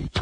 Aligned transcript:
Welcome 0.00 0.14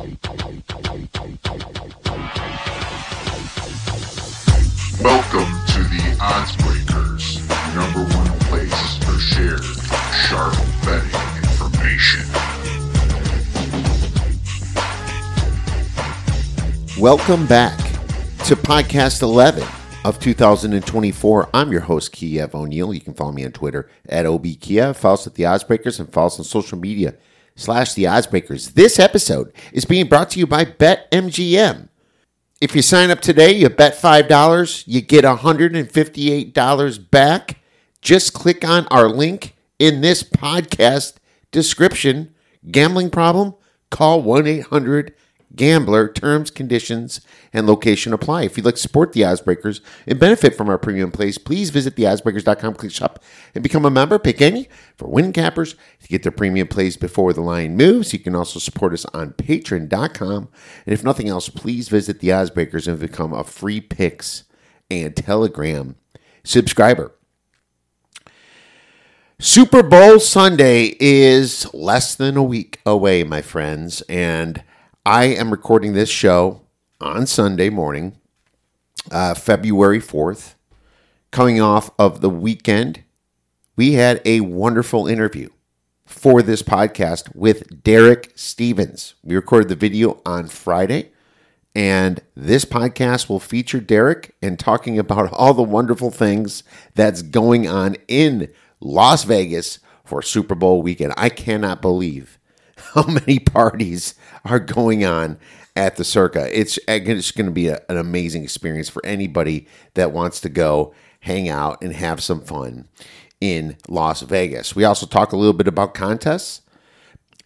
to 5.66 5.84
the 5.84 6.18
Odds 6.20 6.56
Breakers, 6.56 7.38
number 7.76 8.02
one 8.16 8.38
place 8.48 8.96
for 9.04 9.16
shared 9.20 9.62
sharp 10.26 10.56
betting 10.82 11.14
information. 11.44 12.26
Welcome 17.00 17.46
back 17.46 17.78
to 18.46 18.56
podcast 18.56 19.22
11 19.22 19.64
of 20.04 20.18
2024. 20.18 21.50
I'm 21.54 21.70
your 21.70 21.82
host, 21.82 22.10
Kiev 22.10 22.52
O'Neill. 22.56 22.92
You 22.92 23.00
can 23.00 23.14
follow 23.14 23.30
me 23.30 23.44
on 23.44 23.52
Twitter 23.52 23.88
at 24.08 24.26
OBKiev. 24.26 24.96
Follow 24.96 25.14
us 25.14 25.28
at 25.28 25.34
The 25.34 25.44
Oddsbreakers 25.44 26.00
and 26.00 26.12
follow 26.12 26.26
us 26.26 26.40
on 26.40 26.44
social 26.44 26.78
media 26.78 27.14
slash 27.58 27.92
The 27.94 28.04
Oddsbreakers. 28.04 28.74
This 28.74 28.98
episode 28.98 29.52
is 29.72 29.84
being 29.84 30.06
brought 30.08 30.30
to 30.30 30.38
you 30.38 30.46
by 30.46 30.64
BetMGM. 30.64 31.88
If 32.60 32.74
you 32.74 32.82
sign 32.82 33.10
up 33.10 33.20
today, 33.20 33.52
you 33.52 33.68
bet 33.68 33.94
$5, 33.94 34.84
you 34.86 35.00
get 35.00 35.24
$158 35.24 37.10
back. 37.10 37.58
Just 38.00 38.32
click 38.32 38.64
on 38.64 38.86
our 38.88 39.08
link 39.08 39.56
in 39.78 40.00
this 40.00 40.22
podcast 40.22 41.14
description. 41.50 42.32
Gambling 42.70 43.10
problem? 43.10 43.54
Call 43.90 44.22
1 44.22 44.46
800 44.46 45.14
Gambler. 45.54 46.08
Terms, 46.08 46.50
conditions, 46.50 47.20
and 47.52 47.66
location 47.66 48.12
apply. 48.12 48.42
If 48.42 48.56
you'd 48.56 48.66
like 48.66 48.76
to 48.76 48.80
support 48.80 49.12
the 49.12 49.22
Oddsbreakers 49.22 49.80
and 50.06 50.18
benefit 50.18 50.56
from 50.56 50.68
our 50.68 50.78
premium 50.78 51.10
plays, 51.10 51.38
please 51.38 51.70
visit 51.70 51.96
theoddsbreakers.com, 51.96 52.74
click 52.74 52.92
shop, 52.92 53.22
and 53.54 53.62
become 53.62 53.84
a 53.84 53.90
member. 53.90 54.18
Pick 54.18 54.40
any 54.40 54.68
for 54.96 55.08
win 55.08 55.32
cappers 55.32 55.74
to 56.02 56.08
get 56.08 56.22
their 56.22 56.32
premium 56.32 56.68
plays 56.68 56.96
before 56.96 57.32
the 57.32 57.40
line 57.40 57.76
moves. 57.76 58.12
You 58.12 58.18
can 58.18 58.34
also 58.34 58.58
support 58.58 58.92
us 58.92 59.04
on 59.06 59.32
patreon.com. 59.32 60.48
And 60.86 60.92
if 60.92 61.04
nothing 61.04 61.28
else, 61.28 61.48
please 61.48 61.88
visit 61.88 62.20
the 62.20 62.28
Oddsbreakers 62.28 62.86
and 62.86 62.98
become 62.98 63.32
a 63.32 63.44
free 63.44 63.80
picks 63.80 64.44
and 64.90 65.16
telegram 65.16 65.96
subscriber. 66.44 67.12
Super 69.40 69.84
Bowl 69.84 70.18
Sunday 70.18 70.96
is 70.98 71.72
less 71.72 72.16
than 72.16 72.36
a 72.36 72.42
week 72.42 72.80
away, 72.84 73.22
my 73.22 73.40
friends, 73.40 74.00
and 74.08 74.64
I 75.08 75.24
am 75.24 75.50
recording 75.50 75.94
this 75.94 76.10
show 76.10 76.66
on 77.00 77.26
Sunday 77.26 77.70
morning, 77.70 78.18
uh, 79.10 79.32
February 79.32 80.00
4th. 80.00 80.54
Coming 81.30 81.62
off 81.62 81.90
of 81.98 82.20
the 82.20 82.28
weekend, 82.28 83.04
we 83.74 83.94
had 83.94 84.20
a 84.26 84.40
wonderful 84.42 85.06
interview 85.06 85.48
for 86.04 86.42
this 86.42 86.62
podcast 86.62 87.34
with 87.34 87.82
Derek 87.82 88.32
Stevens. 88.34 89.14
We 89.24 89.34
recorded 89.34 89.70
the 89.70 89.76
video 89.76 90.20
on 90.26 90.46
Friday, 90.46 91.12
and 91.74 92.20
this 92.36 92.66
podcast 92.66 93.30
will 93.30 93.40
feature 93.40 93.80
Derek 93.80 94.34
and 94.42 94.58
talking 94.58 94.98
about 94.98 95.32
all 95.32 95.54
the 95.54 95.62
wonderful 95.62 96.10
things 96.10 96.64
that's 96.94 97.22
going 97.22 97.66
on 97.66 97.96
in 98.08 98.52
Las 98.78 99.24
Vegas 99.24 99.78
for 100.04 100.20
Super 100.20 100.54
Bowl 100.54 100.82
weekend. 100.82 101.14
I 101.16 101.30
cannot 101.30 101.80
believe 101.80 102.38
how 102.94 103.04
many 103.04 103.38
parties 103.38 104.14
are 104.44 104.60
going 104.60 105.04
on 105.04 105.38
at 105.76 105.96
the 105.96 106.04
Circa. 106.04 106.48
It's, 106.58 106.78
it's 106.88 107.30
going 107.30 107.46
to 107.46 107.52
be 107.52 107.68
a, 107.68 107.80
an 107.88 107.96
amazing 107.96 108.42
experience 108.42 108.88
for 108.88 109.04
anybody 109.04 109.66
that 109.94 110.12
wants 110.12 110.40
to 110.40 110.48
go 110.48 110.94
hang 111.20 111.48
out 111.48 111.82
and 111.82 111.92
have 111.92 112.22
some 112.22 112.40
fun 112.40 112.88
in 113.40 113.76
Las 113.88 114.22
Vegas. 114.22 114.74
We 114.74 114.84
also 114.84 115.06
talk 115.06 115.32
a 115.32 115.36
little 115.36 115.52
bit 115.52 115.68
about 115.68 115.94
contests 115.94 116.62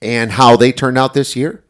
and 0.01 0.33
how 0.33 0.57
they 0.57 0.73
turned 0.73 0.99
out 0.99 1.15
this 1.15 1.37
year, 1.37 1.65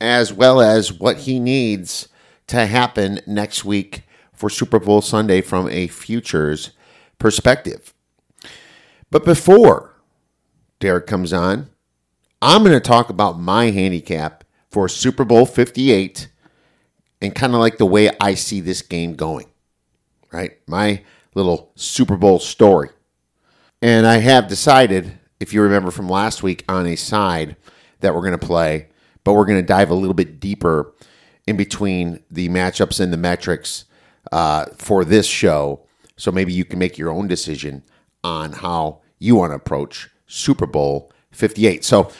as 0.00 0.32
well 0.32 0.60
as 0.60 0.92
what 0.92 1.18
he 1.18 1.38
needs 1.38 2.08
to 2.48 2.66
happen 2.66 3.20
next 3.26 3.64
week 3.64 4.02
for 4.32 4.50
Super 4.50 4.78
Bowl 4.78 5.00
Sunday 5.00 5.40
from 5.40 5.68
a 5.68 5.86
futures 5.86 6.70
perspective. 7.18 7.94
But 9.10 9.24
before 9.24 9.94
Derek 10.80 11.06
comes 11.06 11.32
on, 11.32 11.70
I'm 12.40 12.62
going 12.62 12.74
to 12.74 12.80
talk 12.80 13.10
about 13.10 13.40
my 13.40 13.70
handicap 13.70 14.44
for 14.70 14.88
Super 14.88 15.24
Bowl 15.24 15.46
58 15.46 16.28
and 17.20 17.34
kind 17.34 17.54
of 17.54 17.60
like 17.60 17.78
the 17.78 17.86
way 17.86 18.10
I 18.20 18.34
see 18.34 18.60
this 18.60 18.82
game 18.82 19.14
going, 19.14 19.46
right? 20.30 20.58
My 20.66 21.02
little 21.34 21.72
Super 21.74 22.16
Bowl 22.16 22.38
story. 22.38 22.90
And 23.80 24.06
I 24.06 24.18
have 24.18 24.48
decided, 24.48 25.18
if 25.40 25.52
you 25.52 25.62
remember 25.62 25.90
from 25.90 26.08
last 26.08 26.42
week, 26.42 26.64
on 26.68 26.86
a 26.86 26.96
side 26.96 27.56
that 28.00 28.14
we're 28.14 28.22
going 28.22 28.38
to 28.38 28.46
play, 28.46 28.88
but 29.24 29.34
we're 29.34 29.46
going 29.46 29.60
to 29.60 29.66
dive 29.66 29.90
a 29.90 29.94
little 29.94 30.14
bit 30.14 30.40
deeper 30.40 30.94
in 31.46 31.56
between 31.56 32.22
the 32.30 32.48
matchups 32.48 33.00
and 33.00 33.12
the 33.12 33.16
metrics 33.16 33.84
uh, 34.32 34.66
for 34.76 35.04
this 35.04 35.26
show. 35.26 35.86
So 36.16 36.32
maybe 36.32 36.52
you 36.52 36.64
can 36.64 36.78
make 36.78 36.98
your 36.98 37.10
own 37.10 37.28
decision 37.28 37.84
on 38.24 38.52
how 38.52 39.00
you 39.18 39.36
want 39.36 39.52
to 39.52 39.56
approach 39.56 40.10
Super 40.26 40.66
Bowl 40.66 41.12
58. 41.30 41.84
So 41.84 42.10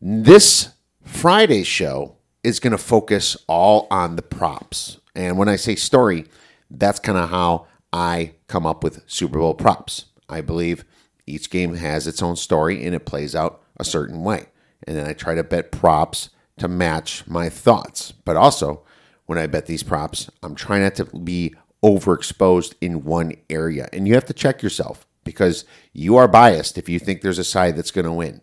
this 0.00 0.71
Friday's 1.12 1.68
show 1.68 2.16
is 2.42 2.58
going 2.58 2.72
to 2.72 2.78
focus 2.78 3.36
all 3.46 3.86
on 3.90 4.16
the 4.16 4.22
props. 4.22 4.98
And 5.14 5.38
when 5.38 5.48
I 5.48 5.54
say 5.54 5.76
story, 5.76 6.24
that's 6.68 6.98
kind 6.98 7.18
of 7.18 7.30
how 7.30 7.66
I 7.92 8.32
come 8.48 8.66
up 8.66 8.82
with 8.82 9.08
Super 9.08 9.38
Bowl 9.38 9.54
props. 9.54 10.06
I 10.28 10.40
believe 10.40 10.84
each 11.26 11.50
game 11.50 11.76
has 11.76 12.08
its 12.08 12.22
own 12.22 12.34
story 12.34 12.84
and 12.84 12.94
it 12.94 13.06
plays 13.06 13.36
out 13.36 13.62
a 13.76 13.84
certain 13.84 14.24
way. 14.24 14.46
And 14.84 14.96
then 14.96 15.06
I 15.06 15.12
try 15.12 15.36
to 15.36 15.44
bet 15.44 15.70
props 15.70 16.30
to 16.58 16.66
match 16.66 17.24
my 17.28 17.48
thoughts. 17.48 18.12
But 18.24 18.36
also, 18.36 18.82
when 19.26 19.38
I 19.38 19.46
bet 19.46 19.66
these 19.66 19.84
props, 19.84 20.28
I'm 20.42 20.56
trying 20.56 20.82
not 20.82 20.96
to 20.96 21.04
be 21.04 21.54
overexposed 21.84 22.74
in 22.80 23.04
one 23.04 23.34
area. 23.48 23.88
And 23.92 24.08
you 24.08 24.14
have 24.14 24.26
to 24.26 24.34
check 24.34 24.60
yourself 24.60 25.06
because 25.22 25.64
you 25.92 26.16
are 26.16 26.26
biased 26.26 26.78
if 26.78 26.88
you 26.88 26.98
think 26.98 27.20
there's 27.20 27.38
a 27.38 27.44
side 27.44 27.76
that's 27.76 27.92
going 27.92 28.06
to 28.06 28.12
win. 28.12 28.40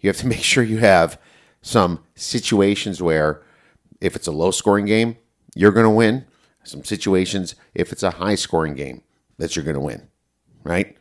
You 0.00 0.08
have 0.08 0.18
to 0.18 0.26
make 0.28 0.42
sure 0.42 0.62
you 0.62 0.78
have 0.78 1.20
some 1.66 1.98
situations 2.14 3.02
where 3.02 3.42
if 4.00 4.14
it's 4.14 4.28
a 4.28 4.32
low 4.32 4.52
scoring 4.52 4.86
game, 4.86 5.16
you're 5.56 5.72
going 5.72 5.84
to 5.84 5.90
win. 5.90 6.24
Some 6.62 6.84
situations 6.84 7.56
if 7.74 7.90
it's 7.92 8.04
a 8.04 8.12
high 8.12 8.36
scoring 8.36 8.74
game 8.74 9.02
that 9.38 9.56
you're 9.56 9.64
going 9.64 9.74
to 9.74 9.80
win, 9.80 10.06
right? 10.62 10.96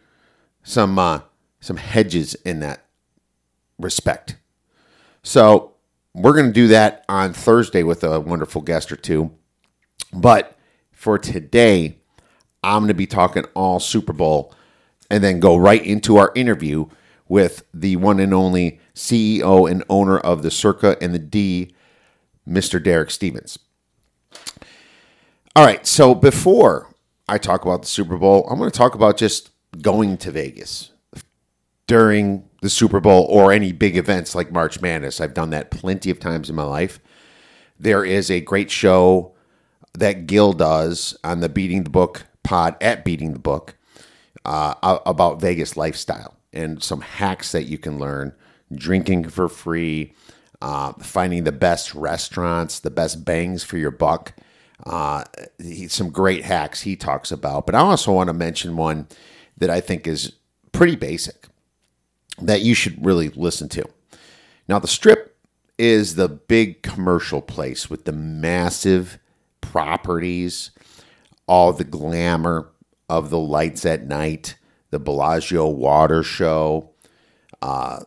Some 0.64 0.98
uh, 0.98 1.22
some 1.60 1.78
hedges 1.78 2.34
in 2.34 2.62
that 2.62 2.86
respect. 3.78 4.38
So 5.22 5.74
we're 6.16 6.34
going 6.34 6.48
to 6.48 6.52
do 6.52 6.68
that 6.70 7.06
on 7.08 7.34
Thursday 7.34 7.84
with 7.84 8.04
a 8.04 8.20
wonderful 8.20 8.62
guest 8.62 8.92
or 8.92 8.96
two. 8.96 9.32
But 10.14 10.58
for 10.92 11.20
today, 11.20 12.00
I'm 12.64 12.82
going 12.82 12.88
to 12.88 12.96
be 12.96 13.08
talking 13.08 13.46
all 13.54 13.80
Super 13.80 14.14
Bowl 14.14 14.54
and 15.12 15.24
then 15.24 15.40
go 15.40 15.58
right 15.58 15.84
into 15.84 16.18
our 16.18 16.32
interview 16.34 16.88
with 17.28 17.64
the 17.72 17.98
one 17.98 18.20
and 18.20 18.34
only 18.34 18.80
CEO 18.96 19.70
and 19.70 19.84
owner 19.90 20.18
of 20.18 20.42
the 20.42 20.50
Circa 20.50 20.98
and 21.02 21.14
the 21.14 21.20
D, 21.20 21.76
Mr. 22.48 22.82
Derek 22.82 23.12
Stevens. 23.12 23.60
All 25.56 25.66
right, 25.66 25.86
so 25.86 26.16
before 26.16 26.90
I 27.28 27.38
talk 27.38 27.64
about 27.64 27.82
the 27.84 27.88
Super 27.88 28.18
Bowl, 28.18 28.48
I'm 28.50 28.58
going 28.58 28.72
to 28.72 28.78
talk 28.78 28.96
about 28.96 29.18
just 29.18 29.52
going 29.82 30.18
to 30.18 30.32
Vegas 30.32 30.92
during 31.88 32.50
the 32.62 32.70
Super 32.70 33.00
Bowl 33.00 33.26
or 33.30 33.52
any 33.52 33.72
big 33.72 33.96
events 33.96 34.36
like 34.36 34.52
March 34.52 34.82
Madness. 34.82 35.22
I've 35.22 35.34
done 35.34 35.52
that 35.52 35.72
plenty 35.72 36.10
of 36.10 36.20
times 36.20 36.50
in 36.50 36.56
my 36.56 36.64
life. 36.64 37.00
There 37.80 38.04
is 38.04 38.32
a 38.32 38.42
great 38.42 38.72
show 38.72 39.34
that 39.94 40.28
Gil 40.28 40.54
does 40.54 41.16
on 41.24 41.42
the 41.42 41.50
Beating 41.50 41.84
the 41.84 41.90
Book 41.90 42.26
pod 42.44 42.76
at 42.82 43.06
Beating 43.06 43.34
the 43.34 43.40
Book 43.40 43.76
uh, 44.44 45.00
about 45.06 45.42
Vegas 45.42 45.78
lifestyle 45.78 46.36
and 46.54 46.82
some 46.82 47.02
hacks 47.02 47.52
that 47.52 47.64
you 47.64 47.78
can 47.78 48.00
learn 48.00 48.34
drinking 48.74 49.30
for 49.30 49.48
free, 49.48 50.14
uh, 50.62 50.94
finding 50.94 51.44
the 51.44 51.52
best 51.52 51.94
restaurants, 51.94 52.80
the 52.80 52.90
best 52.90 53.26
bangs 53.26 53.64
for 53.64 53.78
your 53.78 53.92
buck. 53.92 54.34
Uh, 54.86 55.24
he, 55.58 55.88
some 55.88 56.10
great 56.10 56.44
hacks 56.44 56.82
he 56.82 56.96
talks 56.96 57.32
about. 57.32 57.66
But 57.66 57.76
I 57.76 57.80
also 57.80 58.12
want 58.12 58.28
to 58.28 58.34
mention 58.34 58.78
one 58.78 59.08
that 59.58 59.70
I 59.70 59.82
think 59.82 60.08
is 60.08 60.34
pretty 60.72 60.96
basic 60.96 61.48
that 62.42 62.62
you 62.62 62.74
should 62.74 63.04
really 63.06 63.30
listen 63.30 63.70
to. 63.70 63.86
Now, 64.68 64.80
the 64.80 64.88
strip 64.88 65.38
is 65.78 66.16
the 66.16 66.28
big 66.28 66.82
commercial 66.82 67.42
place 67.42 67.90
with 67.90 68.06
the 68.06 68.12
massive 68.12 69.20
properties, 69.62 70.72
all 71.48 71.74
the 71.74 71.84
glamour 71.84 72.70
of 73.10 73.30
the 73.30 73.40
lights 73.40 73.86
at 73.86 74.08
night, 74.08 74.58
the 74.90 75.00
Bellagio 75.00 75.68
water 75.68 76.24
show, 76.24 76.90
uh, 77.62 78.00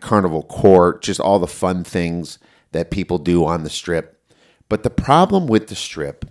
Carnival 0.00 0.42
Court, 0.44 1.02
just 1.02 1.20
all 1.20 1.38
the 1.38 1.46
fun 1.46 1.84
things 1.84 2.38
that 2.72 2.90
people 2.90 3.18
do 3.18 3.44
on 3.44 3.64
the 3.64 3.70
strip. 3.70 4.20
But 4.68 4.82
the 4.82 4.90
problem 4.90 5.46
with 5.46 5.68
the 5.68 5.74
strip, 5.74 6.24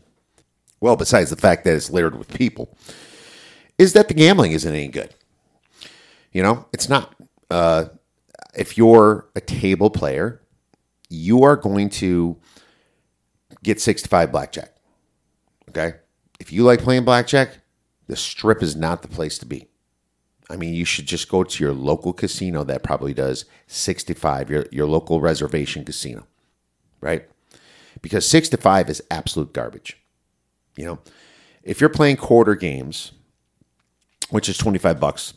well, 0.79 0.95
besides 0.95 1.29
the 1.29 1.35
fact 1.35 1.63
that 1.63 1.75
it's 1.75 1.89
littered 1.89 2.17
with 2.17 2.33
people, 2.33 2.75
is 3.77 3.93
that 3.93 4.07
the 4.07 4.13
gambling 4.13 4.51
isn't 4.51 4.73
any 4.73 4.87
good. 4.87 5.13
You 6.31 6.43
know, 6.43 6.65
it's 6.73 6.89
not. 6.89 7.15
Uh, 7.49 7.85
if 8.55 8.77
you're 8.77 9.27
a 9.35 9.41
table 9.41 9.89
player, 9.89 10.41
you 11.09 11.43
are 11.43 11.55
going 11.55 11.89
to 11.89 12.37
get 13.63 13.79
65 13.79 14.31
blackjack. 14.31 14.73
Okay? 15.69 15.97
If 16.39 16.51
you 16.51 16.63
like 16.63 16.81
playing 16.81 17.05
blackjack, 17.05 17.59
the 18.07 18.15
strip 18.15 18.63
is 18.63 18.75
not 18.75 19.01
the 19.01 19.07
place 19.07 19.37
to 19.39 19.45
be. 19.45 19.67
I 20.51 20.57
mean, 20.57 20.73
you 20.73 20.83
should 20.83 21.05
just 21.05 21.29
go 21.29 21.43
to 21.45 21.63
your 21.63 21.73
local 21.73 22.11
casino 22.11 22.65
that 22.65 22.83
probably 22.83 23.13
does 23.13 23.45
65, 23.67 24.49
your, 24.49 24.65
your 24.69 24.85
local 24.85 25.21
reservation 25.21 25.85
casino, 25.85 26.27
right? 26.99 27.27
Because 28.01 28.27
65 28.27 28.89
is 28.89 29.01
absolute 29.09 29.53
garbage. 29.53 29.97
You 30.75 30.85
know, 30.85 30.99
if 31.63 31.79
you're 31.79 31.89
playing 31.89 32.17
quarter 32.17 32.55
games, 32.55 33.13
which 34.29 34.49
is 34.49 34.57
25 34.57 34.99
bucks, 34.99 35.33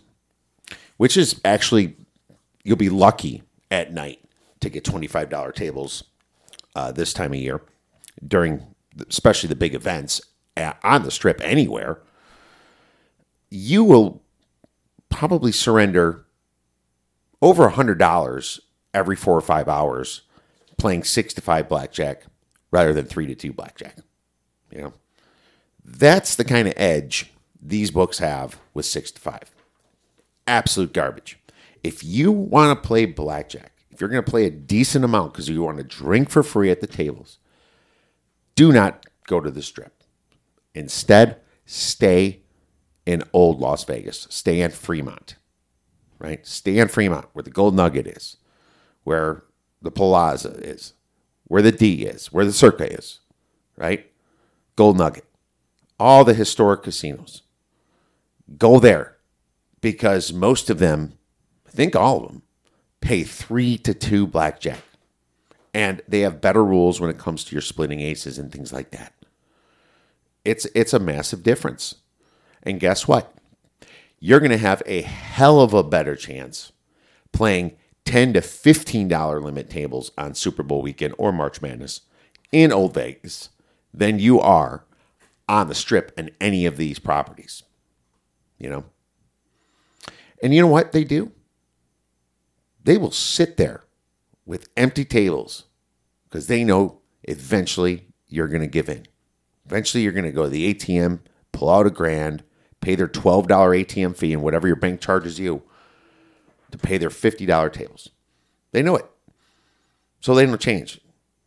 which 0.97 1.17
is 1.17 1.41
actually, 1.45 1.97
you'll 2.65 2.77
be 2.77 2.91
lucky 2.91 3.43
at 3.71 3.93
night 3.93 4.19
to 4.61 4.69
get 4.69 4.85
$25 4.85 5.55
tables 5.55 6.05
uh, 6.75 6.91
this 6.91 7.13
time 7.13 7.33
of 7.33 7.39
year 7.39 7.61
during, 8.27 8.67
especially 9.09 9.49
the 9.49 9.55
big 9.55 9.75
events 9.75 10.21
at, 10.57 10.77
on 10.83 11.05
the 11.05 11.11
strip 11.13 11.41
anywhere. 11.41 12.01
You 13.51 13.85
will 13.85 14.24
probably 15.15 15.53
surrender 15.53 16.27
over 17.41 17.71
$100 17.71 18.61
every 18.93 19.15
four 19.15 19.37
or 19.37 19.41
five 19.41 19.69
hours 19.69 20.23
playing 20.77 21.05
six 21.05 21.33
to 21.35 21.41
five 21.41 21.69
blackjack 21.69 22.25
rather 22.73 22.93
than 22.93 23.05
three 23.05 23.27
to 23.29 23.35
two 23.37 23.53
blackjack. 23.53 23.99
You 24.73 24.83
know, 24.83 24.93
that's 25.85 26.35
the 26.35 26.45
kind 26.45 26.67
of 26.67 26.75
edge 26.77 27.31
these 27.63 27.93
books 27.93 28.19
have 28.19 28.59
with 28.75 28.87
six 28.87 29.13
to 29.13 29.21
five. 29.21 29.53
Absolute 30.49 30.93
garbage. 30.93 31.39
If 31.85 32.03
you 32.03 32.33
want 32.33 32.77
to 32.77 32.87
play 32.87 33.07
blackjack, 33.07 33.73
if 33.93 34.01
you're 34.01 34.11
going 34.11 34.25
to 34.25 34.31
play 34.31 34.47
a 34.47 34.51
decent 34.51 35.05
amount 35.05 35.33
because 35.33 35.49
you 35.49 35.63
want 35.63 35.79
to 35.79 35.85
drink 35.85 36.29
for 36.29 36.43
free 36.43 36.73
at 36.73 36.81
the 36.81 36.89
tables, 36.89 37.39
do 38.57 38.73
not 38.73 39.07
go 39.29 39.39
to 39.39 39.51
the 39.53 39.63
strip. 39.63 40.03
Instead, 40.75 41.37
stay 41.67 42.41
in 43.07 43.23
old 43.33 43.61
Las 43.61 43.85
Vegas. 43.85 44.27
Stay 44.31 44.61
in 44.61 44.71
Fremont, 44.71 45.37
right? 46.19 46.47
Stay 46.47 46.79
in 46.79 46.89
Fremont 46.89 47.27
where 47.33 47.43
the 47.43 47.51
Gold 47.51 47.75
Nugget 47.75 48.07
is, 48.07 48.37
where 49.05 49.45
the 49.83 49.91
Plaza 49.91 50.51
is, 50.51 50.95
where 51.45 51.63
the 51.63 51.73
D 51.73 52.05
is, 52.07 52.33
where 52.33 52.45
the 52.45 52.53
Circa 52.53 52.93
is, 52.93 53.21
right? 53.77 54.11
Gold 54.77 54.97
Nugget. 54.97 55.27
All 55.99 56.25
the 56.25 56.35
historic 56.35 56.83
casinos. 56.83 57.43
Go 58.59 58.81
there 58.81 59.17
because 59.81 60.33
most 60.33 60.71
of 60.71 60.79
them, 60.79 61.19
I 61.67 61.71
think 61.71 61.95
all 61.95 62.25
of 62.25 62.29
them, 62.29 62.43
pay 63.01 63.23
three 63.23 63.77
to 63.79 63.95
two 63.95 64.27
blackjack. 64.27 64.81
And 65.73 66.03
they 66.09 66.21
have 66.21 66.41
better 66.41 66.65
rules 66.65 67.01
when 67.01 67.11
it 67.11 67.19
comes 67.19 67.45
to 67.45 67.53
your 67.55 67.61
splitting 67.63 68.01
aces 68.01 68.39
and 68.39 68.51
things 68.51 68.73
like 68.73 68.93
that. 68.93 69.13
It's 70.45 70.67
it's 70.75 70.93
a 70.93 70.99
massive 70.99 71.43
difference. 71.43 71.97
And 72.65 72.81
guess 72.81 73.07
what? 73.07 73.35
You're 74.19 74.41
going 74.41 74.51
to 74.51 74.59
have 74.59 74.83
a 74.87 75.03
hell 75.03 75.61
of 75.61 75.75
a 75.75 75.83
better 75.83 76.17
chance 76.17 76.73
playing 77.33 77.77
10 78.05 78.35
to 78.35 78.41
$15 78.41 79.43
limit 79.43 79.69
tables 79.69 80.13
on 80.17 80.35
Super 80.35 80.63
Bowl 80.63 80.83
weekend 80.83 81.15
or 81.19 81.33
March 81.33 81.61
Madness 81.61 82.03
in 82.53 82.73
Old 82.73 82.95
Vegas 82.95 83.51
than 83.93 84.19
you 84.19 84.41
are 84.41 84.85
on 85.49 85.69
the 85.69 85.75
strip 85.75 86.13
and 86.17 86.31
any 86.41 86.65
of 86.67 86.77
these 86.77 86.99
properties. 86.99 87.63
You 88.59 88.71
know? 88.71 88.85
And 90.43 90.55
you 90.55 90.63
know 90.63 90.69
what 90.69 90.93
they 90.93 91.05
do? 91.05 91.33
They 92.83 92.97
will 92.97 93.11
sit 93.11 93.57
there 93.57 93.85
with 94.47 94.69
empty 94.77 95.05
tables 95.05 95.65
because 96.25 96.47
they 96.47 96.65
know 96.65 97.01
eventually 97.23 98.09
you're 98.27 98.49
going 98.49 98.61
to 98.61 98.67
give 98.67 98.89
in. 98.89 99.07
Eventually 99.65 100.03
you're 100.03 100.13
going 100.13 100.25
to 100.25 100.33
go 100.33 100.45
to 100.45 100.51
the 100.51 100.75
ATM, 100.75 101.21
pull 101.53 101.71
out 101.71 101.87
a 101.87 101.91
grand, 101.91 102.43
pay 102.85 102.95
their 102.95 103.09
$12 103.09 103.47
ATM 103.47 104.15
fee 104.15 104.35
and 104.35 104.43
whatever 104.43 104.67
your 104.67 104.77
bank 104.77 105.01
charges 105.01 105.39
you 105.39 105.63
to 106.71 106.77
pay 106.77 106.99
their 106.99 107.09
$50 107.09 107.73
tables. 107.73 108.11
They 108.73 108.83
know 108.83 108.97
it. 108.97 109.07
So 110.21 110.35
they 110.35 110.45
don't 110.45 110.61
change. 110.61 111.01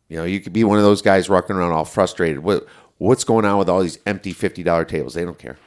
You 0.08 0.16
know, 0.16 0.24
you 0.24 0.40
could 0.40 0.52
be 0.52 0.64
one 0.64 0.78
of 0.78 0.84
those 0.84 1.00
guys 1.00 1.28
walking 1.28 1.54
around 1.54 1.72
all 1.72 1.84
frustrated. 1.84 2.40
What, 2.40 2.66
what's 2.96 3.22
going 3.22 3.44
on 3.44 3.58
with 3.58 3.68
all 3.68 3.80
these 3.80 4.00
empty 4.04 4.34
$50 4.34 4.88
tables? 4.88 5.14
They 5.14 5.24
don't 5.24 5.38
care. 5.38 5.58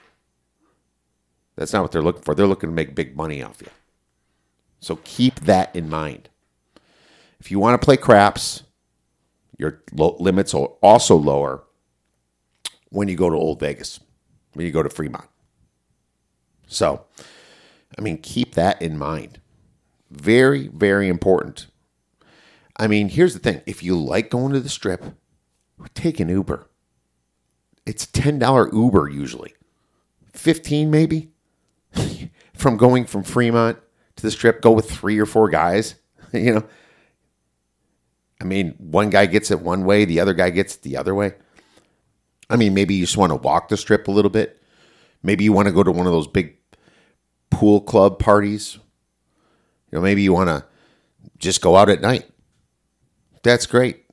That's 1.56 1.72
not 1.72 1.84
what 1.84 1.92
they're 1.94 2.02
looking 2.02 2.24
for. 2.24 2.36
They're 2.36 2.48
looking 2.48 2.70
to 2.70 2.76
make 2.76 2.94
big 2.94 3.16
money 3.16 3.42
off 3.42 3.62
you. 3.62 3.70
So 4.82 5.00
keep 5.06 5.42
that 5.42 5.74
in 5.74 5.90
mind. 5.90 6.28
If 7.40 7.50
you 7.50 7.60
want 7.60 7.80
to 7.80 7.86
play 7.86 7.98
craps, 7.98 8.64
your 9.58 9.84
limits 9.94 10.54
are 10.54 10.68
also 10.82 11.16
lower 11.16 11.64
when 12.90 13.08
you 13.08 13.16
go 13.16 13.30
to 13.30 13.36
Old 13.36 13.60
Vegas, 13.60 14.00
when 14.54 14.66
you 14.66 14.72
go 14.72 14.84
to 14.84 14.90
Fremont. 14.90 15.31
So, 16.72 17.06
I 17.98 18.02
mean, 18.02 18.18
keep 18.18 18.56
that 18.56 18.82
in 18.82 18.98
mind. 18.98 19.40
Very, 20.10 20.70
very 20.70 21.10
important. 21.10 21.68
I 22.78 22.88
mean, 22.88 23.10
here's 23.10 23.34
the 23.34 23.40
thing 23.40 23.62
if 23.66 23.84
you 23.84 24.00
like 24.00 24.30
going 24.30 24.54
to 24.54 24.60
the 24.60 24.70
strip, 24.70 25.04
take 25.94 26.20
an 26.20 26.30
Uber. 26.30 26.68
It's 27.86 28.06
$10 28.06 28.74
Uber 28.74 29.10
usually, 29.10 29.54
15 30.34 30.90
maybe. 30.90 31.32
from 32.54 32.78
going 32.78 33.06
from 33.06 33.24
Fremont 33.24 33.78
to 34.16 34.24
the 34.24 34.32
strip, 34.32 34.62
go 34.62 34.72
with 34.72 34.90
three 34.90 35.20
or 35.20 35.26
four 35.26 35.50
guys. 35.50 35.96
you 36.34 36.54
know, 36.54 36.64
I 38.40 38.46
mean, 38.46 38.76
one 38.78 39.10
guy 39.10 39.26
gets 39.26 39.52
it 39.52 39.60
one 39.60 39.84
way, 39.84 40.06
the 40.06 40.20
other 40.20 40.34
guy 40.34 40.52
gets 40.52 40.76
it 40.76 40.84
the 40.84 40.96
other 40.96 41.14
way. 41.14 41.34
I 42.50 42.56
mean, 42.56 42.74
maybe 42.74 42.96
you 42.96 43.06
just 43.06 43.18
want 43.18 43.32
to 43.32 43.36
walk 43.36 43.68
the 43.68 43.78
strip 43.78 44.08
a 44.08 44.12
little 44.12 44.32
bit. 44.32 44.62
Maybe 45.24 45.44
you 45.44 45.54
want 45.54 45.68
to 45.68 45.74
go 45.74 45.84
to 45.84 45.92
one 45.92 46.08
of 46.08 46.14
those 46.14 46.28
big 46.28 46.58
pool 47.52 47.82
club 47.82 48.18
parties. 48.18 48.80
You 49.92 49.98
know, 49.98 50.02
maybe 50.02 50.24
you 50.24 50.34
want 50.34 50.50
to 50.50 50.66
just 51.38 51.62
go 51.62 51.76
out 51.76 51.90
at 51.90 52.02
night. 52.02 52.26
That's 53.44 53.66
great. 53.66 54.06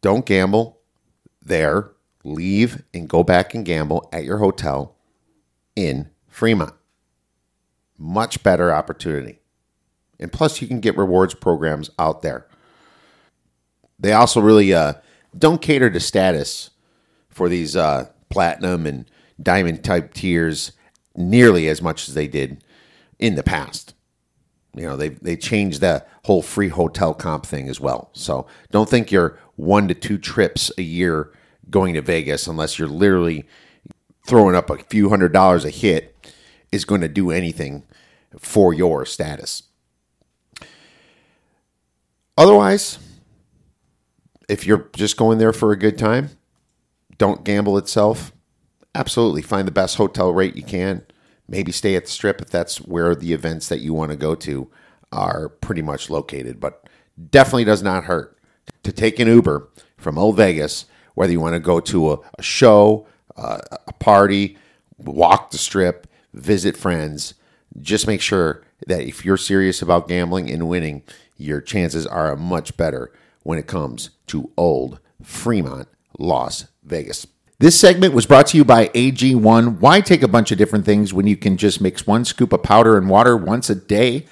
Don't 0.00 0.24
gamble 0.24 0.80
there. 1.42 1.90
Leave 2.24 2.82
and 2.94 3.08
go 3.08 3.22
back 3.22 3.54
and 3.54 3.64
gamble 3.64 4.08
at 4.12 4.24
your 4.24 4.38
hotel 4.38 4.96
in 5.74 6.10
Fremont. 6.28 6.74
Much 7.98 8.42
better 8.42 8.72
opportunity. 8.72 9.40
And 10.18 10.30
plus, 10.30 10.60
you 10.60 10.68
can 10.68 10.80
get 10.80 10.96
rewards 10.96 11.34
programs 11.34 11.90
out 11.98 12.22
there. 12.22 12.46
They 13.98 14.12
also 14.12 14.40
really 14.40 14.72
uh, 14.72 14.94
don't 15.36 15.62
cater 15.62 15.90
to 15.90 16.00
status 16.00 16.70
for 17.28 17.48
these 17.48 17.74
uh, 17.74 18.10
platinum 18.28 18.86
and 18.86 19.10
diamond 19.42 19.82
type 19.82 20.12
tiers 20.12 20.72
nearly 21.28 21.68
as 21.68 21.82
much 21.82 22.08
as 22.08 22.14
they 22.14 22.26
did 22.26 22.64
in 23.18 23.34
the 23.34 23.42
past. 23.42 23.94
You 24.74 24.82
know, 24.82 24.96
they 24.96 25.08
they 25.10 25.36
changed 25.36 25.80
the 25.80 26.06
whole 26.24 26.42
free 26.42 26.68
hotel 26.68 27.12
comp 27.12 27.44
thing 27.44 27.68
as 27.68 27.80
well. 27.80 28.10
So 28.12 28.46
don't 28.70 28.88
think 28.88 29.10
you're 29.10 29.38
one 29.56 29.88
to 29.88 29.94
two 29.94 30.16
trips 30.16 30.70
a 30.78 30.82
year 30.82 31.32
going 31.68 31.94
to 31.94 32.02
Vegas 32.02 32.46
unless 32.46 32.78
you're 32.78 32.88
literally 32.88 33.46
throwing 34.26 34.54
up 34.54 34.70
a 34.70 34.78
few 34.78 35.08
hundred 35.08 35.32
dollars 35.32 35.64
a 35.64 35.70
hit 35.70 36.14
is 36.70 36.84
going 36.84 37.00
to 37.00 37.08
do 37.08 37.30
anything 37.30 37.84
for 38.38 38.72
your 38.72 39.04
status. 39.04 39.64
Otherwise, 42.38 42.98
if 44.48 44.66
you're 44.66 44.88
just 44.94 45.16
going 45.16 45.38
there 45.38 45.52
for 45.52 45.72
a 45.72 45.78
good 45.78 45.98
time, 45.98 46.30
don't 47.18 47.44
gamble 47.44 47.76
itself. 47.76 48.32
Absolutely. 48.94 49.42
Find 49.42 49.68
the 49.68 49.72
best 49.72 49.96
hotel 49.96 50.32
rate 50.32 50.56
you 50.56 50.62
can. 50.62 51.04
Maybe 51.50 51.72
stay 51.72 51.96
at 51.96 52.04
the 52.04 52.10
strip 52.10 52.40
if 52.40 52.48
that's 52.48 52.78
where 52.80 53.16
the 53.16 53.32
events 53.32 53.68
that 53.68 53.80
you 53.80 53.92
want 53.92 54.12
to 54.12 54.16
go 54.16 54.36
to 54.36 54.70
are 55.10 55.48
pretty 55.48 55.82
much 55.82 56.08
located. 56.08 56.60
But 56.60 56.88
definitely 57.30 57.64
does 57.64 57.82
not 57.82 58.04
hurt 58.04 58.38
to 58.84 58.92
take 58.92 59.18
an 59.18 59.26
Uber 59.26 59.68
from 59.96 60.16
Old 60.16 60.36
Vegas, 60.36 60.86
whether 61.14 61.32
you 61.32 61.40
want 61.40 61.54
to 61.54 61.60
go 61.60 61.80
to 61.80 62.12
a, 62.12 62.18
a 62.38 62.42
show, 62.42 63.06
uh, 63.36 63.58
a 63.88 63.92
party, 63.94 64.56
walk 64.96 65.50
the 65.50 65.58
strip, 65.58 66.06
visit 66.32 66.76
friends. 66.76 67.34
Just 67.80 68.06
make 68.06 68.20
sure 68.20 68.62
that 68.86 69.02
if 69.02 69.24
you're 69.24 69.36
serious 69.36 69.82
about 69.82 70.06
gambling 70.06 70.48
and 70.48 70.68
winning, 70.68 71.02
your 71.36 71.60
chances 71.60 72.06
are 72.06 72.36
much 72.36 72.76
better 72.76 73.12
when 73.42 73.58
it 73.58 73.66
comes 73.66 74.10
to 74.28 74.52
old 74.56 75.00
Fremont, 75.20 75.88
Las 76.16 76.66
Vegas. 76.84 77.26
This 77.60 77.78
segment 77.78 78.14
was 78.14 78.24
brought 78.24 78.46
to 78.46 78.56
you 78.56 78.64
by 78.64 78.88
AG1. 78.88 79.80
Why 79.80 80.00
take 80.00 80.22
a 80.22 80.28
bunch 80.28 80.50
of 80.50 80.56
different 80.56 80.86
things 80.86 81.12
when 81.12 81.26
you 81.26 81.36
can 81.36 81.58
just 81.58 81.78
mix 81.78 82.06
one 82.06 82.24
scoop 82.24 82.54
of 82.54 82.62
powder 82.62 82.96
and 82.96 83.06
water 83.06 83.36
once 83.36 83.68
a 83.68 83.74
day? 83.74 84.24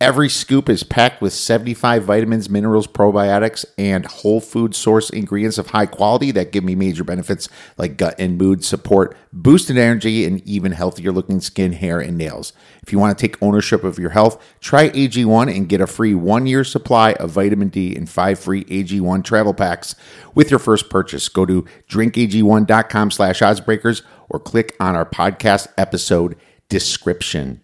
Every 0.00 0.28
scoop 0.28 0.68
is 0.68 0.82
packed 0.82 1.22
with 1.22 1.32
75 1.32 2.02
vitamins, 2.02 2.50
minerals, 2.50 2.88
probiotics, 2.88 3.64
and 3.78 4.04
whole 4.04 4.40
food 4.40 4.74
source 4.74 5.08
ingredients 5.08 5.56
of 5.56 5.68
high 5.68 5.86
quality 5.86 6.32
that 6.32 6.50
give 6.50 6.64
me 6.64 6.74
major 6.74 7.04
benefits 7.04 7.48
like 7.78 7.96
gut 7.96 8.16
and 8.18 8.36
mood 8.36 8.64
support, 8.64 9.16
boosted 9.32 9.78
energy, 9.78 10.24
and 10.24 10.44
even 10.46 10.72
healthier 10.72 11.12
looking 11.12 11.40
skin, 11.40 11.72
hair, 11.72 12.00
and 12.00 12.18
nails. 12.18 12.52
If 12.82 12.92
you 12.92 12.98
want 12.98 13.16
to 13.16 13.22
take 13.26 13.40
ownership 13.40 13.84
of 13.84 14.00
your 14.00 14.10
health, 14.10 14.42
try 14.60 14.90
AG1 14.90 15.56
and 15.56 15.68
get 15.68 15.80
a 15.80 15.86
free 15.86 16.14
one 16.14 16.46
year 16.46 16.64
supply 16.64 17.12
of 17.12 17.30
vitamin 17.30 17.68
D 17.68 17.94
and 17.94 18.10
five 18.10 18.40
free 18.40 18.64
AG1 18.64 19.22
travel 19.22 19.54
packs 19.54 19.94
with 20.34 20.50
your 20.50 20.58
first 20.58 20.90
purchase. 20.90 21.28
Go 21.28 21.46
to 21.46 21.64
drinkag1.com 21.88 23.12
slash 23.12 23.38
oddsbreakers 23.38 24.02
or 24.28 24.40
click 24.40 24.74
on 24.80 24.96
our 24.96 25.06
podcast 25.08 25.68
episode 25.78 26.36
description. 26.68 27.60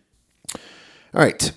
All 1.13 1.21
right, 1.21 1.53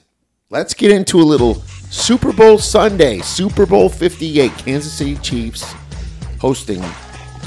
let's 0.53 0.75
get 0.75 0.91
into 0.91 1.19
a 1.19 1.23
little 1.23 1.55
Super 1.89 2.31
Bowl 2.31 2.59
Sunday, 2.59 3.21
Super 3.21 3.65
Bowl 3.65 3.89
58, 3.89 4.51
Kansas 4.51 4.93
City 4.93 5.15
Chiefs 5.15 5.73
hosting 6.39 6.79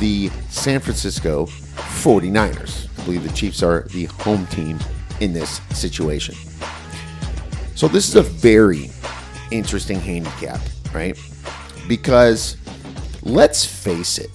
the 0.01 0.29
San 0.51 0.81
Francisco 0.81 1.47
49ers. 1.47 2.89
I 2.99 3.05
believe 3.05 3.23
the 3.23 3.33
Chiefs 3.33 3.63
are 3.63 3.83
the 3.93 4.07
home 4.07 4.45
team 4.49 4.81
in 5.21 5.33
this 5.33 5.61
situation. 5.71 6.35
So, 7.77 7.87
this 7.87 8.09
is 8.09 8.17
a 8.17 8.23
very 8.23 8.91
interesting 9.53 10.01
handicap, 10.01 10.59
right? 10.93 11.17
Because 11.87 12.57
let's 13.23 13.65
face 13.65 14.19
it, 14.19 14.31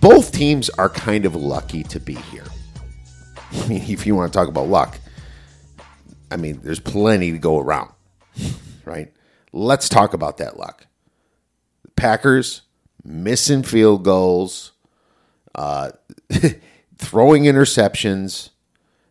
both 0.00 0.32
teams 0.32 0.70
are 0.70 0.88
kind 0.88 1.24
of 1.24 1.36
lucky 1.36 1.84
to 1.84 2.00
be 2.00 2.14
here. 2.14 2.46
I 3.52 3.66
mean, 3.68 3.82
if 3.82 4.08
you 4.08 4.16
want 4.16 4.32
to 4.32 4.36
talk 4.36 4.48
about 4.48 4.66
luck, 4.66 4.98
I 6.30 6.36
mean, 6.36 6.60
there's 6.62 6.80
plenty 6.80 7.32
to 7.32 7.38
go 7.38 7.58
around, 7.58 7.92
right? 8.84 9.12
Let's 9.52 9.88
talk 9.88 10.14
about 10.14 10.38
that 10.38 10.56
luck. 10.56 10.86
The 11.84 11.90
Packers 11.92 12.62
missing 13.04 13.62
field 13.62 14.04
goals, 14.04 14.72
uh, 15.54 15.90
throwing 16.96 17.44
interceptions, 17.44 18.50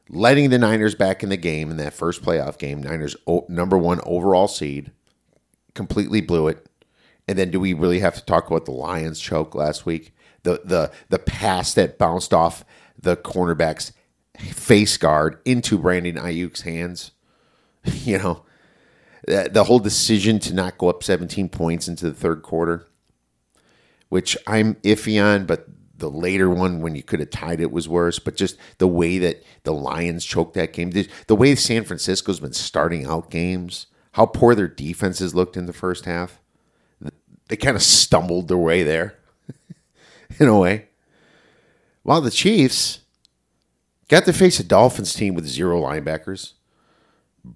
letting 0.09 0.49
the 0.49 0.57
Niners 0.57 0.95
back 0.95 1.23
in 1.23 1.29
the 1.29 1.38
game 1.38 1.71
in 1.71 1.77
that 1.77 1.93
first 1.93 2.23
playoff 2.23 2.57
game. 2.57 2.81
Niners 2.81 3.15
o- 3.27 3.45
number 3.49 3.77
one 3.77 3.99
overall 4.05 4.47
seed, 4.47 4.91
completely 5.73 6.21
blew 6.21 6.47
it. 6.47 6.65
And 7.27 7.38
then, 7.38 7.51
do 7.51 7.59
we 7.59 7.73
really 7.73 7.99
have 7.99 8.15
to 8.15 8.25
talk 8.25 8.47
about 8.47 8.65
the 8.65 8.71
Lions 8.71 9.19
choke 9.19 9.53
last 9.53 9.85
week? 9.85 10.13
The 10.43 10.61
the 10.63 10.91
the 11.09 11.19
pass 11.19 11.73
that 11.73 11.97
bounced 11.97 12.33
off 12.33 12.63
the 12.97 13.15
cornerback's 13.17 13.91
face 14.39 14.98
guard 14.98 15.39
into 15.46 15.77
Brandon 15.77 16.15
Aiyuk's 16.15 16.62
hands. 16.62 17.12
You 18.03 18.17
know, 18.17 18.43
the, 19.25 19.63
whole 19.63 19.79
decision 19.79 20.39
to 20.39 20.53
not 20.53 20.77
go 20.77 20.89
up 20.89 21.01
17 21.01 21.50
points 21.50 21.88
into 21.88 22.05
the 22.05 22.13
third 22.13 22.41
quarter, 22.41 22.88
which 24.10 24.36
I'm 24.48 24.75
iffy 24.75 25.24
on, 25.24 25.46
but 25.46 25.67
the 25.96 26.10
later 26.10 26.50
one 26.50 26.81
when 26.81 26.96
you 26.96 27.03
could 27.03 27.19
have 27.19 27.29
tied 27.29 27.62
it 27.62 27.72
was 27.72 27.88
worse. 27.88 28.19
But 28.19 28.36
just 28.36 28.58
the 28.79 28.88
way 28.88 29.17
that 29.19 29.43
the 29.63 29.74
Lions 29.74 30.25
choked 30.25 30.55
that 30.55 30.74
game, 30.74 30.91
the 30.91 31.36
way 31.36 31.55
San 31.55 31.84
Francisco's 31.84 32.39
been 32.39 32.53
starting 32.53 33.05
out 33.05 33.29
games, 33.29 33.88
how 34.13 34.25
poor 34.25 34.55
their 34.55 34.67
defenses 34.67 35.36
looked 35.36 35.58
in 35.58 35.65
the 35.65 35.74
first 35.74 36.05
half. 36.05 36.39
They 37.48 37.55
kind 37.55 37.75
of 37.75 37.81
stumbled 37.84 38.48
their 38.48 38.58
way 38.58 38.84
there, 38.84 39.17
in 40.39 40.48
a 40.48 40.58
way. 40.58 40.89
While 42.03 42.22
the 42.22 42.31
Chiefs 42.31 43.00
got 44.09 44.25
to 44.25 44.33
face 44.33 44.59
a 44.59 44.63
Dolphins 44.63 45.13
team 45.13 45.35
with 45.35 45.47
zero 45.47 45.81
linebackers, 45.81 46.53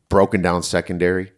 broken 0.08 0.42
down 0.42 0.64
secondary, 0.64 1.34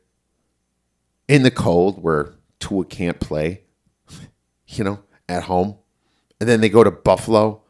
in 1.28 1.42
the 1.42 1.52
cold 1.52 2.04
where 2.04 2.34
Tua 2.60 2.86
can't 2.86 3.20
play, 3.20 3.64
you 4.68 4.84
know, 4.84 5.00
at 5.28 5.44
home. 5.44 5.78
And 6.40 6.48
then 6.48 6.62
they 6.62 6.70
go 6.70 6.84
to 6.84 6.92
Buffalo, 6.92 7.64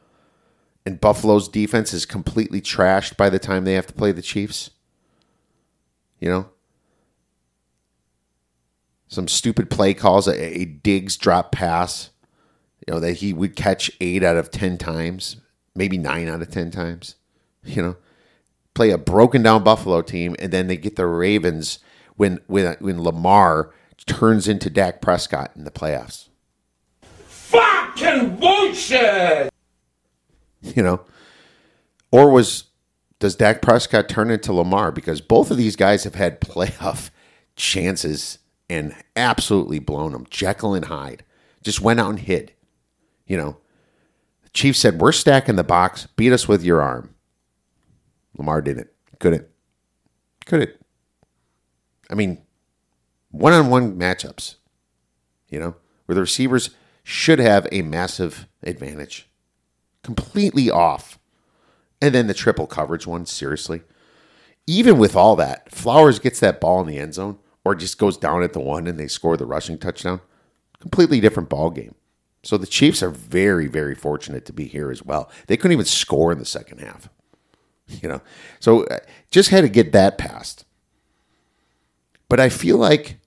and 0.86 1.00
Buffalo's 1.00 1.48
defense 1.48 1.94
is 1.94 2.06
completely 2.06 2.62
trashed 2.62 3.16
by 3.16 3.30
the 3.30 3.40
time 3.40 3.64
they 3.64 3.74
have 3.74 3.88
to 3.88 3.94
play 3.94 4.12
the 4.12 4.22
Chiefs. 4.22 4.72
You 6.20 6.30
know? 6.30 6.50
Some 9.08 9.28
stupid 9.28 9.70
play 9.70 9.94
calls, 9.94 10.28
a, 10.28 10.60
a 10.60 10.66
Diggs 10.66 11.16
drop 11.16 11.52
pass, 11.52 12.10
you 12.86 12.94
know, 12.94 13.00
that 13.00 13.14
he 13.14 13.34
would 13.34 13.56
catch 13.56 13.92
eight 14.02 14.24
out 14.24 14.36
of 14.36 14.52
10 14.52 14.78
times, 14.78 15.38
maybe 15.76 15.98
nine 15.98 16.28
out 16.28 16.42
of 16.42 16.50
10 16.50 16.72
times, 16.72 17.16
you 17.66 17.82
know? 17.82 17.98
Play 18.74 18.90
a 18.90 18.98
broken 18.98 19.42
down 19.42 19.64
Buffalo 19.64 20.02
team, 20.02 20.36
and 20.40 20.52
then 20.52 20.68
they 20.68 20.76
get 20.76 20.98
the 20.98 21.06
Ravens 21.08 21.80
when, 22.18 22.40
when, 22.48 22.76
when 22.80 23.02
Lamar 23.02 23.74
turns 24.06 24.48
into 24.48 24.70
Dak 24.70 25.02
Prescott 25.02 25.52
in 25.56 25.64
the 25.64 25.72
playoffs. 25.72 26.28
Fucking 27.02 28.36
bullshit! 28.36 29.50
you 30.74 30.82
know 30.82 31.02
or 32.12 32.32
was 32.32 32.66
does 33.20 33.36
Dak 33.36 33.62
Prescott 33.62 34.10
turn 34.10 34.30
into 34.30 34.54
Lamar 34.54 34.92
because 34.92 35.22
both 35.22 35.52
of 35.52 35.58
these 35.58 35.76
guys 35.76 36.04
have 36.04 36.16
had 36.16 36.42
playoff 36.42 37.10
chances 37.56 38.40
and 38.70 38.96
absolutely 39.16 39.80
blown 39.80 40.12
them 40.12 40.26
Jekyll 40.30 40.74
and 40.74 40.86
Hyde 40.86 41.24
just 41.64 41.82
went 41.82 42.00
out 42.00 42.10
and 42.10 42.20
hid 42.20 42.54
you 43.28 43.38
know 43.38 43.58
the 44.44 44.50
Chiefs 44.50 44.80
said 44.80 45.00
we're 45.00 45.12
stacking 45.12 45.56
the 45.56 45.64
box 45.64 46.08
beat 46.16 46.34
us 46.34 46.48
with 46.48 46.64
your 46.64 46.82
arm 46.82 47.15
Lamar 48.38 48.62
didn't 48.62 48.90
couldn't 49.20 49.48
couldn't 50.46 50.72
I 52.10 52.16
mean 52.16 52.42
one-on-one 53.32 53.98
matchups 53.98 54.56
you 55.50 55.60
know 55.60 55.76
where 56.06 56.16
the 56.16 56.22
receivers 56.22 56.72
should 57.04 57.40
have 57.40 57.68
a 57.72 57.82
massive 57.82 58.48
advantage 58.64 59.30
completely 60.06 60.70
off. 60.70 61.18
And 62.00 62.14
then 62.14 62.28
the 62.28 62.34
triple 62.34 62.68
coverage 62.68 63.08
one, 63.08 63.26
seriously. 63.26 63.82
Even 64.68 65.00
with 65.00 65.16
all 65.16 65.36
that, 65.36 65.72
Flowers 65.72 66.20
gets 66.20 66.40
that 66.40 66.62
ball 66.62 66.80
in 66.82 66.88
the 66.88 67.00
end 67.00 67.16
zone 67.16 67.40
or 67.64 67.74
just 67.74 67.98
goes 67.98 68.16
down 68.16 68.44
at 68.44 68.54
the 68.54 68.60
one 68.60 68.86
and 68.86 69.00
they 69.00 69.08
score 69.08 69.36
the 69.36 69.46
rushing 69.46 69.80
touchdown. 69.80 70.22
Completely 70.80 71.20
different 71.20 71.50
ball 71.50 71.72
game. 71.72 71.96
So 72.44 72.58
the 72.58 72.68
Chiefs 72.68 73.02
are 73.02 73.10
very, 73.10 73.68
very 73.68 73.96
fortunate 73.96 74.46
to 74.46 74.54
be 74.54 74.66
here 74.66 74.92
as 74.92 75.04
well. 75.04 75.32
They 75.48 75.58
couldn't 75.58 75.74
even 75.74 75.86
score 75.86 76.32
in 76.32 76.38
the 76.38 76.46
second 76.46 76.80
half. 76.80 77.10
You 77.88 78.10
know, 78.10 78.22
so 78.60 78.84
uh, 78.86 78.98
just 79.30 79.50
had 79.50 79.62
to 79.62 79.70
get 79.70 79.92
that 79.92 80.18
passed. 80.18 80.66
But 82.28 82.40
I 82.40 82.50
feel 82.50 82.78
like 82.78 83.18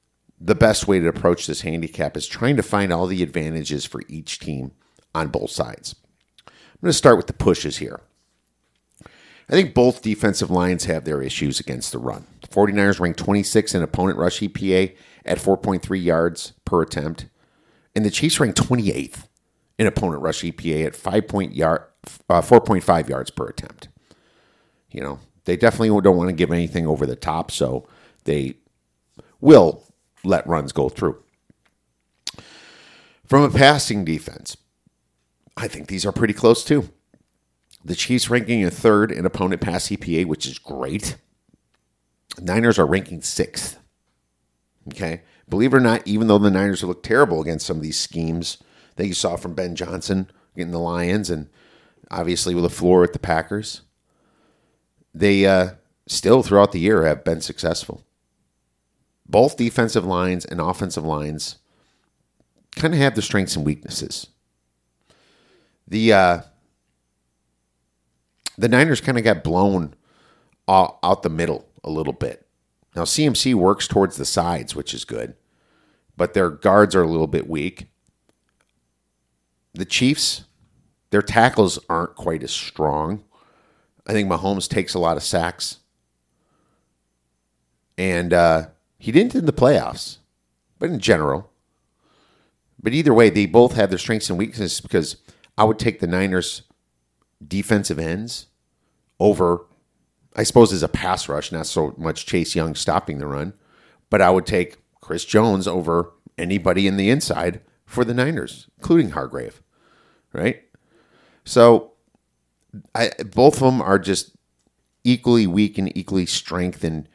the 0.41 0.55
best 0.55 0.89
way 0.89 0.99
to 0.99 1.09
approach 1.09 1.47
this 1.47 1.63
handicap 1.63 2.17
is 2.17 2.27
trying 2.27 2.57
to 2.57 2.63
find 2.63 2.93
all 2.93 3.07
the 3.07 3.23
advantages 3.23 3.85
for 3.85 4.03
each 4.09 4.39
team 4.39 4.73
on 5.15 5.29
both 5.29 5.51
sides. 5.51 5.95
I'm 6.47 6.53
going 6.83 6.91
to 6.91 6.99
start 6.99 7.17
with 7.17 7.27
the 7.27 7.33
pushes 7.33 7.79
here. 7.79 8.01
I 9.51 9.53
think 9.53 9.75
both 9.75 10.03
defensive 10.03 10.51
lines 10.51 10.85
have 10.85 11.05
their 11.05 11.23
issues 11.23 11.59
against 11.59 11.93
the 11.93 11.99
run. 11.99 12.27
The 12.43 12.49
49ers 12.49 13.01
rank 13.01 13.17
26 13.17 13.75
in 13.75 13.83
opponent 13.83 14.19
rush 14.19 14.41
EPA 14.41 14.95
at 15.25 15.39
4.3 15.39 16.03
yards 16.03 16.53
per 16.65 16.83
attempt, 16.83 17.27
and 17.97 18.05
the 18.05 18.11
Chiefs 18.11 18.39
rank 18.39 18.55
28th 18.55 19.27
in 19.79 19.87
opponent 19.87 20.23
rush 20.23 20.43
EPA 20.43 20.87
at 20.87 20.97
5 20.97 21.29
point 21.29 21.55
yard, 21.55 21.83
uh, 22.29 22.43
4.5 22.43 23.09
yards 23.09 23.31
per 23.31 23.47
attempt. 23.47 23.89
You 24.91 25.03
know, 25.03 25.19
they 25.45 25.57
definitely 25.57 26.01
don't 26.01 26.17
want 26.17 26.31
to 26.31 26.37
give 26.37 26.51
anything 26.51 26.87
over 26.87 27.07
the 27.07 27.17
top, 27.17 27.51
so 27.51 27.89
they 28.25 28.55
will 29.41 29.85
let 30.25 30.47
runs 30.47 30.73
go 30.73 30.89
through. 30.89 31.23
From 33.25 33.43
a 33.43 33.51
passing 33.51 34.05
defense, 34.05 34.57
I 35.57 35.69
think 35.69 35.89
these 35.89 36.07
are 36.07 36.13
pretty 36.13 36.35
close 36.35 36.65
too. 36.65 36.91
The 37.85 37.95
Chiefs 37.95 38.31
ranking 38.31 38.65
a 38.65 38.71
third 38.71 39.13
in 39.13 39.27
opponent 39.27 39.61
pass 39.61 39.89
EPA, 39.89 40.27
which 40.27 40.47
is 40.47 40.59
great. 40.59 41.17
Niners 42.41 42.79
are 42.79 42.87
ranking 42.87 43.23
sixth. 43.23 43.79
Okay. 44.89 45.23
Believe 45.49 45.73
it 45.73 45.77
or 45.77 45.81
not, 45.81 46.07
even 46.07 46.29
though 46.29 46.39
the 46.39 46.51
Niners 46.51 46.83
look 46.85 47.03
terrible 47.03 47.41
against 47.41 47.67
some 47.67 47.77
of 47.77 47.83
these 47.83 47.99
schemes 47.99 48.59
that 48.97 49.07
you 49.07 49.15
saw 49.15 49.37
from 49.37 49.55
Ben 49.55 49.75
Johnson 49.75 50.31
getting 50.57 50.73
the 50.73 50.79
Lions 50.79 51.31
and 51.31 51.49
obviously 52.11 52.55
with 52.55 52.65
the 52.65 52.71
floor 52.71 53.05
at 53.05 53.13
the 53.13 53.19
Packers, 53.19 53.83
they 55.15 55.47
uh, 55.47 55.71
still 56.07 56.43
throughout 56.43 56.73
the 56.73 56.81
year 56.81 57.05
have 57.05 57.25
been 57.25 57.41
successful. 57.41 58.05
Both 59.27 59.57
defensive 59.57 60.05
lines 60.05 60.45
and 60.45 60.61
offensive 60.61 61.05
lines 61.05 61.59
kind 62.77 62.95
of 62.95 63.01
have 63.01 63.15
the 63.15 63.23
strengths 63.23 63.57
and 63.57 63.67
weaknesses 63.67 64.29
the 65.89 66.13
uh, 66.13 66.41
the 68.57 68.69
Niners 68.69 69.01
kind 69.01 69.19
of 69.19 69.25
got 69.25 69.45
blown 69.45 69.95
out 70.69 71.23
the 71.23 71.31
middle 71.31 71.67
a 71.83 71.91
little 71.91 72.13
bit. 72.13 72.47
Now 72.95 73.03
CMC 73.03 73.55
works 73.55 73.89
towards 73.89 74.17
the 74.17 74.25
sides, 74.25 74.75
which 74.75 74.93
is 74.93 75.05
good, 75.05 75.35
but 76.17 76.35
their 76.35 76.51
guards 76.51 76.95
are 76.95 77.03
a 77.03 77.09
little 77.09 77.27
bit 77.27 77.49
weak. 77.49 77.87
The 79.75 79.85
Chiefs, 79.85 80.45
their 81.11 81.23
tackles 81.23 81.79
aren't 81.89 82.17
quite 82.17 82.43
as 82.43 82.51
strong. 82.51 83.25
I 84.09 84.13
think 84.13 84.29
Mahomes 84.29 84.69
takes 84.69 84.95
a 84.95 84.99
lot 84.99 85.19
of 85.19 85.23
sacks, 85.23 85.81
and 87.99 88.33
uh, 88.33 88.69
He 88.99 89.13
didn't 89.13 89.35
in 89.35 89.45
the 89.47 89.53
playoffs, 89.53 90.19
but 90.79 90.91
in 90.91 90.99
general. 90.99 91.51
But 92.81 92.95
either 92.95 93.13
way, 93.13 93.29
they 93.29 93.47
both 93.47 93.75
have 93.75 93.91
their 93.91 93.99
strengths 93.99 94.31
and 94.31 94.39
weaknesses 94.39 94.81
because 94.81 95.17
I 95.59 95.65
would 95.65 95.79
take 95.79 96.01
the 96.01 96.07
Niners 96.07 96.63
defensive 97.47 97.99
ends 97.99 98.47
over, 99.21 99.67
I 100.37 100.45
suppose, 100.45 100.73
as 100.73 100.83
a 100.83 100.89
pass 100.89 101.29
rush, 101.29 101.53
not 101.53 101.67
so 101.67 101.95
much 101.99 102.25
Chase 102.25 102.55
Young 102.55 102.75
stopping 102.75 103.19
the 103.19 103.27
run, 103.27 103.53
but 104.11 104.23
I 104.23 104.31
would 104.31 104.47
take 104.47 104.79
Chris 105.01 105.25
Jones 105.25 105.67
over 105.67 106.13
anybody 106.37 106.87
in 106.87 106.97
the 106.97 107.11
inside 107.11 107.61
for 107.85 108.05
the 108.05 108.15
Niners, 108.15 108.69
including 108.79 109.11
Hargrave, 109.11 109.61
right? 110.33 110.63
So 111.45 111.93
I, 112.95 113.11
both 113.35 113.55
of 113.55 113.61
them 113.61 113.81
are 113.81 113.99
just 113.99 114.33
equally 115.05 115.47
weak 115.47 115.79
and 115.79 115.97
equally 115.97 116.27
strength 116.27 116.85
in, 116.85 117.09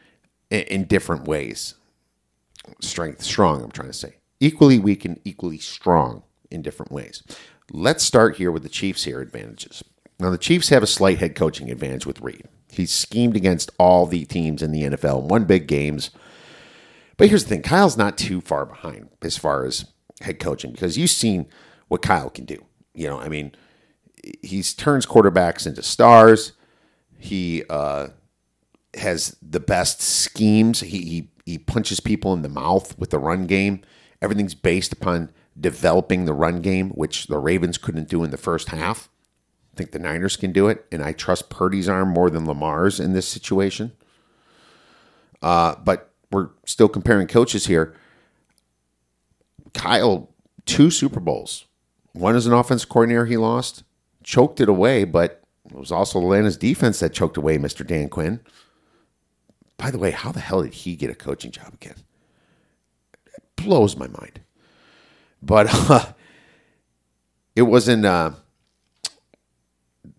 in 0.50 0.86
different 0.86 1.28
ways. 1.28 1.76
Strength, 2.82 3.24
strong, 3.24 3.64
I'm 3.64 3.72
trying 3.72 3.90
to 3.90 3.94
say. 3.94 4.16
Equally 4.40 4.80
weak 4.80 5.06
and 5.06 5.20
equally 5.24 5.58
strong 5.58 6.24
in 6.50 6.62
different 6.62 6.92
ways. 6.92 7.24
Let's 7.72 8.04
start 8.04 8.38
here 8.38 8.52
with 8.52 8.64
the 8.64 8.70
Chiefs' 8.70 9.04
here 9.04 9.22
advantages. 9.22 9.84
Now, 10.20 10.30
the 10.30 10.38
Chiefs 10.38 10.70
have 10.70 10.84
a 10.84 10.88
slight 10.88 11.20
head 11.20 11.36
coaching 11.36 11.70
advantage 11.70 12.06
with 12.06 12.22
Reid. 12.22 12.48
He's 12.72 12.92
schemed 12.92 13.36
against 13.36 13.72
all 13.78 14.06
the 14.06 14.26
teams 14.26 14.62
in 14.62 14.72
the 14.72 14.84
NFL, 14.84 15.24
won 15.24 15.46
big 15.46 15.68
games. 15.68 16.12
But 17.18 17.30
here's 17.30 17.44
the 17.44 17.50
thing 17.50 17.62
Kyle's 17.62 17.98
not 17.98 18.18
too 18.18 18.42
far 18.42 18.66
behind 18.66 19.10
as 19.22 19.38
far 19.38 19.66
as 19.66 19.86
head 20.22 20.40
coaching 20.40 20.72
because 20.72 20.98
you've 20.98 21.10
seen 21.10 21.48
what 21.88 22.02
Kyle 22.02 22.30
can 22.30 22.46
do. 22.46 22.64
You 22.94 23.08
know, 23.08 23.20
I 23.20 23.30
mean, 23.30 23.54
he 24.42 24.64
turns 24.64 25.06
quarterbacks 25.06 25.68
into 25.68 25.84
stars. 25.84 26.54
He 27.18 27.64
uh, 27.70 28.10
has 28.96 29.36
the 29.42 29.60
best 29.60 30.02
schemes. 30.02 30.82
He, 30.82 31.00
he 31.00 31.30
he 31.46 31.58
punches 31.58 32.00
people 32.00 32.34
in 32.34 32.42
the 32.42 32.50
mouth 32.50 32.98
with 32.98 33.10
the 33.10 33.20
run 33.20 33.48
game. 33.48 33.82
Everything's 34.22 34.56
based 34.56 34.94
upon 34.94 35.32
developing 35.60 36.26
the 36.26 36.34
run 36.34 36.62
game, 36.62 36.90
which 36.92 37.28
the 37.28 37.38
Ravens 37.38 37.78
couldn't 37.78 38.10
do 38.10 38.24
in 38.24 38.32
the 38.32 38.38
first 38.38 38.70
half. 38.70 39.10
I 39.74 39.78
think 39.78 39.92
the 39.92 40.00
Niners 40.00 40.38
can 40.38 40.52
do 40.52 40.68
it, 40.68 40.86
and 40.92 41.04
I 41.04 41.12
trust 41.12 41.50
Purdy's 41.50 41.90
arm 41.90 42.10
more 42.10 42.30
than 42.30 42.46
Lamar's 42.46 43.00
in 43.00 43.14
this 43.14 43.28
situation. 43.28 43.92
Uh, 45.42 45.76
but 45.84 46.12
we're 46.32 46.50
still 46.66 46.88
comparing 46.88 47.28
coaches 47.28 47.66
here. 47.66 47.96
Kyle, 49.74 50.30
two 50.66 50.90
Super 50.90 51.20
Bowls. 51.20 51.66
One 52.14 52.36
as 52.36 52.46
an 52.46 52.54
offense 52.54 52.86
coordinator, 52.86 53.26
he 53.26 53.38
lost, 53.38 53.84
choked 54.24 54.60
it 54.60 54.70
away, 54.70 55.04
but 55.04 55.44
it 55.70 55.76
was 55.76 55.92
also 55.92 56.20
Atlanta's 56.20 56.58
defense 56.58 57.00
that 57.00 57.14
choked 57.14 57.38
away 57.38 57.58
Mr. 57.58 57.86
Dan 57.86 58.10
Quinn. 58.10 58.42
By 59.78 59.92
the 59.92 59.98
way, 59.98 60.12
how 60.12 60.32
the 60.32 60.40
hell 60.40 60.62
did 60.64 60.74
he 60.74 60.96
get 60.96 61.10
a 61.10 61.16
coaching 61.16 61.52
job 61.52 61.74
again? 61.74 61.96
It 63.26 63.44
blows 63.56 63.96
my 63.98 64.08
mind. 64.08 64.42
But 65.42 65.68
uh, 65.90 66.14
it 67.56 67.64
wasn't 67.64 68.06
uh, 68.06 68.32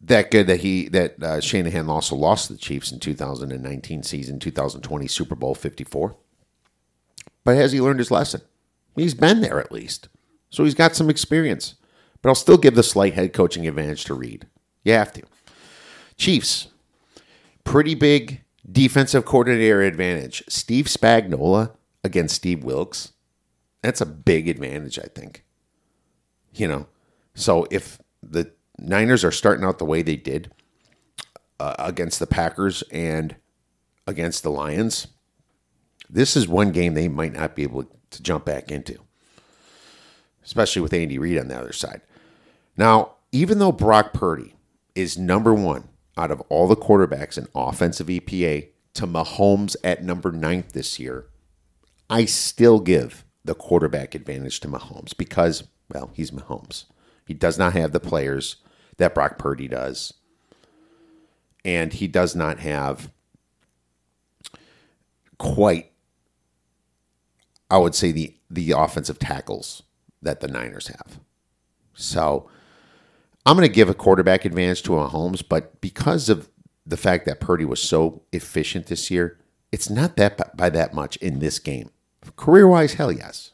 that 0.02 0.30
good 0.30 0.46
that 0.46 0.60
he 0.60 0.88
that 0.88 1.22
uh, 1.22 1.40
Shanahan 1.40 1.88
also 1.88 2.14
lost 2.14 2.48
to 2.48 2.54
the 2.54 2.58
Chiefs 2.58 2.92
in 2.92 3.00
2019 3.00 4.02
season, 4.02 4.38
2020 4.38 5.06
Super 5.08 5.34
Bowl 5.34 5.54
54. 5.54 6.16
But 7.42 7.56
has 7.56 7.72
he 7.72 7.80
learned 7.80 7.98
his 7.98 8.10
lesson? 8.10 8.40
He's 8.96 9.14
been 9.14 9.40
there 9.40 9.60
at 9.60 9.72
least, 9.72 10.08
so 10.50 10.64
he's 10.64 10.74
got 10.74 10.94
some 10.94 11.10
experience. 11.10 11.74
But 12.24 12.30
I'll 12.30 12.36
still 12.36 12.56
give 12.56 12.74
the 12.74 12.82
slight 12.82 13.12
head 13.12 13.34
coaching 13.34 13.68
advantage 13.68 14.04
to 14.04 14.14
Reid. 14.14 14.46
You 14.82 14.94
have 14.94 15.12
to. 15.12 15.22
Chiefs, 16.16 16.68
pretty 17.64 17.94
big 17.94 18.42
defensive 18.70 19.26
coordinator 19.26 19.82
advantage. 19.82 20.42
Steve 20.48 20.86
Spagnuolo 20.86 21.72
against 22.02 22.36
Steve 22.36 22.64
Wilks. 22.64 23.12
That's 23.82 24.00
a 24.00 24.06
big 24.06 24.48
advantage, 24.48 24.98
I 24.98 25.08
think. 25.14 25.44
You 26.54 26.66
know, 26.66 26.86
so 27.34 27.66
if 27.70 27.98
the 28.22 28.52
Niners 28.78 29.22
are 29.22 29.30
starting 29.30 29.66
out 29.66 29.78
the 29.78 29.84
way 29.84 30.00
they 30.00 30.16
did 30.16 30.50
uh, 31.60 31.74
against 31.78 32.20
the 32.20 32.26
Packers 32.26 32.82
and 32.90 33.36
against 34.06 34.42
the 34.42 34.50
Lions, 34.50 35.08
this 36.08 36.36
is 36.36 36.48
one 36.48 36.72
game 36.72 36.94
they 36.94 37.08
might 37.08 37.34
not 37.34 37.54
be 37.54 37.64
able 37.64 37.84
to 38.08 38.22
jump 38.22 38.46
back 38.46 38.70
into, 38.70 38.98
especially 40.42 40.80
with 40.80 40.94
Andy 40.94 41.18
Reid 41.18 41.36
on 41.36 41.48
the 41.48 41.58
other 41.58 41.74
side. 41.74 42.00
Now, 42.76 43.12
even 43.32 43.58
though 43.58 43.72
Brock 43.72 44.12
Purdy 44.12 44.54
is 44.94 45.18
number 45.18 45.54
one 45.54 45.88
out 46.16 46.30
of 46.30 46.40
all 46.42 46.68
the 46.68 46.76
quarterbacks 46.76 47.38
in 47.38 47.48
offensive 47.54 48.06
EPA 48.08 48.68
to 48.94 49.06
Mahomes 49.06 49.76
at 49.82 50.04
number 50.04 50.32
ninth 50.32 50.72
this 50.72 50.98
year, 50.98 51.26
I 52.08 52.24
still 52.24 52.80
give 52.80 53.24
the 53.44 53.54
quarterback 53.54 54.14
advantage 54.14 54.60
to 54.60 54.68
Mahomes 54.68 55.16
because, 55.16 55.64
well, 55.92 56.10
he's 56.14 56.30
Mahomes. 56.30 56.84
He 57.26 57.34
does 57.34 57.58
not 57.58 57.72
have 57.72 57.92
the 57.92 58.00
players 58.00 58.56
that 58.96 59.14
Brock 59.14 59.38
Purdy 59.38 59.68
does. 59.68 60.14
And 61.64 61.92
he 61.92 62.06
does 62.06 62.36
not 62.36 62.58
have 62.60 63.10
quite, 65.38 65.92
I 67.70 67.78
would 67.78 67.94
say, 67.94 68.12
the, 68.12 68.34
the 68.50 68.72
offensive 68.72 69.18
tackles 69.18 69.82
that 70.20 70.40
the 70.40 70.48
Niners 70.48 70.88
have. 70.88 71.20
So 71.94 72.48
I'm 73.46 73.56
going 73.56 73.68
to 73.68 73.74
give 73.74 73.90
a 73.90 73.94
quarterback 73.94 74.44
advantage 74.44 74.82
to 74.82 74.92
Mahomes, 74.92 75.42
but 75.46 75.80
because 75.80 76.28
of 76.28 76.48
the 76.86 76.96
fact 76.96 77.26
that 77.26 77.40
Purdy 77.40 77.64
was 77.64 77.82
so 77.82 78.22
efficient 78.32 78.86
this 78.86 79.10
year, 79.10 79.38
it's 79.70 79.90
not 79.90 80.16
that 80.16 80.56
by 80.56 80.70
that 80.70 80.94
much 80.94 81.16
in 81.16 81.40
this 81.40 81.58
game. 81.58 81.90
Career 82.36 82.66
wise, 82.66 82.94
hell 82.94 83.12
yes, 83.12 83.52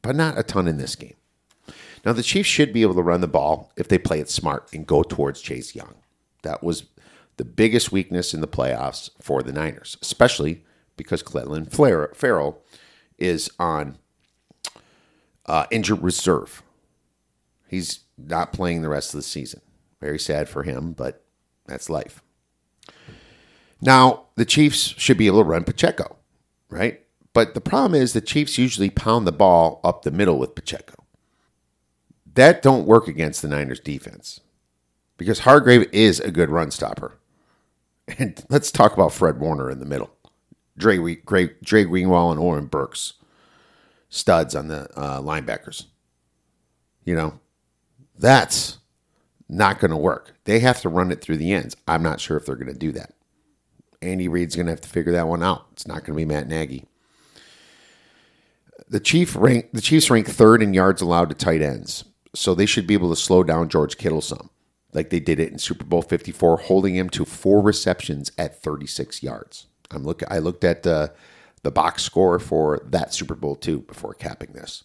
but 0.00 0.16
not 0.16 0.38
a 0.38 0.42
ton 0.42 0.66
in 0.66 0.78
this 0.78 0.94
game. 0.94 1.16
Now, 2.04 2.12
the 2.12 2.22
Chiefs 2.22 2.48
should 2.48 2.72
be 2.72 2.82
able 2.82 2.94
to 2.94 3.02
run 3.02 3.20
the 3.20 3.28
ball 3.28 3.72
if 3.76 3.88
they 3.88 3.98
play 3.98 4.20
it 4.20 4.30
smart 4.30 4.72
and 4.72 4.86
go 4.86 5.02
towards 5.02 5.42
Chase 5.42 5.74
Young. 5.74 5.96
That 6.42 6.62
was 6.62 6.84
the 7.36 7.44
biggest 7.44 7.92
weakness 7.92 8.32
in 8.32 8.40
the 8.40 8.48
playoffs 8.48 9.10
for 9.20 9.42
the 9.42 9.52
Niners, 9.52 9.98
especially 10.00 10.64
because 10.96 11.22
Clelin 11.22 11.70
Ferrell 12.14 12.62
is 13.18 13.50
on 13.58 13.98
uh, 15.46 15.66
injured 15.70 16.02
reserve. 16.02 16.62
He's 17.68 18.00
not 18.18 18.52
playing 18.52 18.82
the 18.82 18.88
rest 18.88 19.14
of 19.14 19.18
the 19.18 19.22
season. 19.22 19.60
Very 20.00 20.18
sad 20.18 20.48
for 20.48 20.62
him, 20.62 20.92
but 20.92 21.24
that's 21.66 21.90
life. 21.90 22.22
Now, 23.80 24.26
the 24.36 24.44
Chiefs 24.44 24.94
should 24.96 25.18
be 25.18 25.26
able 25.26 25.42
to 25.42 25.48
run 25.48 25.64
Pacheco, 25.64 26.16
right? 26.70 27.00
But 27.32 27.54
the 27.54 27.60
problem 27.60 28.00
is 28.00 28.12
the 28.12 28.20
Chiefs 28.20 28.56
usually 28.58 28.90
pound 28.90 29.26
the 29.26 29.32
ball 29.32 29.80
up 29.84 30.02
the 30.02 30.10
middle 30.10 30.38
with 30.38 30.54
Pacheco. 30.54 31.04
That 32.34 32.62
don't 32.62 32.86
work 32.86 33.08
against 33.08 33.42
the 33.42 33.48
Niners 33.48 33.80
defense 33.80 34.40
because 35.16 35.40
Hargrave 35.40 35.88
is 35.92 36.20
a 36.20 36.30
good 36.30 36.50
run 36.50 36.70
stopper. 36.70 37.18
And 38.18 38.44
let's 38.48 38.70
talk 38.70 38.92
about 38.92 39.12
Fred 39.12 39.40
Warner 39.40 39.70
in 39.70 39.80
the 39.80 39.84
middle. 39.84 40.10
Dre, 40.78 41.16
Dre, 41.26 41.50
Dre 41.62 41.84
Greenlaw 41.84 42.30
and 42.30 42.38
Oren 42.38 42.66
Burks, 42.66 43.14
studs 44.08 44.54
on 44.54 44.68
the 44.68 44.88
uh, 44.96 45.20
linebackers. 45.20 45.86
You 47.04 47.16
know, 47.16 47.40
that's 48.18 48.78
not 49.48 49.78
going 49.78 49.90
to 49.90 49.96
work. 49.96 50.34
They 50.44 50.60
have 50.60 50.80
to 50.82 50.88
run 50.88 51.10
it 51.12 51.20
through 51.20 51.36
the 51.36 51.52
ends. 51.52 51.76
I'm 51.86 52.02
not 52.02 52.20
sure 52.20 52.36
if 52.36 52.46
they're 52.46 52.56
going 52.56 52.72
to 52.72 52.78
do 52.78 52.92
that. 52.92 53.12
Andy 54.02 54.28
Reid's 54.28 54.56
going 54.56 54.66
to 54.66 54.72
have 54.72 54.80
to 54.82 54.88
figure 54.88 55.12
that 55.12 55.28
one 55.28 55.42
out. 55.42 55.66
It's 55.72 55.86
not 55.86 56.04
going 56.04 56.12
to 56.12 56.16
be 56.16 56.24
Matt 56.24 56.48
Nagy. 56.48 56.84
The 58.88 59.00
Chief 59.00 59.34
rank 59.34 59.70
the 59.72 59.80
Chiefs 59.80 60.10
rank 60.10 60.28
third 60.28 60.62
in 60.62 60.72
yards 60.72 61.02
allowed 61.02 61.28
to 61.30 61.34
tight 61.34 61.60
ends 61.60 62.04
so 62.34 62.54
they 62.54 62.66
should 62.66 62.86
be 62.86 62.94
able 62.94 63.10
to 63.10 63.20
slow 63.20 63.42
down 63.42 63.68
George 63.68 63.96
Kittle 63.96 64.20
some, 64.20 64.50
like 64.92 65.10
they 65.10 65.18
did 65.18 65.40
it 65.40 65.50
in 65.50 65.58
Super 65.58 65.84
Bowl 65.84 66.02
54, 66.02 66.58
holding 66.58 66.94
him 66.94 67.08
to 67.10 67.24
four 67.24 67.60
receptions 67.62 68.30
at 68.38 68.62
36 68.62 69.22
yards. 69.22 69.66
I'm 69.90 70.04
look. 70.04 70.22
I 70.30 70.38
looked 70.38 70.64
at 70.64 70.82
the 70.82 71.12
the 71.62 71.70
box 71.70 72.04
score 72.04 72.38
for 72.38 72.80
that 72.86 73.12
Super 73.12 73.34
Bowl 73.34 73.56
too 73.56 73.80
before 73.80 74.14
capping 74.14 74.52
this. 74.52 74.84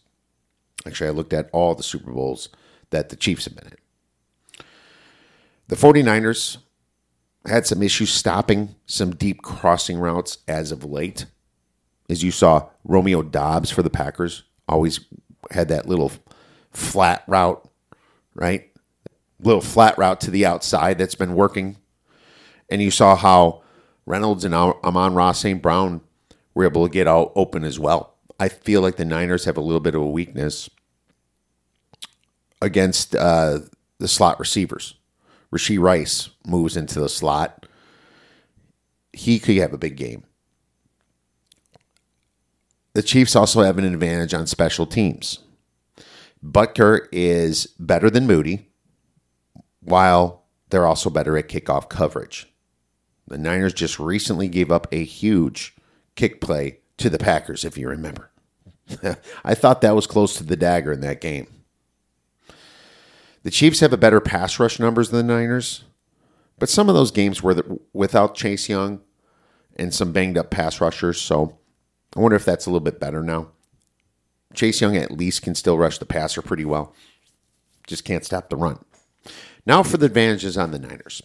Actually, 0.85 1.09
I 1.09 1.13
looked 1.13 1.33
at 1.33 1.49
all 1.51 1.75
the 1.75 1.83
Super 1.83 2.11
Bowls 2.11 2.49
that 2.91 3.09
the 3.09 3.15
Chiefs 3.15 3.45
have 3.45 3.55
been 3.55 3.67
in. 3.67 4.65
The 5.67 5.75
49ers 5.75 6.57
had 7.45 7.65
some 7.65 7.81
issues 7.81 8.11
stopping 8.11 8.75
some 8.85 9.15
deep 9.15 9.41
crossing 9.41 9.97
routes 9.97 10.37
as 10.47 10.71
of 10.71 10.85
late. 10.85 11.25
As 12.09 12.23
you 12.23 12.31
saw, 12.31 12.69
Romeo 12.83 13.21
Doubs 13.21 13.71
for 13.71 13.81
the 13.81 13.89
Packers 13.89 14.43
always 14.67 14.99
had 15.49 15.69
that 15.69 15.87
little 15.87 16.11
flat 16.71 17.23
route, 17.27 17.67
right? 18.35 18.69
Little 19.39 19.61
flat 19.61 19.97
route 19.97 20.21
to 20.21 20.31
the 20.31 20.45
outside 20.45 20.97
that's 20.97 21.15
been 21.15 21.35
working. 21.35 21.77
And 22.69 22.81
you 22.81 22.91
saw 22.91 23.15
how 23.15 23.63
Reynolds 24.05 24.45
and 24.45 24.53
Amon-Ra 24.53 25.31
St. 25.31 25.61
Brown 25.61 26.01
were 26.53 26.65
able 26.65 26.85
to 26.85 26.91
get 26.91 27.07
out 27.07 27.31
open 27.35 27.63
as 27.63 27.79
well. 27.79 28.15
I 28.39 28.49
feel 28.49 28.81
like 28.81 28.97
the 28.97 29.05
Niners 29.05 29.45
have 29.45 29.57
a 29.57 29.61
little 29.61 29.79
bit 29.79 29.95
of 29.95 30.01
a 30.01 30.09
weakness 30.09 30.69
against 32.61 33.15
uh, 33.15 33.59
the 33.99 34.07
slot 34.07 34.39
receivers. 34.39 34.95
Rashee 35.53 35.79
Rice 35.79 36.29
moves 36.45 36.77
into 36.77 36.99
the 36.99 37.09
slot. 37.09 37.65
He 39.13 39.39
could 39.39 39.57
have 39.57 39.73
a 39.73 39.77
big 39.77 39.97
game. 39.97 40.23
the 42.93 43.03
Chiefs 43.03 43.35
also 43.35 43.61
have 43.61 43.77
an 43.77 43.85
advantage 43.85 44.33
on 44.33 44.47
special 44.47 44.85
teams. 44.85 45.39
Butker 46.43 47.07
is 47.11 47.67
better 47.79 48.09
than 48.09 48.27
Moody, 48.27 48.69
while 49.81 50.43
they're 50.69 50.85
also 50.87 51.09
better 51.09 51.37
at 51.37 51.49
kickoff 51.49 51.89
coverage. 51.89 52.47
The 53.27 53.37
Niners 53.37 53.73
just 53.73 53.99
recently 53.99 54.47
gave 54.47 54.71
up 54.71 54.87
a 54.91 55.03
huge 55.03 55.75
kick 56.15 56.41
play 56.41 56.79
to 56.97 57.09
the 57.09 57.19
Packers, 57.19 57.63
if 57.63 57.77
you 57.77 57.87
remember. 57.87 58.31
I 59.43 59.55
thought 59.55 59.81
that 59.81 59.95
was 59.95 60.07
close 60.07 60.35
to 60.37 60.43
the 60.43 60.57
dagger 60.57 60.91
in 60.91 61.01
that 61.01 61.21
game. 61.21 61.47
The 63.43 63.51
Chiefs 63.51 63.79
have 63.79 63.93
a 63.93 63.97
better 63.97 64.21
pass 64.21 64.59
rush 64.59 64.79
numbers 64.79 65.09
than 65.09 65.25
the 65.25 65.33
Niners, 65.33 65.83
but 66.59 66.69
some 66.69 66.89
of 66.89 66.95
those 66.95 67.11
games 67.11 67.41
were 67.41 67.55
the, 67.55 67.79
without 67.91 68.35
Chase 68.35 68.69
Young 68.69 69.01
and 69.75 69.93
some 69.93 70.11
banged 70.11 70.37
up 70.37 70.51
pass 70.51 70.79
rushers, 70.79 71.19
so 71.19 71.57
I 72.15 72.19
wonder 72.19 72.35
if 72.35 72.45
that's 72.45 72.65
a 72.65 72.69
little 72.69 72.83
bit 72.83 72.99
better 72.99 73.23
now. 73.23 73.49
Chase 74.53 74.81
Young 74.81 74.95
at 74.95 75.11
least 75.11 75.41
can 75.41 75.55
still 75.55 75.77
rush 75.77 75.97
the 75.97 76.05
passer 76.05 76.41
pretty 76.41 76.65
well, 76.65 76.93
just 77.87 78.05
can't 78.05 78.25
stop 78.25 78.49
the 78.49 78.57
run. 78.57 78.83
Now 79.65 79.81
for 79.81 79.97
the 79.97 80.05
advantages 80.05 80.57
on 80.57 80.71
the 80.71 80.79
Niners. 80.79 81.21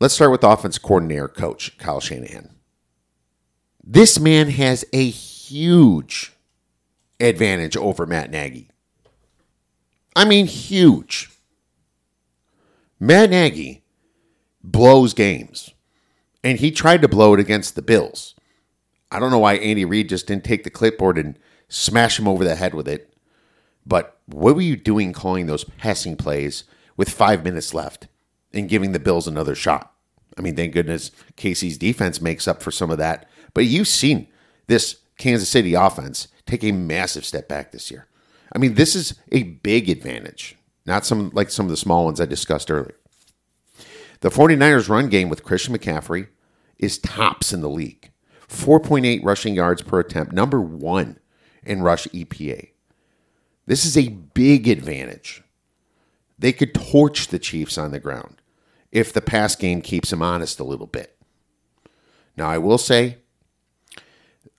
Let's 0.00 0.14
start 0.14 0.32
with 0.32 0.42
offense 0.42 0.78
coordinator 0.78 1.28
coach 1.28 1.78
Kyle 1.78 2.00
Shanahan. 2.00 2.50
This 3.84 4.18
man 4.18 4.48
has 4.50 4.84
a 4.92 5.08
huge 5.08 6.32
advantage 7.20 7.76
over 7.76 8.04
Matt 8.04 8.30
Nagy. 8.30 8.71
I 10.14 10.24
mean, 10.24 10.46
huge. 10.46 11.30
Matt 13.00 13.30
Nagy 13.30 13.82
blows 14.62 15.14
games, 15.14 15.70
and 16.44 16.58
he 16.58 16.70
tried 16.70 17.02
to 17.02 17.08
blow 17.08 17.34
it 17.34 17.40
against 17.40 17.74
the 17.74 17.82
Bills. 17.82 18.34
I 19.10 19.18
don't 19.18 19.30
know 19.30 19.38
why 19.38 19.54
Andy 19.54 19.84
Reid 19.84 20.08
just 20.08 20.26
didn't 20.26 20.44
take 20.44 20.64
the 20.64 20.70
clipboard 20.70 21.18
and 21.18 21.38
smash 21.68 22.18
him 22.18 22.28
over 22.28 22.44
the 22.44 22.54
head 22.54 22.74
with 22.74 22.88
it. 22.88 23.12
But 23.84 24.18
what 24.26 24.54
were 24.54 24.60
you 24.60 24.76
doing 24.76 25.12
calling 25.12 25.46
those 25.46 25.64
passing 25.64 26.16
plays 26.16 26.64
with 26.96 27.08
five 27.08 27.44
minutes 27.44 27.74
left 27.74 28.06
and 28.52 28.68
giving 28.68 28.92
the 28.92 29.00
Bills 29.00 29.26
another 29.26 29.54
shot? 29.54 29.92
I 30.38 30.40
mean, 30.40 30.56
thank 30.56 30.72
goodness 30.72 31.10
KC's 31.36 31.78
defense 31.78 32.20
makes 32.20 32.46
up 32.46 32.62
for 32.62 32.70
some 32.70 32.90
of 32.90 32.98
that. 32.98 33.28
But 33.54 33.64
you've 33.64 33.88
seen 33.88 34.28
this 34.66 35.00
Kansas 35.18 35.48
City 35.48 35.74
offense 35.74 36.28
take 36.46 36.64
a 36.64 36.72
massive 36.72 37.24
step 37.24 37.48
back 37.48 37.72
this 37.72 37.90
year. 37.90 38.06
I 38.54 38.58
mean, 38.58 38.74
this 38.74 38.94
is 38.94 39.14
a 39.30 39.42
big 39.44 39.88
advantage, 39.88 40.56
not 40.86 41.06
some 41.06 41.30
like 41.32 41.50
some 41.50 41.66
of 41.66 41.70
the 41.70 41.76
small 41.76 42.04
ones 42.04 42.20
I 42.20 42.26
discussed 42.26 42.70
earlier. 42.70 42.96
The 44.20 44.30
49ers 44.30 44.88
run 44.88 45.08
game 45.08 45.28
with 45.28 45.42
Christian 45.42 45.76
McCaffrey 45.76 46.28
is 46.78 46.98
tops 46.98 47.52
in 47.52 47.60
the 47.60 47.68
league. 47.68 48.10
4.8 48.48 49.24
rushing 49.24 49.54
yards 49.54 49.82
per 49.82 50.00
attempt, 50.00 50.32
number 50.32 50.60
1 50.60 51.18
in 51.64 51.82
rush 51.82 52.06
EPA. 52.08 52.68
This 53.66 53.84
is 53.84 53.96
a 53.96 54.08
big 54.08 54.68
advantage. 54.68 55.42
They 56.38 56.52
could 56.52 56.74
torch 56.74 57.28
the 57.28 57.38
Chiefs 57.38 57.78
on 57.78 57.92
the 57.92 58.00
ground 58.00 58.42
if 58.90 59.12
the 59.12 59.22
pass 59.22 59.56
game 59.56 59.80
keeps 59.80 60.10
them 60.10 60.22
honest 60.22 60.60
a 60.60 60.64
little 60.64 60.86
bit. 60.86 61.16
Now, 62.36 62.48
I 62.48 62.58
will 62.58 62.78
say, 62.78 63.18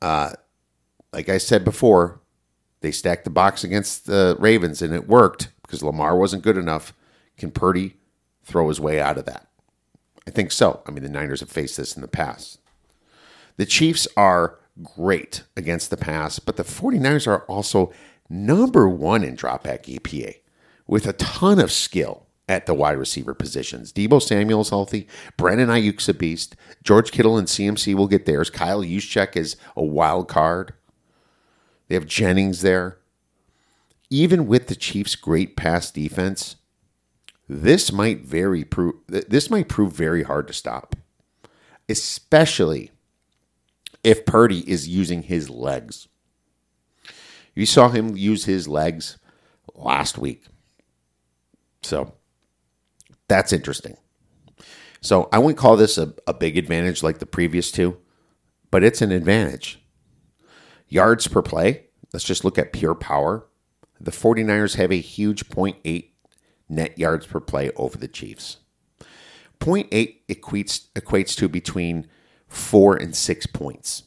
uh, 0.02 0.34
like 1.12 1.30
I 1.30 1.38
said 1.38 1.64
before, 1.64 2.22
they 2.84 2.92
stacked 2.92 3.24
the 3.24 3.30
box 3.30 3.64
against 3.64 4.06
the 4.08 4.36
Ravens 4.38 4.82
and 4.82 4.94
it 4.94 5.08
worked 5.08 5.48
because 5.62 5.82
Lamar 5.82 6.18
wasn't 6.18 6.44
good 6.44 6.58
enough. 6.58 6.94
Can 7.38 7.50
Purdy 7.50 7.96
throw 8.44 8.68
his 8.68 8.80
way 8.80 9.00
out 9.00 9.18
of 9.18 9.24
that? 9.26 9.48
I 10.28 10.32
think 10.32 10.52
so. 10.52 10.84
I 10.86 10.92
mean, 10.92 11.02
the 11.02 11.10
Niners 11.10 11.40
have 11.40 11.50
faced 11.50 11.78
this 11.78 11.96
in 11.96 12.02
the 12.02 12.10
past. 12.10 12.60
The 13.56 13.66
Chiefs 13.66 14.06
are 14.18 14.60
great 14.84 15.44
against 15.56 15.92
the 15.92 15.98
pass, 15.98 16.40
but 16.40 16.58
the 16.58 16.64
49ers 16.64 17.26
are 17.26 17.44
also 17.46 17.94
number 18.30 18.90
one 18.90 19.24
in 19.24 19.38
dropback 19.38 19.84
EPA 19.86 20.40
with 20.86 21.08
a 21.08 21.14
ton 21.14 21.60
of 21.60 21.72
skill 21.72 22.28
at 22.50 22.66
the 22.66 22.74
wide 22.74 22.98
receiver 22.98 23.34
positions. 23.34 23.94
Deebo 23.94 24.22
Samuel's 24.22 24.72
healthy. 24.72 25.08
Brandon 25.38 25.70
Aiyuk's 25.70 26.10
a 26.10 26.14
beast. 26.14 26.58
George 26.84 27.12
Kittle 27.12 27.38
and 27.38 27.48
CMC 27.48 27.96
will 27.96 28.08
get 28.08 28.26
theirs. 28.26 28.50
Kyle 28.50 28.82
Juszczyk 28.82 29.38
is 29.38 29.56
a 29.78 29.84
wild 29.84 30.28
card. 30.28 30.74
They 31.88 31.96
have 31.96 32.06
Jennings 32.06 32.62
there. 32.62 33.00
Even 34.10 34.48
with 34.48 34.68
the 34.68 34.76
Chiefs' 34.76 35.16
great 35.16 35.56
pass 35.56 35.90
defense, 35.90 36.58
this 37.50 37.92
might 37.92 38.22
very 38.22 38.64
prove 38.64 38.96
this 39.08 39.50
might 39.50 39.68
prove 39.68 39.94
very 39.94 40.24
hard 40.24 40.48
to 40.48 40.54
stop, 40.54 40.96
especially 41.90 42.92
if 44.04 44.26
Purdy 44.26 44.70
is 44.70 44.88
using 44.88 45.24
his 45.24 45.50
legs. 45.50 46.08
You 47.56 47.66
saw 47.66 47.90
him 47.90 48.18
use 48.18 48.46
his 48.46 48.68
legs 48.68 49.18
last 49.76 50.18
week. 50.18 50.46
So 51.82 52.14
that's 53.28 53.54
interesting. 53.54 53.98
So 55.02 55.28
I 55.32 55.40
wouldn't 55.40 55.58
call 55.58 55.76
this 55.76 55.98
a, 55.98 56.14
a 56.26 56.34
big 56.34 56.58
advantage 56.58 57.04
like 57.04 57.20
the 57.20 57.26
previous 57.26 57.72
two, 57.72 57.98
but 58.72 58.84
it's 58.84 59.02
an 59.02 59.12
advantage. 59.12 59.83
Yards 60.94 61.28
per 61.28 61.42
play, 61.42 61.86
let's 62.14 62.24
just 62.24 62.46
look 62.46 62.60
at 62.60 62.72
pure 62.72 62.94
power. 62.94 63.48
The 64.00 64.12
49ers 64.12 64.76
have 64.76 64.92
a 64.92 65.00
huge 65.00 65.50
0.8 65.50 66.12
net 66.70 67.00
yards 67.00 67.26
per 67.26 67.40
play 67.40 67.72
over 67.72 67.98
the 67.98 68.08
Chiefs. 68.08 68.58
0.8 69.60 70.18
equates, 70.30 70.90
equates 70.96 71.36
to 71.38 71.50
between 71.50 72.06
four 72.48 72.96
and 72.96 73.16
six 73.16 73.48
points 73.48 74.04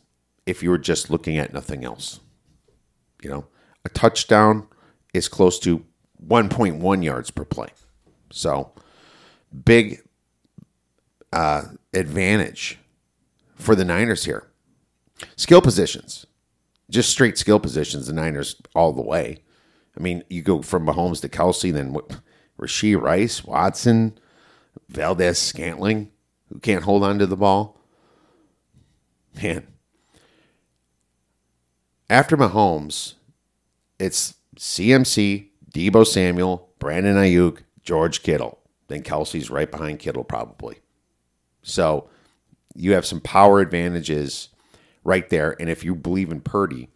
if 0.46 0.62
you 0.62 0.70
were 0.70 0.78
just 0.78 1.10
looking 1.10 1.36
at 1.38 1.52
nothing 1.52 1.84
else. 1.84 2.20
You 3.20 3.30
know, 3.30 3.46
a 3.84 3.88
touchdown 3.88 4.68
is 5.12 5.26
close 5.26 5.58
to 5.60 5.84
1.1 6.24 7.02
yards 7.02 7.32
per 7.32 7.44
play. 7.44 7.70
So, 8.30 8.70
big 9.64 10.02
uh, 11.32 11.62
advantage 11.92 12.78
for 13.56 13.74
the 13.74 13.84
Niners 13.84 14.24
here. 14.24 14.46
Skill 15.34 15.62
positions, 15.62 16.26
just 16.90 17.10
straight 17.10 17.38
skill 17.38 17.58
positions, 17.58 18.06
the 18.06 18.12
Niners 18.12 18.56
all 18.74 18.92
the 18.92 19.02
way. 19.02 19.38
I 19.96 20.02
mean, 20.02 20.22
you 20.28 20.42
go 20.42 20.62
from 20.62 20.86
Mahomes 20.86 21.20
to 21.22 21.28
Kelce, 21.28 21.72
then 21.72 21.92
what, 21.92 22.20
Rashee 22.60 23.00
Rice, 23.00 23.44
Watson, 23.44 24.18
Valdes-Scantling, 24.88 26.10
who 26.52 26.58
can't 26.60 26.84
hold 26.84 27.02
on 27.02 27.18
to 27.18 27.26
the 27.26 27.36
ball. 27.36 27.80
Man, 29.42 29.66
after 32.08 32.36
Mahomes, 32.36 33.14
it's 33.98 34.34
CMC, 34.56 35.48
Deebo 35.72 36.06
Samuel, 36.06 36.70
Brandon 36.78 37.16
Aiyuk, 37.16 37.58
George 37.82 38.22
Kittle. 38.22 38.58
Then 38.88 39.02
Kelce's 39.02 39.50
right 39.50 39.70
behind 39.70 39.98
Kittle, 39.98 40.24
probably. 40.24 40.78
So 41.62 42.08
you 42.74 42.92
have 42.92 43.04
some 43.04 43.20
power 43.20 43.60
advantages 43.60 44.48
right 45.06 45.30
there. 45.30 45.56
And 45.60 45.70
if 45.70 45.84
you 45.84 45.94
believe 45.94 46.30
in 46.30 46.40
Purdy, 46.40 46.90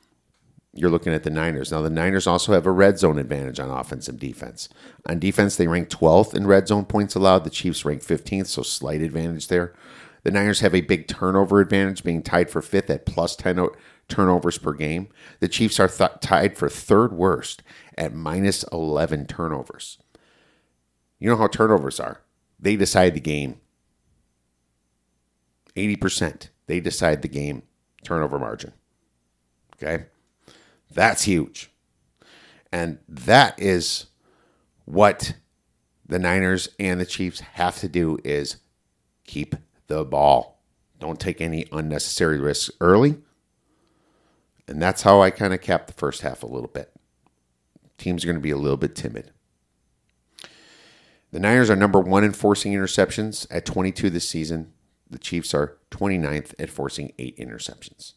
you're 0.72 0.90
looking 0.90 1.12
at 1.12 1.22
the 1.22 1.30
Niners. 1.30 1.72
Now, 1.72 1.82
the 1.82 1.90
Niners 1.90 2.26
also 2.26 2.52
have 2.52 2.66
a 2.66 2.70
red 2.70 2.98
zone 2.98 3.18
advantage 3.18 3.58
on 3.58 3.70
offense 3.70 4.08
and 4.08 4.18
defense. 4.18 4.68
On 5.06 5.18
defense, 5.18 5.56
they 5.56 5.66
rank 5.66 5.88
12th 5.88 6.34
in 6.34 6.46
red 6.46 6.68
zone 6.68 6.84
points 6.84 7.14
allowed. 7.14 7.44
The 7.44 7.50
Chiefs 7.50 7.84
rank 7.84 8.02
15th, 8.02 8.46
so 8.46 8.62
slight 8.62 9.00
advantage 9.00 9.48
there. 9.48 9.74
The 10.22 10.30
Niners 10.30 10.60
have 10.60 10.74
a 10.74 10.82
big 10.82 11.08
turnover 11.08 11.60
advantage, 11.60 12.04
being 12.04 12.22
tied 12.22 12.50
for 12.50 12.60
fifth 12.60 12.90
at 12.90 13.06
plus 13.06 13.34
10 13.36 13.68
turnovers 14.08 14.58
per 14.58 14.74
game. 14.74 15.08
The 15.40 15.48
Chiefs 15.48 15.80
are 15.80 15.88
th- 15.88 16.20
tied 16.20 16.58
for 16.58 16.68
third 16.68 17.12
worst 17.12 17.62
at 17.96 18.14
minus 18.14 18.64
11 18.64 19.26
turnovers. 19.26 19.98
You 21.18 21.30
know 21.30 21.36
how 21.36 21.48
turnovers 21.48 21.98
are. 21.98 22.20
They 22.58 22.76
decide 22.76 23.14
the 23.14 23.20
game. 23.20 23.60
80%. 25.74 26.48
They 26.66 26.80
decide 26.80 27.22
the 27.22 27.28
game 27.28 27.62
turnover 28.04 28.38
margin. 28.38 28.72
Okay? 29.76 30.04
That's 30.92 31.24
huge. 31.24 31.70
And 32.72 32.98
that 33.08 33.60
is 33.60 34.06
what 34.84 35.34
the 36.06 36.18
Niners 36.18 36.68
and 36.78 37.00
the 37.00 37.06
Chiefs 37.06 37.40
have 37.40 37.78
to 37.78 37.88
do 37.88 38.18
is 38.24 38.56
keep 39.24 39.54
the 39.86 40.04
ball. 40.04 40.62
Don't 40.98 41.20
take 41.20 41.40
any 41.40 41.66
unnecessary 41.72 42.38
risks 42.38 42.70
early. 42.80 43.16
And 44.68 44.80
that's 44.80 45.02
how 45.02 45.20
I 45.20 45.30
kind 45.30 45.54
of 45.54 45.60
capped 45.60 45.88
the 45.88 45.94
first 45.94 46.22
half 46.22 46.42
a 46.42 46.46
little 46.46 46.68
bit. 46.68 46.92
Teams 47.98 48.24
are 48.24 48.28
going 48.28 48.36
to 48.36 48.42
be 48.42 48.50
a 48.50 48.56
little 48.56 48.76
bit 48.76 48.94
timid. 48.94 49.32
The 51.32 51.40
Niners 51.40 51.70
are 51.70 51.76
number 51.76 52.00
one 52.00 52.24
in 52.24 52.32
forcing 52.32 52.72
interceptions 52.72 53.46
at 53.50 53.64
22 53.64 54.10
this 54.10 54.28
season. 54.28 54.72
The 55.10 55.18
Chiefs 55.18 55.52
are 55.54 55.76
29th 55.90 56.54
at 56.58 56.70
forcing 56.70 57.12
eight 57.18 57.36
interceptions. 57.36 58.14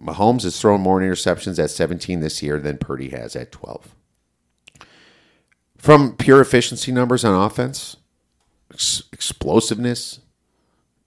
Mahomes 0.00 0.42
has 0.42 0.60
thrown 0.60 0.80
more 0.80 1.00
interceptions 1.00 1.62
at 1.62 1.70
17 1.70 2.20
this 2.20 2.42
year 2.42 2.58
than 2.58 2.78
Purdy 2.78 3.10
has 3.10 3.36
at 3.36 3.52
12. 3.52 3.94
From 5.78 6.16
pure 6.16 6.40
efficiency 6.40 6.90
numbers 6.90 7.24
on 7.24 7.34
offense, 7.34 7.96
ex- 8.72 9.02
explosiveness, 9.12 10.20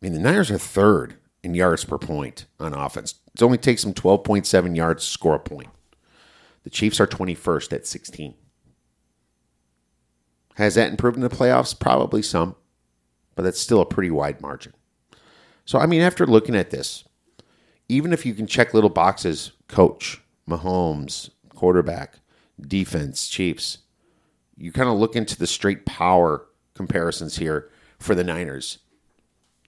I 0.01 0.05
mean, 0.05 0.13
the 0.13 0.19
Niners 0.19 0.51
are 0.51 0.57
third 0.57 1.15
in 1.43 1.53
yards 1.53 1.83
per 1.85 1.97
point 1.97 2.45
on 2.59 2.73
offense. 2.73 3.15
It 3.33 3.43
only 3.43 3.57
takes 3.57 3.83
them 3.83 3.93
12.7 3.93 4.75
yards 4.75 5.03
to 5.03 5.09
score 5.09 5.35
a 5.35 5.39
point. 5.39 5.69
The 6.63 6.69
Chiefs 6.69 6.99
are 6.99 7.07
21st 7.07 7.73
at 7.73 7.87
16. 7.87 8.35
Has 10.55 10.75
that 10.75 10.89
improved 10.89 11.15
in 11.17 11.21
the 11.21 11.29
playoffs? 11.29 11.77
Probably 11.77 12.21
some, 12.21 12.55
but 13.39 13.43
that's 13.43 13.61
still 13.61 13.79
a 13.79 13.85
pretty 13.85 14.11
wide 14.11 14.41
margin. 14.41 14.73
So, 15.63 15.79
I 15.79 15.85
mean, 15.85 16.01
after 16.01 16.27
looking 16.27 16.57
at 16.57 16.71
this, 16.71 17.05
even 17.87 18.11
if 18.11 18.25
you 18.25 18.33
can 18.33 18.47
check 18.47 18.73
little 18.73 18.89
boxes, 18.89 19.53
coach, 19.69 20.21
Mahomes, 20.45 21.29
quarterback, 21.55 22.19
defense, 22.59 23.29
Chiefs, 23.29 23.77
you 24.57 24.73
kind 24.73 24.89
of 24.89 24.97
look 24.97 25.15
into 25.15 25.37
the 25.37 25.47
straight 25.47 25.85
power 25.85 26.47
comparisons 26.73 27.37
here 27.37 27.69
for 27.97 28.13
the 28.13 28.25
Niners. 28.25 28.79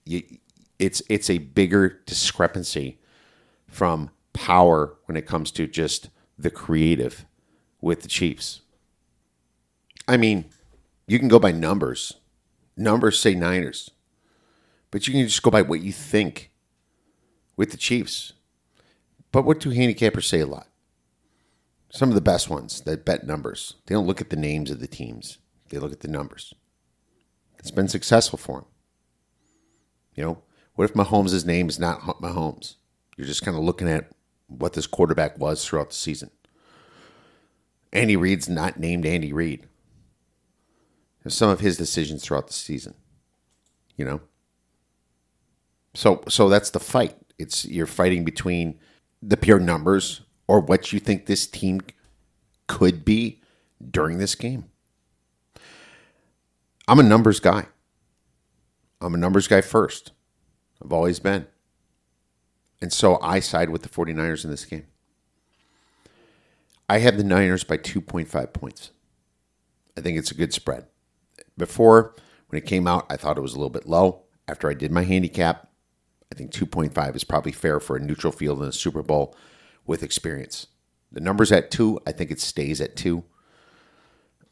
You, 0.04 0.22
it's 0.78 1.00
it's 1.08 1.30
a 1.30 1.38
bigger 1.38 2.02
discrepancy 2.04 2.98
from 3.68 4.10
power 4.34 4.98
when 5.06 5.16
it 5.16 5.26
comes 5.26 5.50
to 5.52 5.66
just 5.66 6.10
the 6.36 6.50
creative 6.50 7.24
with 7.80 8.02
the 8.02 8.08
Chiefs. 8.08 8.60
I 10.06 10.18
mean, 10.18 10.44
you 11.06 11.18
can 11.18 11.28
go 11.28 11.38
by 11.38 11.52
numbers. 11.52 12.18
Numbers 12.76 13.18
say 13.18 13.34
Niners. 13.34 13.90
But 14.90 15.06
you 15.06 15.12
can 15.12 15.26
just 15.26 15.42
go 15.42 15.50
by 15.50 15.62
what 15.62 15.80
you 15.80 15.92
think 15.92 16.50
with 17.56 17.70
the 17.70 17.76
Chiefs. 17.76 18.32
But 19.30 19.44
what 19.44 19.60
do 19.60 19.70
handicappers 19.70 20.24
say 20.24 20.40
a 20.40 20.46
lot? 20.46 20.68
Some 21.90 22.08
of 22.08 22.14
the 22.14 22.20
best 22.20 22.48
ones 22.48 22.80
that 22.82 23.04
bet 23.04 23.26
numbers. 23.26 23.74
They 23.86 23.94
don't 23.94 24.06
look 24.06 24.20
at 24.20 24.30
the 24.30 24.36
names 24.36 24.70
of 24.70 24.80
the 24.80 24.86
teams. 24.86 25.38
They 25.68 25.78
look 25.78 25.92
at 25.92 26.00
the 26.00 26.08
numbers. 26.08 26.54
It's 27.58 27.70
been 27.70 27.88
successful 27.88 28.38
for 28.38 28.60
them. 28.60 28.68
You 30.14 30.24
know, 30.24 30.42
what 30.74 30.84
if 30.84 30.94
Mahomes' 30.94 31.46
name 31.46 31.68
is 31.68 31.78
not 31.78 32.00
Mahomes? 32.00 32.76
You're 33.16 33.26
just 33.26 33.42
kind 33.42 33.56
of 33.56 33.62
looking 33.62 33.88
at 33.88 34.10
what 34.48 34.72
this 34.72 34.86
quarterback 34.86 35.38
was 35.38 35.64
throughout 35.64 35.90
the 35.90 35.94
season. 35.94 36.30
Andy 37.92 38.16
Reid's 38.16 38.48
not 38.48 38.80
named 38.80 39.06
Andy 39.06 39.32
Reid. 39.32 39.66
Some 41.28 41.50
of 41.50 41.60
his 41.60 41.76
decisions 41.76 42.22
throughout 42.22 42.48
the 42.48 42.52
season. 42.52 42.94
You 43.96 44.04
know? 44.04 44.20
So 45.94 46.24
so 46.28 46.48
that's 46.48 46.70
the 46.70 46.80
fight. 46.80 47.16
It's 47.38 47.64
you're 47.64 47.86
fighting 47.86 48.24
between 48.24 48.78
the 49.22 49.36
pure 49.36 49.60
numbers 49.60 50.22
or 50.48 50.60
what 50.60 50.92
you 50.92 50.98
think 50.98 51.26
this 51.26 51.46
team 51.46 51.80
could 52.66 53.04
be 53.04 53.40
during 53.90 54.18
this 54.18 54.34
game. 54.34 54.64
I'm 56.88 56.98
a 56.98 57.04
numbers 57.04 57.40
guy. 57.40 57.66
I'm 59.00 59.14
a 59.14 59.18
numbers 59.18 59.48
guy 59.48 59.60
first. 59.60 60.12
I've 60.82 60.92
always 60.92 61.20
been. 61.20 61.46
And 62.80 62.92
so 62.92 63.20
I 63.22 63.38
side 63.40 63.70
with 63.70 63.82
the 63.82 63.88
49ers 63.88 64.44
in 64.44 64.50
this 64.50 64.64
game. 64.64 64.86
I 66.88 66.98
have 66.98 67.16
the 67.16 67.24
Niners 67.24 67.64
by 67.64 67.78
2.5 67.78 68.52
points. 68.52 68.90
I 69.96 70.00
think 70.00 70.18
it's 70.18 70.30
a 70.30 70.34
good 70.34 70.52
spread. 70.52 70.86
Before, 71.62 72.16
when 72.48 72.58
it 72.60 72.66
came 72.66 72.88
out, 72.88 73.06
I 73.08 73.16
thought 73.16 73.38
it 73.38 73.42
was 73.42 73.52
a 73.52 73.56
little 73.56 73.70
bit 73.70 73.86
low. 73.86 74.24
After 74.48 74.68
I 74.68 74.74
did 74.74 74.90
my 74.90 75.04
handicap, 75.04 75.68
I 76.32 76.34
think 76.34 76.50
2.5 76.50 77.14
is 77.14 77.22
probably 77.22 77.52
fair 77.52 77.78
for 77.78 77.94
a 77.94 78.00
neutral 78.00 78.32
field 78.32 78.60
in 78.60 78.68
a 78.68 78.72
Super 78.72 79.00
Bowl 79.00 79.36
with 79.86 80.02
experience. 80.02 80.66
The 81.12 81.20
number's 81.20 81.52
at 81.52 81.70
two. 81.70 82.00
I 82.04 82.10
think 82.10 82.32
it 82.32 82.40
stays 82.40 82.80
at 82.80 82.96
two. 82.96 83.22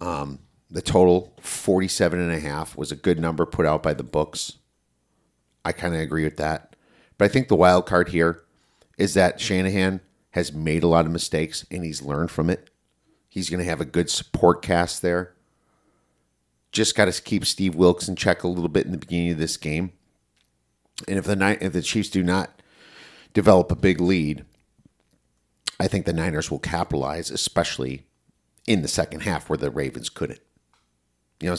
Um, 0.00 0.38
the 0.70 0.80
total, 0.80 1.34
47 1.40 2.20
and 2.20 2.30
a 2.30 2.38
half, 2.38 2.76
was 2.76 2.92
a 2.92 2.96
good 2.96 3.18
number 3.18 3.44
put 3.44 3.66
out 3.66 3.82
by 3.82 3.92
the 3.92 4.04
books. 4.04 4.58
I 5.64 5.72
kind 5.72 5.96
of 5.96 6.00
agree 6.00 6.22
with 6.22 6.36
that. 6.36 6.76
But 7.18 7.24
I 7.24 7.28
think 7.28 7.48
the 7.48 7.56
wild 7.56 7.86
card 7.86 8.10
here 8.10 8.44
is 8.98 9.14
that 9.14 9.40
Shanahan 9.40 10.00
has 10.30 10.52
made 10.52 10.84
a 10.84 10.88
lot 10.88 11.06
of 11.06 11.10
mistakes 11.10 11.66
and 11.72 11.84
he's 11.84 12.02
learned 12.02 12.30
from 12.30 12.48
it. 12.48 12.70
He's 13.28 13.50
going 13.50 13.58
to 13.58 13.68
have 13.68 13.80
a 13.80 13.84
good 13.84 14.08
support 14.08 14.62
cast 14.62 15.02
there. 15.02 15.34
Just 16.72 16.94
got 16.94 17.06
to 17.06 17.22
keep 17.22 17.44
Steve 17.44 17.74
Wilks 17.74 18.08
in 18.08 18.16
check 18.16 18.42
a 18.42 18.48
little 18.48 18.68
bit 18.68 18.86
in 18.86 18.92
the 18.92 18.98
beginning 18.98 19.32
of 19.32 19.38
this 19.38 19.56
game. 19.56 19.92
And 21.08 21.18
if 21.18 21.24
the 21.24 21.36
night 21.36 21.62
if 21.62 21.72
the 21.72 21.82
Chiefs 21.82 22.10
do 22.10 22.22
not 22.22 22.62
develop 23.32 23.72
a 23.72 23.76
big 23.76 24.00
lead, 24.00 24.44
I 25.78 25.88
think 25.88 26.04
the 26.04 26.12
Niners 26.12 26.50
will 26.50 26.58
capitalize, 26.58 27.30
especially 27.30 28.06
in 28.66 28.82
the 28.82 28.88
second 28.88 29.20
half 29.20 29.48
where 29.48 29.56
the 29.56 29.70
Ravens 29.70 30.08
couldn't. 30.08 30.40
You 31.40 31.50
know, 31.50 31.56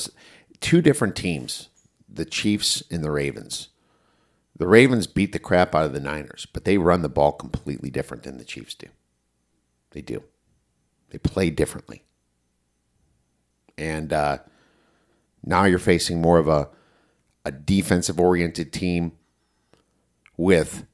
two 0.60 0.82
different 0.82 1.15
teams, 1.15 1.69
the 2.08 2.26
Chiefs 2.26 2.84
and 2.91 3.04
the 3.04 3.12
Ravens. 3.12 3.69
The 4.56 4.67
Ravens 4.67 5.08
beat 5.08 5.32
the 5.32 5.39
crap 5.39 5.74
out 5.74 5.86
of 5.86 5.93
the 5.93 6.00
Niners, 6.00 6.45
but 6.54 6.65
they 6.65 6.78
run 6.78 7.02
the 7.02 7.10
ball 7.10 7.32
completely 7.32 7.89
different 7.89 8.24
than 8.24 8.38
the 8.38 8.45
Chiefs 8.45 8.76
do. 8.76 8.88
They 9.89 10.02
do. 10.02 10.24
They 11.10 11.17
play 11.17 11.50
differently. 11.50 12.04
And 13.78 14.13
uh, 14.13 14.39
now 15.43 15.65
you're 15.65 15.80
facing 15.80 16.21
more 16.21 16.38
of 16.38 16.47
a, 16.47 16.69
a 17.45 17.51
defensive 17.51 18.19
oriented 18.19 18.71
team 18.71 19.13
with 20.38 20.86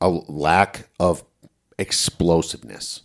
a 0.00 0.08
lack 0.08 0.88
of 0.98 1.24
explosiveness. 1.78 3.02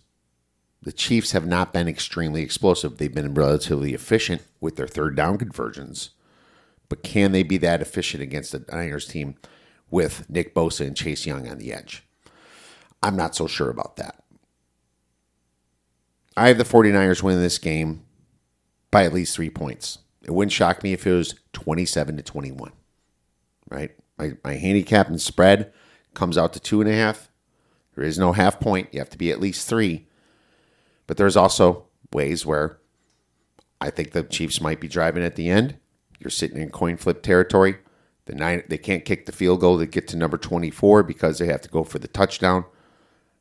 The 0.82 0.92
Chiefs 0.92 1.32
have 1.32 1.46
not 1.46 1.72
been 1.72 1.88
extremely 1.88 2.42
explosive. 2.42 2.96
They've 2.96 3.12
been 3.12 3.34
relatively 3.34 3.92
efficient 3.92 4.42
with 4.60 4.76
their 4.76 4.86
third 4.86 5.16
down 5.16 5.38
conversions. 5.38 6.10
But 6.88 7.02
can 7.02 7.32
they 7.32 7.42
be 7.42 7.58
that 7.58 7.82
efficient 7.82 8.22
against 8.22 8.52
the 8.52 8.64
Niners 8.72 9.06
team 9.06 9.34
with 9.90 10.28
Nick 10.30 10.54
Bosa 10.54 10.86
and 10.86 10.96
Chase 10.96 11.26
Young 11.26 11.48
on 11.48 11.58
the 11.58 11.72
edge? 11.72 12.04
I'm 13.02 13.16
not 13.16 13.34
so 13.34 13.46
sure 13.46 13.68
about 13.68 13.96
that. 13.96 14.22
I 16.36 16.48
have 16.48 16.58
the 16.58 16.64
49ers 16.64 17.22
winning 17.22 17.42
this 17.42 17.58
game 17.58 18.05
by 18.96 19.04
at 19.04 19.12
least 19.12 19.36
three 19.36 19.50
points. 19.50 19.98
It 20.24 20.30
wouldn't 20.30 20.52
shock 20.52 20.82
me 20.82 20.94
if 20.94 21.06
it 21.06 21.12
was 21.12 21.34
27 21.52 22.16
to 22.16 22.22
21. 22.22 22.72
Right? 23.68 23.90
My, 24.16 24.32
my 24.42 24.54
handicap 24.54 25.08
and 25.08 25.20
spread 25.20 25.70
comes 26.14 26.38
out 26.38 26.54
to 26.54 26.60
two 26.60 26.80
and 26.80 26.88
a 26.88 26.94
half. 26.94 27.30
There 27.94 28.04
is 28.04 28.18
no 28.18 28.32
half 28.32 28.58
point. 28.58 28.88
You 28.92 29.00
have 29.00 29.10
to 29.10 29.18
be 29.18 29.30
at 29.30 29.38
least 29.38 29.68
three. 29.68 30.06
But 31.06 31.18
there's 31.18 31.36
also 31.36 31.88
ways 32.10 32.46
where 32.46 32.78
I 33.82 33.90
think 33.90 34.12
the 34.12 34.22
Chiefs 34.22 34.62
might 34.62 34.80
be 34.80 34.88
driving 34.88 35.22
at 35.22 35.36
the 35.36 35.50
end. 35.50 35.76
You're 36.18 36.30
sitting 36.30 36.56
in 36.56 36.70
coin 36.70 36.96
flip 36.96 37.22
territory. 37.22 37.76
The 38.24 38.34
nine 38.34 38.62
they 38.66 38.78
can't 38.78 39.04
kick 39.04 39.26
the 39.26 39.32
field 39.32 39.60
goal 39.60 39.78
to 39.78 39.84
get 39.84 40.08
to 40.08 40.16
number 40.16 40.38
24 40.38 41.02
because 41.02 41.38
they 41.38 41.48
have 41.48 41.60
to 41.60 41.68
go 41.68 41.84
for 41.84 41.98
the 41.98 42.08
touchdown. 42.08 42.64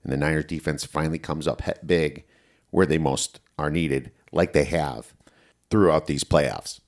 And 0.04 0.12
the 0.12 0.18
Niners 0.18 0.44
defense 0.44 0.84
finally 0.84 1.18
comes 1.18 1.48
up 1.48 1.62
big 1.86 2.26
where 2.72 2.86
they 2.86 2.98
most 2.98 3.40
are 3.58 3.72
needed, 3.72 4.12
like 4.34 4.52
they 4.52 4.66
have 4.66 5.14
throughout 5.70 6.08
these 6.08 6.24
playoffs. 6.24 6.80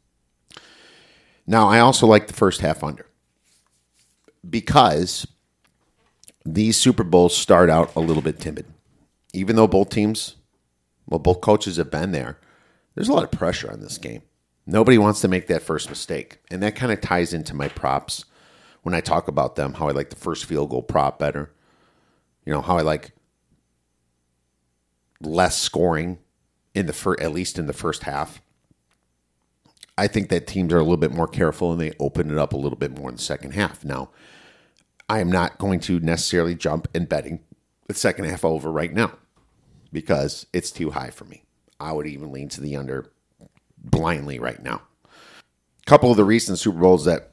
Now, 1.46 1.68
I 1.70 1.80
also 1.80 2.06
like 2.06 2.28
the 2.28 2.34
first 2.34 2.62
half 2.62 2.84
under 2.84 3.06
because 4.48 5.26
these 6.46 6.78
Super 6.78 7.04
Bowls 7.04 7.36
start 7.36 7.70
out 7.70 7.96
a 7.96 8.00
little 8.00 8.22
bit 8.22 8.40
timid. 8.40 8.66
Even 9.34 9.56
though 9.56 9.68
both 9.68 9.90
teams, 9.90 10.36
well, 11.06 11.20
both 11.20 11.42
coaches 11.42 11.78
have 11.78 11.92
been 11.92 12.12
there, 12.12 12.40
there's 12.96 13.10
a 13.10 13.14
lot 13.14 13.24
of 13.24 13.32
pressure 13.32 13.72
on 13.72 13.82
this 13.82 13.98
game. 13.98 14.22
Nobody 14.66 14.98
wants 14.98 15.22
to 15.22 15.28
make 15.28 15.48
that 15.48 15.62
first 15.62 15.90
mistake. 15.90 16.40
And 16.52 16.62
that 16.64 16.76
kind 16.76 16.92
of 16.92 17.00
ties 17.00 17.34
into 17.34 17.54
my 17.54 17.70
props 17.70 18.26
when 18.84 18.94
I 18.94 19.02
talk 19.02 19.28
about 19.28 19.56
them, 19.56 19.74
how 19.74 19.88
I 19.88 19.92
like 19.92 20.10
the 20.10 20.16
first 20.16 20.46
field 20.46 20.70
goal 20.70 20.82
prop 20.82 21.20
better. 21.20 21.52
You 22.46 22.54
know, 22.54 22.62
how 22.62 22.78
I 22.78 22.82
like 22.82 23.12
less 25.22 25.58
scoring 25.58 26.20
in 26.74 26.86
the 26.86 26.94
first, 26.94 27.22
at 27.22 27.34
least 27.34 27.58
in 27.60 27.68
the 27.68 27.74
first 27.74 28.04
half. 28.04 28.42
I 29.98 30.08
think 30.08 30.30
that 30.30 30.48
teams 30.48 30.72
are 30.74 30.78
a 30.78 30.84
little 30.84 30.98
bit 30.98 31.12
more 31.12 31.28
careful 31.28 31.72
and 31.72 31.82
they 31.82 31.94
open 32.00 32.30
it 32.30 32.38
up 32.38 32.54
a 32.54 32.58
little 32.58 32.78
bit 32.78 32.98
more 32.98 33.10
in 33.10 33.16
the 33.16 33.22
second 33.22 33.52
half. 33.52 33.84
Now, 33.84 34.10
I 35.10 35.20
am 35.20 35.32
not 35.32 35.58
going 35.58 35.80
to 35.82 36.00
necessarily 36.00 36.54
jump 36.54 36.88
in 36.94 37.06
betting 37.06 37.40
the 37.88 37.94
second 37.94 38.26
half 38.26 38.46
over 38.46 38.72
right 38.72 38.94
now 38.94 39.14
because 39.92 40.46
it's 40.54 40.72
too 40.72 40.92
high 40.92 41.10
for 41.10 41.26
me. 41.26 41.44
I 41.80 41.94
would 41.94 42.08
even 42.08 42.32
lean 42.32 42.50
to 42.50 42.62
the 42.62 42.76
under 42.76 43.12
blindly 43.78 44.40
right 44.40 44.62
now. 44.62 44.82
A 45.06 45.86
couple 45.86 46.12
of 46.12 46.18
the 46.18 46.26
recent 46.26 46.60
Super 46.60 46.80
Bowls 46.80 47.06
that 47.06 47.32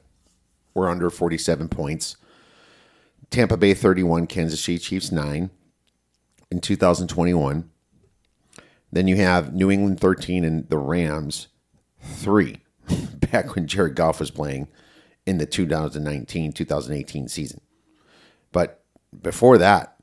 were 0.73 0.89
under 0.89 1.09
47 1.09 1.69
points 1.69 2.17
Tampa 3.29 3.57
Bay 3.57 3.73
31, 3.73 4.27
Kansas 4.27 4.63
City 4.63 4.77
Chiefs 4.77 5.11
9 5.11 5.49
in 6.51 6.61
2021. 6.61 7.69
Then 8.91 9.07
you 9.07 9.17
have 9.17 9.53
New 9.53 9.71
England 9.71 9.99
13 9.99 10.45
and 10.45 10.69
the 10.69 10.77
Rams 10.77 11.47
3 12.05 12.57
back 13.31 13.55
when 13.55 13.67
Jared 13.67 13.95
Goff 13.95 14.19
was 14.19 14.31
playing 14.31 14.67
in 15.25 15.37
the 15.37 15.45
2019 15.45 16.51
2018 16.53 17.27
season. 17.27 17.61
But 18.51 18.83
before 19.21 19.57
that, 19.57 19.97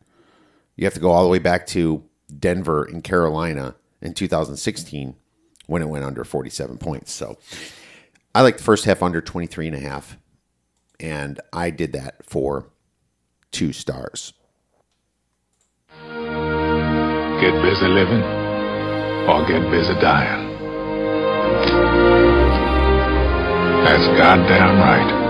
you 0.77 0.85
have 0.85 0.95
to 0.95 1.01
go 1.01 1.11
all 1.11 1.23
the 1.23 1.29
way 1.31 1.38
back 1.38 1.67
to 1.69 2.03
Denver 2.38 2.85
and 2.85 3.05
Carolina 3.05 3.77
in 4.01 4.15
2016 4.15 5.15
when 5.67 5.83
it 5.83 5.88
went 5.88 6.05
under 6.05 6.25
47 6.25 6.79
points. 6.79 7.12
So 7.12 7.38
I 8.35 8.43
like 8.43 8.57
the 8.57 8.62
first 8.62 8.85
half 8.85 9.03
under 9.03 9.21
23 9.21 9.69
and 9.69 9.77
a 9.77 9.81
half. 9.81 10.17
and 11.01 11.41
I 11.53 11.71
did 11.71 11.93
that 11.95 12.25
for 12.25 12.67
two 13.51 13.73
stars. 13.73 14.33
Get 17.41 17.61
busy 17.62 17.87
living 17.88 18.23
or 19.29 19.45
get 19.47 19.69
busy 19.71 19.95
dying. 20.01 20.52
That's 23.85 24.07
goddamn 24.16 24.79
right. 24.79 25.23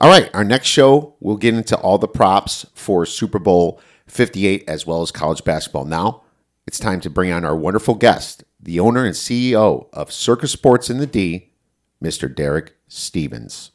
All 0.00 0.08
right, 0.08 0.28
our 0.34 0.42
next 0.42 0.66
show, 0.66 1.14
we'll 1.20 1.36
get 1.36 1.54
into 1.54 1.76
all 1.76 1.96
the 1.96 2.08
props 2.08 2.66
for 2.74 3.06
Super 3.06 3.38
Bowl 3.38 3.80
58 4.08 4.64
as 4.66 4.84
well 4.84 5.00
as 5.00 5.12
college 5.12 5.44
basketball. 5.44 5.84
Now, 5.84 6.22
it's 6.66 6.80
time 6.80 7.00
to 7.02 7.08
bring 7.08 7.30
on 7.30 7.44
our 7.44 7.54
wonderful 7.54 7.94
guest, 7.94 8.42
the 8.60 8.80
owner 8.80 9.04
and 9.04 9.14
CEO 9.14 9.86
of 9.92 10.10
Circa 10.10 10.48
Sports 10.48 10.90
in 10.90 10.98
the 10.98 11.06
D, 11.06 11.52
Mr. 12.02 12.34
Derek 12.34 12.74
Stevens. 12.88 13.70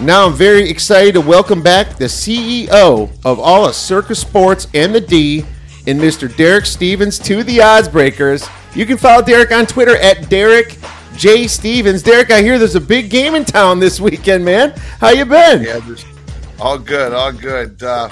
Now, 0.00 0.26
I'm 0.26 0.34
very 0.34 0.68
excited 0.68 1.14
to 1.14 1.20
welcome 1.20 1.62
back 1.62 1.98
the 1.98 2.06
CEO 2.06 3.08
of 3.24 3.38
all 3.38 3.64
of 3.64 3.76
Circa 3.76 4.16
Sports 4.16 4.66
and 4.74 4.92
the 4.92 5.00
D, 5.00 5.46
and 5.86 6.00
Mr. 6.00 6.36
Derek 6.36 6.66
Stevens 6.66 7.18
to 7.20 7.44
the 7.44 7.62
Odds 7.62 7.88
Breakers. 7.88 8.48
You 8.76 8.84
can 8.84 8.98
follow 8.98 9.24
Derek 9.24 9.52
on 9.52 9.64
Twitter 9.64 9.96
at 9.96 10.28
Derek 10.28 10.76
J. 11.16 11.46
Stevens. 11.46 12.02
Derek, 12.02 12.30
I 12.30 12.42
hear 12.42 12.58
there's 12.58 12.74
a 12.74 12.80
big 12.80 13.08
game 13.08 13.34
in 13.34 13.42
town 13.42 13.80
this 13.80 13.98
weekend, 13.98 14.44
man. 14.44 14.74
How 15.00 15.08
you 15.08 15.24
been? 15.24 15.62
Yeah, 15.62 15.80
all 16.60 16.78
good, 16.78 17.14
all 17.14 17.32
good. 17.32 17.82
Uh, 17.82 18.10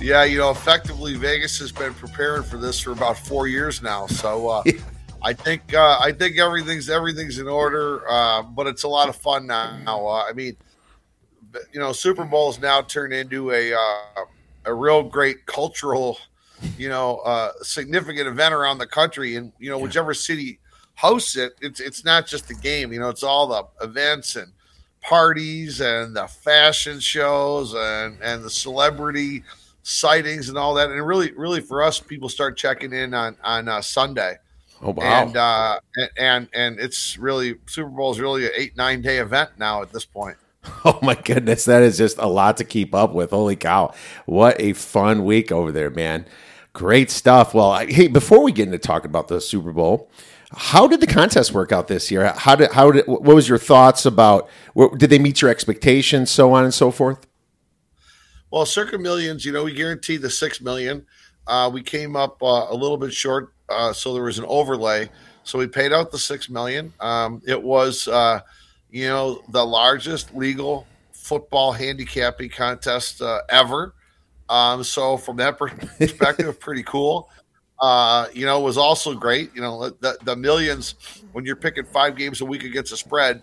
yeah, 0.00 0.24
you 0.24 0.38
know, 0.38 0.52
effectively 0.52 1.16
Vegas 1.16 1.58
has 1.58 1.70
been 1.70 1.92
preparing 1.92 2.42
for 2.44 2.56
this 2.56 2.80
for 2.80 2.92
about 2.92 3.18
four 3.18 3.46
years 3.46 3.82
now. 3.82 4.06
So 4.06 4.48
uh, 4.48 4.62
I 5.22 5.34
think 5.34 5.74
uh, 5.74 5.98
I 6.00 6.12
think 6.12 6.38
everything's 6.38 6.88
everything's 6.88 7.38
in 7.38 7.46
order, 7.46 8.10
uh, 8.10 8.42
but 8.42 8.66
it's 8.66 8.84
a 8.84 8.88
lot 8.88 9.10
of 9.10 9.16
fun 9.16 9.46
now. 9.46 9.76
Uh, 9.84 10.24
I 10.26 10.32
mean, 10.32 10.56
you 11.74 11.78
know, 11.78 11.92
Super 11.92 12.24
Bowl 12.24 12.46
Bowl's 12.46 12.58
now 12.58 12.80
turned 12.80 13.12
into 13.12 13.50
a 13.50 13.74
uh, 13.74 14.24
a 14.64 14.72
real 14.72 15.02
great 15.02 15.44
cultural, 15.44 16.18
you 16.76 16.88
know, 16.88 17.18
uh, 17.18 17.52
significant 17.62 18.28
event 18.28 18.54
around 18.54 18.78
the 18.78 18.86
country, 18.86 19.36
and 19.36 19.52
you 19.58 19.70
know, 19.70 19.78
whichever 19.78 20.14
city 20.14 20.58
hosts 20.94 21.36
it, 21.36 21.54
it's 21.60 21.80
it's 21.80 22.04
not 22.04 22.26
just 22.26 22.48
the 22.48 22.54
game. 22.54 22.92
You 22.92 23.00
know, 23.00 23.08
it's 23.08 23.22
all 23.22 23.46
the 23.46 23.84
events 23.84 24.36
and 24.36 24.52
parties 25.00 25.80
and 25.80 26.14
the 26.14 26.26
fashion 26.26 27.00
shows 27.00 27.74
and 27.74 28.18
and 28.22 28.44
the 28.44 28.50
celebrity 28.50 29.42
sightings 29.82 30.48
and 30.48 30.58
all 30.58 30.74
that. 30.74 30.90
And 30.90 31.06
really, 31.06 31.32
really 31.32 31.60
for 31.60 31.82
us, 31.82 31.98
people 31.98 32.28
start 32.28 32.56
checking 32.56 32.92
in 32.92 33.14
on 33.14 33.36
on 33.42 33.68
uh, 33.68 33.80
Sunday. 33.80 34.36
Oh 34.82 34.92
wow! 34.92 35.22
And, 35.22 35.36
uh, 35.36 35.80
and 35.96 36.10
and 36.16 36.48
and 36.54 36.80
it's 36.80 37.18
really 37.18 37.56
Super 37.66 37.90
Bowl 37.90 38.10
is 38.12 38.20
really 38.20 38.46
an 38.46 38.52
eight 38.56 38.76
nine 38.76 39.02
day 39.02 39.18
event 39.18 39.50
now 39.58 39.82
at 39.82 39.92
this 39.92 40.04
point. 40.04 40.36
Oh 40.84 40.98
my 41.02 41.14
goodness, 41.14 41.64
that 41.66 41.82
is 41.82 41.96
just 41.98 42.18
a 42.18 42.26
lot 42.26 42.58
to 42.58 42.64
keep 42.64 42.94
up 42.94 43.12
with. 43.12 43.30
Holy 43.30 43.56
cow. 43.56 43.94
What 44.26 44.60
a 44.60 44.74
fun 44.74 45.24
week 45.24 45.50
over 45.50 45.72
there, 45.72 45.90
man. 45.90 46.26
Great 46.72 47.10
stuff. 47.10 47.54
Well, 47.54 47.70
I, 47.70 47.86
hey, 47.86 48.08
before 48.08 48.42
we 48.42 48.52
get 48.52 48.66
into 48.66 48.78
talking 48.78 49.10
about 49.10 49.28
the 49.28 49.40
Super 49.40 49.72
Bowl, 49.72 50.10
how 50.52 50.86
did 50.86 51.00
the 51.00 51.06
contest 51.06 51.52
work 51.52 51.72
out 51.72 51.88
this 51.88 52.10
year? 52.10 52.32
How 52.36 52.56
did 52.56 52.72
how 52.72 52.90
did 52.90 53.06
what 53.06 53.22
was 53.22 53.48
your 53.48 53.58
thoughts 53.58 54.06
about 54.06 54.48
what, 54.74 54.98
did 54.98 55.10
they 55.10 55.18
meet 55.18 55.40
your 55.40 55.50
expectations 55.50 56.30
so 56.30 56.52
on 56.52 56.64
and 56.64 56.74
so 56.74 56.90
forth? 56.90 57.26
Well, 58.50 58.66
Circa 58.66 58.98
Millions, 58.98 59.44
you 59.44 59.52
know, 59.52 59.64
we 59.64 59.74
guaranteed 59.74 60.22
the 60.22 60.30
6 60.30 60.60
million. 60.60 61.06
Uh, 61.46 61.70
we 61.72 61.82
came 61.82 62.16
up 62.16 62.42
uh, 62.42 62.66
a 62.68 62.74
little 62.74 62.96
bit 62.96 63.12
short, 63.12 63.52
uh, 63.68 63.92
so 63.92 64.12
there 64.12 64.24
was 64.24 64.40
an 64.40 64.44
overlay. 64.48 65.08
So 65.44 65.58
we 65.58 65.68
paid 65.68 65.92
out 65.92 66.10
the 66.10 66.18
6 66.18 66.50
million. 66.50 66.92
Um, 66.98 67.40
it 67.46 67.62
was 67.62 68.08
uh, 68.08 68.40
you 68.90 69.08
know, 69.08 69.42
the 69.48 69.64
largest 69.64 70.34
legal 70.34 70.86
football 71.12 71.72
handicapping 71.72 72.50
contest 72.50 73.22
uh, 73.22 73.40
ever. 73.48 73.94
Um, 74.50 74.84
so 74.84 75.16
from 75.16 75.36
that 75.36 75.56
perspective, 75.98 76.60
pretty 76.60 76.82
cool. 76.82 77.30
Uh, 77.80 78.26
you 78.34 78.44
know, 78.44 78.60
it 78.60 78.64
was 78.64 78.76
also 78.76 79.14
great. 79.14 79.54
You 79.54 79.62
know, 79.62 79.88
the, 79.88 80.18
the 80.24 80.36
millions 80.36 80.96
when 81.32 81.46
you're 81.46 81.56
picking 81.56 81.84
five 81.84 82.16
games 82.16 82.42
a 82.42 82.44
week 82.44 82.64
against 82.64 82.92
a 82.92 82.96
spread. 82.96 83.42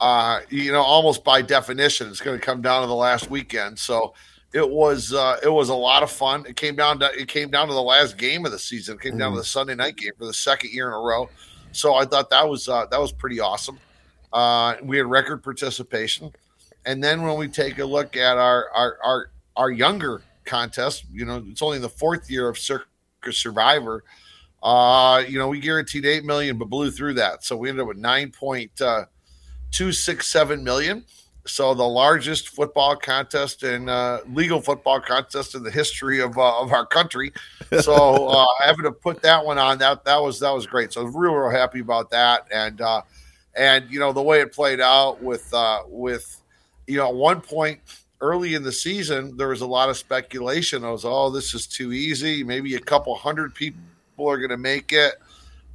Uh, 0.00 0.40
you 0.50 0.72
know, 0.72 0.82
almost 0.82 1.24
by 1.24 1.40
definition, 1.40 2.08
it's 2.08 2.20
going 2.20 2.38
to 2.38 2.44
come 2.44 2.60
down 2.60 2.82
to 2.82 2.88
the 2.88 2.94
last 2.94 3.30
weekend. 3.30 3.78
So 3.78 4.12
it 4.52 4.68
was 4.68 5.12
uh, 5.12 5.38
it 5.42 5.48
was 5.48 5.68
a 5.68 5.74
lot 5.74 6.02
of 6.02 6.10
fun. 6.10 6.44
It 6.46 6.56
came 6.56 6.74
down 6.74 6.98
to 7.00 7.10
it 7.12 7.28
came 7.28 7.50
down 7.50 7.68
to 7.68 7.74
the 7.74 7.82
last 7.82 8.16
game 8.16 8.44
of 8.44 8.52
the 8.52 8.58
season. 8.58 8.96
It 8.96 9.02
came 9.02 9.12
mm-hmm. 9.12 9.18
down 9.20 9.30
to 9.30 9.32
mm-hmm. 9.34 9.38
the 9.38 9.44
Sunday 9.44 9.74
night 9.74 9.96
game 9.96 10.12
for 10.18 10.26
the 10.26 10.34
second 10.34 10.72
year 10.72 10.88
in 10.88 10.94
a 10.94 10.98
row. 10.98 11.28
So 11.72 11.94
I 11.94 12.06
thought 12.06 12.30
that 12.30 12.48
was 12.48 12.68
uh, 12.68 12.86
that 12.86 13.00
was 13.00 13.12
pretty 13.12 13.40
awesome. 13.40 13.78
Uh, 14.32 14.76
we 14.82 14.96
had 14.96 15.06
record 15.06 15.42
participation, 15.42 16.32
and 16.84 17.02
then 17.02 17.22
when 17.22 17.38
we 17.38 17.48
take 17.48 17.78
a 17.78 17.84
look 17.84 18.16
at 18.16 18.36
our 18.38 18.70
our 18.70 18.98
our, 19.04 19.30
our 19.56 19.70
younger 19.70 20.22
contest, 20.46 21.04
you 21.12 21.24
know, 21.24 21.44
it's 21.48 21.62
only 21.62 21.78
the 21.78 21.88
fourth 21.88 22.30
year 22.30 22.48
of 22.48 22.58
Circa 22.58 22.86
Survivor. 23.30 24.04
Uh, 24.62 25.22
you 25.28 25.38
know, 25.38 25.48
we 25.48 25.60
guaranteed 25.60 26.06
eight 26.06 26.24
million, 26.24 26.56
but 26.56 26.68
blew 26.70 26.90
through 26.90 27.14
that, 27.14 27.44
so 27.44 27.56
we 27.56 27.68
ended 27.68 27.82
up 27.82 27.88
with 27.88 27.98
nine 27.98 28.30
point 28.30 28.80
uh, 28.80 29.04
two 29.70 29.92
six 29.92 30.28
seven 30.28 30.64
million. 30.64 31.04
So 31.46 31.74
the 31.74 31.86
largest 31.86 32.48
football 32.48 32.96
contest 32.96 33.62
and 33.62 33.88
uh, 33.88 34.20
legal 34.28 34.60
football 34.60 35.00
contest 35.00 35.54
in 35.54 35.62
the 35.62 35.70
history 35.70 36.20
of, 36.20 36.36
uh, 36.36 36.60
of 36.60 36.72
our 36.72 36.86
country. 36.86 37.32
So 37.80 38.28
uh, 38.28 38.46
having 38.62 38.84
to 38.84 38.92
put 38.92 39.22
that 39.22 39.44
one 39.44 39.58
on 39.58 39.78
that 39.78 40.04
that 40.04 40.22
was 40.22 40.38
that 40.38 40.50
was 40.50 40.66
great. 40.66 40.92
So 40.92 41.00
I 41.00 41.04
was 41.04 41.14
real 41.16 41.34
real 41.34 41.50
happy 41.50 41.80
about 41.80 42.10
that. 42.10 42.46
And 42.52 42.80
uh, 42.80 43.02
and 43.56 43.90
you 43.90 43.98
know 43.98 44.12
the 44.12 44.22
way 44.22 44.40
it 44.40 44.52
played 44.52 44.80
out 44.80 45.20
with 45.20 45.52
uh, 45.52 45.82
with 45.88 46.40
you 46.86 46.96
know 46.96 47.08
at 47.08 47.14
one 47.14 47.40
point 47.40 47.80
early 48.20 48.54
in 48.54 48.62
the 48.62 48.72
season 48.72 49.36
there 49.36 49.48
was 49.48 49.60
a 49.60 49.66
lot 49.66 49.88
of 49.88 49.96
speculation. 49.96 50.84
I 50.84 50.90
was 50.90 51.04
oh 51.04 51.30
this 51.30 51.54
is 51.54 51.66
too 51.66 51.92
easy. 51.92 52.42
Maybe 52.42 52.74
a 52.74 52.80
couple 52.80 53.14
hundred 53.14 53.54
people 53.54 53.80
are 54.18 54.38
going 54.38 54.50
to 54.50 54.56
make 54.56 54.92
it. 54.92 55.14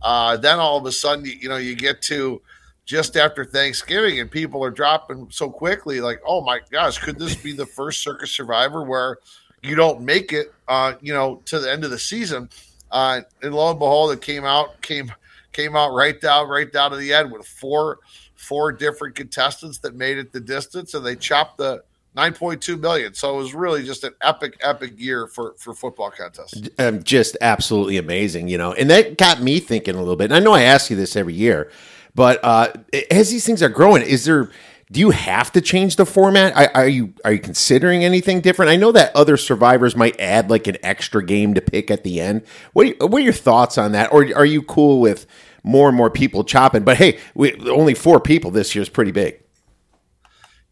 Uh, 0.02 0.38
then 0.38 0.60
all 0.60 0.78
of 0.78 0.86
a 0.86 0.92
sudden 0.92 1.26
you, 1.26 1.34
you 1.34 1.50
know 1.50 1.58
you 1.58 1.76
get 1.76 2.02
to 2.04 2.42
just 2.86 3.16
after 3.16 3.46
Thanksgiving 3.46 4.20
and 4.20 4.30
people 4.30 4.64
are 4.64 4.72
dropping 4.72 5.28
so 5.30 5.50
quickly. 5.50 6.02
Like 6.02 6.22
oh 6.26 6.42
my 6.42 6.60
gosh, 6.72 6.98
could 6.98 7.20
this 7.20 7.36
be 7.36 7.54
the 7.54 7.66
first 7.66 8.02
Circa 8.02 8.28
Survivor 8.28 8.84
where 8.84 9.18
you 9.62 9.76
don't 9.76 10.02
make 10.02 10.34
it? 10.34 10.54
Uh, 10.68 10.94
you 11.02 11.14
know 11.14 11.42
to 11.46 11.60
the 11.60 11.72
end 11.72 11.84
of 11.84 11.92
the 11.92 12.00
season. 12.00 12.50
Uh, 12.92 13.22
and 13.42 13.54
lo 13.54 13.70
and 13.70 13.80
behold, 13.80 14.12
it 14.12 14.22
came 14.22 14.44
out 14.44 14.82
came 14.82 15.12
came 15.52 15.76
out 15.76 15.94
right 15.94 16.20
down, 16.20 16.48
right 16.48 16.72
down 16.72 16.92
to 16.92 16.98
the 16.98 17.14
end 17.14 17.32
with 17.32 17.46
four 17.46 18.00
four 18.36 18.72
different 18.72 19.16
contestants 19.16 19.78
that 19.80 19.96
made 19.96 20.18
it 20.18 20.32
the 20.32 20.40
distance, 20.40 20.94
and 20.94 21.06
they 21.06 21.16
chopped 21.16 21.58
the 21.58 21.84
9.2 22.16 22.80
million. 22.80 23.14
So 23.14 23.36
it 23.36 23.38
was 23.38 23.54
really 23.54 23.84
just 23.84 24.04
an 24.04 24.14
epic, 24.22 24.58
epic 24.62 24.94
year 24.98 25.28
for 25.28 25.54
for 25.58 25.74
football 25.74 26.12
contests. 26.12 26.62
Um, 26.78 27.04
just 27.04 27.38
absolutely 27.40 27.98
amazing, 27.98 28.48
you 28.48 28.58
know. 28.58 28.74
And 28.74 28.90
that 28.90 29.18
got 29.18 29.42
me 29.42 29.60
thinking 29.60 29.96
a 29.96 30.00
little 30.00 30.16
bit. 30.18 30.26
And 30.26 30.34
I 30.34 30.40
know 30.40 30.54
I 30.54 30.64
ask 30.64 30.90
you 30.90 30.96
this 30.96 31.16
every 31.16 31.34
year, 31.34 31.72
but 32.14 32.44
uh, 32.44 32.74
as 33.10 33.32
these 33.32 33.46
things 33.46 33.64
are 33.64 33.70
growing, 33.70 34.04
is 34.04 34.26
there 34.26 34.52
do 34.92 35.00
you 35.00 35.12
have 35.12 35.54
to 35.54 35.62
change 35.62 35.96
the 35.96 36.06
format? 36.06 36.54
Are, 36.56 36.70
are, 36.82 36.88
you 36.88 37.14
are 37.24 37.32
you 37.32 37.40
considering 37.40 38.04
anything 38.04 38.42
different? 38.42 38.72
I 38.72 38.76
know 38.76 38.92
that 38.92 39.16
other 39.16 39.38
survivors 39.38 39.96
might 39.96 40.20
add 40.20 40.50
like 40.50 40.68
an 40.68 40.78
extra 40.84 41.24
game 41.26 41.54
to 41.54 41.62
pick 41.62 41.90
at 41.90 42.04
the 42.04 42.20
end. 42.20 42.44
What 42.74 42.84
are, 42.84 42.90
you, 42.90 42.96
what 43.00 43.22
are 43.22 43.26
your 43.26 43.32
thoughts 43.32 43.78
on 43.78 43.94
that? 43.94 44.12
Or 44.12 44.24
are 44.36 44.46
you 44.46 44.62
cool 44.62 45.00
with 45.00 45.28
more 45.64 45.88
and 45.88 45.96
more 45.96 46.10
people 46.10 46.44
chopping? 46.44 46.84
But 46.84 46.98
hey, 46.98 47.20
we, 47.34 47.56
only 47.70 47.94
four 47.94 48.20
people 48.20 48.52
this 48.52 48.76
year 48.76 48.82
is 48.82 48.90
pretty 48.90 49.12
big. 49.12 49.41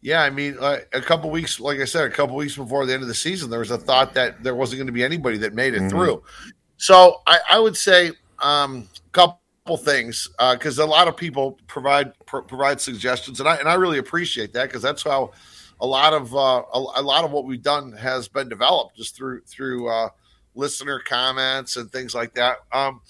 Yeah, 0.02 0.22
I 0.22 0.30
mean, 0.30 0.56
uh, 0.58 0.78
a 0.92 1.00
couple 1.00 1.30
weeks, 1.30 1.60
like 1.60 1.78
I 1.78 1.84
said, 1.84 2.04
a 2.04 2.10
couple 2.10 2.34
weeks 2.34 2.56
before 2.56 2.86
the 2.86 2.94
end 2.94 3.02
of 3.02 3.08
the 3.08 3.14
season, 3.14 3.50
there 3.50 3.58
was 3.58 3.70
a 3.70 3.76
thought 3.76 4.14
that 4.14 4.42
there 4.42 4.54
wasn't 4.54 4.78
going 4.78 4.86
to 4.86 4.92
be 4.92 5.04
anybody 5.04 5.36
that 5.38 5.52
made 5.52 5.74
it 5.74 5.80
mm-hmm. 5.80 5.90
through. 5.90 6.22
So 6.78 7.20
I, 7.26 7.38
I 7.50 7.58
would 7.58 7.76
say 7.76 8.12
um, 8.38 8.88
a 9.08 9.10
couple 9.10 9.76
things 9.76 10.28
because 10.52 10.80
uh, 10.80 10.84
a 10.84 10.86
lot 10.86 11.06
of 11.06 11.16
people 11.16 11.58
provide 11.66 12.14
pr- 12.24 12.38
provide 12.40 12.80
suggestions, 12.80 13.40
and 13.40 13.48
I 13.48 13.56
and 13.56 13.68
I 13.68 13.74
really 13.74 13.98
appreciate 13.98 14.54
that 14.54 14.68
because 14.68 14.80
that's 14.80 15.02
how 15.02 15.32
a 15.80 15.86
lot 15.86 16.14
of 16.14 16.34
uh, 16.34 16.62
a, 16.72 16.78
a, 16.96 17.02
lot 17.02 17.24
of 17.24 17.30
what 17.32 17.44
we've 17.44 17.62
done 17.62 17.92
has 17.92 18.26
been 18.28 18.48
developed 18.48 18.96
just 18.96 19.14
through 19.14 19.42
through 19.42 19.88
uh, 19.88 20.08
listener 20.54 21.00
comments 21.00 21.76
and 21.76 21.92
things 21.92 22.14
like 22.14 22.34
that. 22.34 22.58
Um, 22.72 23.02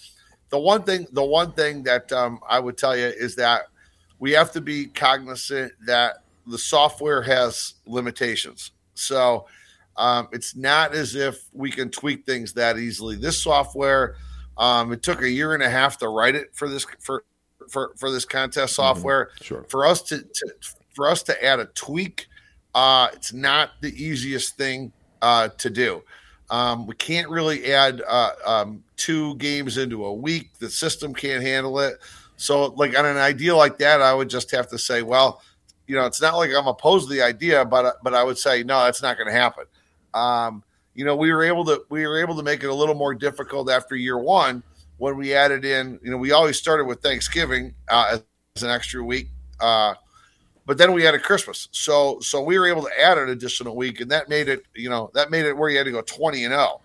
the 0.49 0.59
one 0.59 0.83
thing 0.83 1.07
the 1.13 1.25
one 1.25 1.53
thing 1.53 1.85
that 1.85 2.11
um, 2.13 2.41
I 2.49 2.59
would 2.59 2.77
tell 2.77 2.97
you 2.97 3.07
is 3.07 3.37
that 3.37 3.67
we 4.19 4.33
have 4.33 4.53
to 4.53 4.61
be 4.61 4.87
cognizant 4.87 5.73
that 5.87 6.25
the 6.51 6.59
software 6.59 7.23
has 7.23 7.75
limitations. 7.87 8.73
So 8.95 9.47
um, 9.97 10.29
it's 10.33 10.57
not 10.57 10.95
as 10.95 11.15
if 11.15 11.45
we 11.53 11.71
can 11.71 11.91
tweak 11.91 12.27
things 12.27 12.53
that 12.55 12.79
easily. 12.79 13.17
This 13.17 13.43
software 13.43 14.17
um, 14.61 14.93
it 14.93 15.03
took 15.03 15.23
a 15.23 15.29
year 15.29 15.55
and 15.55 15.63
a 15.63 15.71
half 15.71 15.99
to 15.99 16.09
write 16.09 16.35
it 16.35 16.51
for 16.53 16.69
this 16.69 16.87
for 17.01 17.25
for 17.69 17.93
for 17.97 18.11
this 18.11 18.25
contest 18.25 18.75
mm-hmm. 18.75 18.83
software. 18.83 19.27
Mm-hmm. 19.27 19.45
Sure. 19.45 19.65
For 19.69 19.87
us 19.87 20.03
to, 20.03 20.19
to, 20.19 20.55
for 20.95 21.09
us 21.09 21.23
to 21.25 21.45
add 21.45 21.61
a 21.61 21.67
tweak, 21.67 22.27
uh, 22.75 23.09
it's 23.13 23.33
not 23.33 23.71
the 23.81 23.91
easiest 24.03 24.57
thing 24.57 24.93
uh, 25.23 25.49
to 25.49 25.71
do. 25.71 26.03
Um, 26.51 26.87
we 26.87 26.95
can't 26.97 27.29
really 27.29 27.73
add 27.73 28.03
uh, 28.07 28.33
um, 28.45 28.83
two 28.97 29.37
games 29.37 29.79
into 29.79 30.05
a 30.05 30.13
week. 30.13 30.51
The 30.59 30.69
system 30.69 31.15
can't 31.15 31.43
handle 31.43 31.79
it. 31.81 31.99
So, 32.37 32.67
like 32.67 32.99
on 32.99 33.07
an 33.07 33.17
idea 33.17 33.55
like 33.55 33.79
that, 33.79 34.03
I 34.03 34.13
would 34.13 34.29
just 34.29 34.51
have 34.51 34.69
to 34.69 34.79
say, 34.79 35.03
well, 35.03 35.43
you 35.91 35.97
know, 35.97 36.07
it's 36.07 36.21
not 36.21 36.37
like 36.37 36.53
I'm 36.57 36.69
opposed 36.69 37.09
to 37.09 37.15
the 37.15 37.21
idea, 37.21 37.65
but 37.65 37.97
but 38.05 38.15
I 38.15 38.23
would 38.23 38.39
say 38.39 38.63
no, 38.63 38.85
that's 38.85 39.03
not 39.03 39.17
going 39.17 39.27
to 39.27 39.33
happen. 39.33 39.65
Um, 40.15 40.63
you 40.95 41.05
know, 41.05 41.17
we 41.17 41.33
were 41.33 41.43
able 41.43 41.65
to 41.65 41.83
we 41.89 42.07
were 42.07 42.21
able 42.21 42.37
to 42.37 42.45
make 42.45 42.63
it 42.63 42.69
a 42.69 42.75
little 42.75 42.95
more 42.95 43.13
difficult 43.13 43.69
after 43.69 43.97
year 43.97 44.17
one 44.17 44.63
when 44.99 45.17
we 45.17 45.35
added 45.35 45.65
in. 45.65 45.99
You 46.01 46.13
know, 46.13 46.17
we 46.17 46.31
always 46.31 46.57
started 46.57 46.85
with 46.85 47.01
Thanksgiving 47.01 47.75
uh, 47.89 48.19
as 48.55 48.63
an 48.63 48.71
extra 48.71 49.03
week. 49.03 49.31
Uh, 49.59 49.95
but 50.65 50.79
then 50.79 50.93
we 50.93 51.09
added 51.09 51.25
Christmas, 51.25 51.69
so 51.73 52.21
so 52.21 52.41
we 52.41 52.57
were 52.57 52.69
able 52.69 52.83
to 52.83 53.01
add 53.01 53.19
an 53.19 53.31
additional 53.31 53.75
week, 53.75 54.01
and 54.01 54.09
that 54.13 54.29
made 54.29 54.49
it 54.49 54.63
you 54.77 54.91
know 54.91 55.11
that 55.15 55.33
made 55.33 55.45
it 55.45 55.57
where 55.57 55.71
you 55.71 55.79
had 55.79 55.87
to 55.87 55.91
go 55.91 56.03
twenty 56.03 56.45
and 56.45 56.53
zero. 56.53 56.81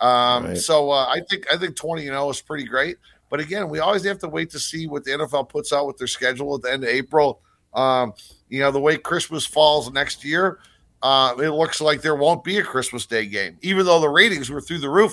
Oh. 0.00 0.08
Um, 0.08 0.46
right. 0.46 0.58
So 0.58 0.90
uh, 0.90 1.06
I 1.06 1.20
think 1.30 1.46
I 1.52 1.56
think 1.56 1.76
twenty 1.76 2.08
and 2.08 2.14
zero 2.14 2.24
oh 2.24 2.30
is 2.30 2.42
pretty 2.42 2.64
great. 2.64 2.96
But 3.30 3.38
again, 3.38 3.68
we 3.68 3.78
always 3.78 4.04
have 4.04 4.18
to 4.18 4.28
wait 4.28 4.50
to 4.50 4.58
see 4.58 4.88
what 4.88 5.04
the 5.04 5.12
NFL 5.12 5.48
puts 5.48 5.72
out 5.72 5.86
with 5.86 5.96
their 5.96 6.08
schedule 6.08 6.56
at 6.56 6.62
the 6.62 6.72
end 6.72 6.82
of 6.82 6.90
April. 6.90 7.40
Um, 7.72 8.14
you 8.48 8.60
know, 8.60 8.70
the 8.70 8.80
way 8.80 8.96
Christmas 8.96 9.46
falls 9.46 9.90
next 9.92 10.24
year, 10.24 10.58
uh, 11.02 11.34
it 11.38 11.50
looks 11.50 11.80
like 11.80 12.02
there 12.02 12.16
won't 12.16 12.42
be 12.42 12.58
a 12.58 12.62
Christmas 12.62 13.06
Day 13.06 13.26
game, 13.26 13.58
even 13.62 13.86
though 13.86 14.00
the 14.00 14.08
ratings 14.08 14.50
were 14.50 14.60
through 14.60 14.78
the 14.78 14.90
roof. 14.90 15.12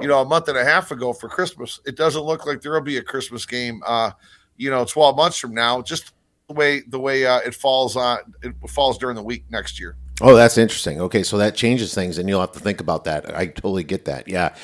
You 0.00 0.08
know, 0.08 0.20
a 0.20 0.24
month 0.26 0.48
and 0.48 0.58
a 0.58 0.64
half 0.64 0.90
ago 0.90 1.14
for 1.14 1.28
Christmas, 1.28 1.80
it 1.86 1.96
doesn't 1.96 2.22
look 2.22 2.44
like 2.44 2.60
there 2.60 2.72
will 2.72 2.82
be 2.82 2.98
a 2.98 3.02
Christmas 3.02 3.46
game. 3.46 3.82
Uh, 3.86 4.10
you 4.58 4.70
know, 4.70 4.84
twelve 4.84 5.16
months 5.16 5.38
from 5.38 5.54
now, 5.54 5.80
just 5.80 6.12
the 6.48 6.54
way 6.54 6.82
the 6.88 7.00
way 7.00 7.26
uh, 7.26 7.38
it 7.38 7.54
falls 7.54 7.96
on 7.96 8.18
it 8.42 8.54
falls 8.68 8.98
during 8.98 9.16
the 9.16 9.22
week 9.22 9.44
next 9.50 9.80
year. 9.80 9.96
Oh, 10.20 10.34
that's 10.34 10.58
interesting. 10.58 11.00
Okay, 11.00 11.22
so 11.22 11.38
that 11.38 11.54
changes 11.54 11.94
things, 11.94 12.18
and 12.18 12.28
you'll 12.28 12.40
have 12.40 12.52
to 12.52 12.60
think 12.60 12.80
about 12.80 13.04
that. 13.04 13.34
I 13.36 13.46
totally 13.46 13.84
get 13.84 14.04
that. 14.06 14.28
Yeah. 14.28 14.54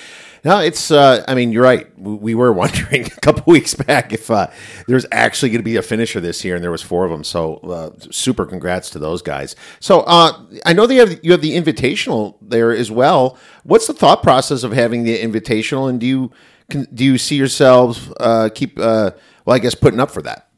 No, 0.44 0.58
it's. 0.58 0.90
Uh, 0.90 1.24
I 1.28 1.34
mean, 1.34 1.52
you're 1.52 1.62
right. 1.62 1.86
We 1.98 2.34
were 2.34 2.52
wondering 2.64 3.06
a 3.06 3.20
couple 3.20 3.44
weeks 3.52 3.74
back 3.74 4.12
if 4.12 4.30
uh, 4.30 4.48
there's 4.88 5.06
actually 5.12 5.50
going 5.50 5.60
to 5.60 5.64
be 5.64 5.76
a 5.76 5.82
finisher 5.82 6.20
this 6.20 6.44
year, 6.44 6.56
and 6.56 6.64
there 6.64 6.70
was 6.70 6.82
four 6.82 7.04
of 7.04 7.10
them. 7.10 7.22
So, 7.22 7.56
uh, 7.58 7.90
super 8.10 8.44
congrats 8.44 8.90
to 8.90 8.98
those 8.98 9.22
guys. 9.22 9.54
So, 9.78 10.00
uh, 10.00 10.32
I 10.66 10.72
know 10.72 10.86
they 10.86 10.96
have 10.96 11.20
you 11.22 11.30
have 11.32 11.42
the 11.42 11.56
invitational 11.56 12.36
there 12.42 12.72
as 12.72 12.90
well. 12.90 13.38
What's 13.62 13.86
the 13.86 13.94
thought 13.94 14.22
process 14.22 14.64
of 14.64 14.72
having 14.72 15.04
the 15.04 15.16
invitational, 15.16 15.88
and 15.88 16.00
do 16.00 16.06
you 16.06 16.32
do 16.92 17.04
you 17.04 17.18
see 17.18 17.36
yourselves 17.36 18.10
uh, 18.18 18.48
keep? 18.52 18.78
Uh, 18.78 19.12
well, 19.44 19.56
I 19.56 19.58
guess 19.60 19.74
putting 19.74 20.00
up 20.00 20.10
for 20.10 20.22
that. 20.22 20.48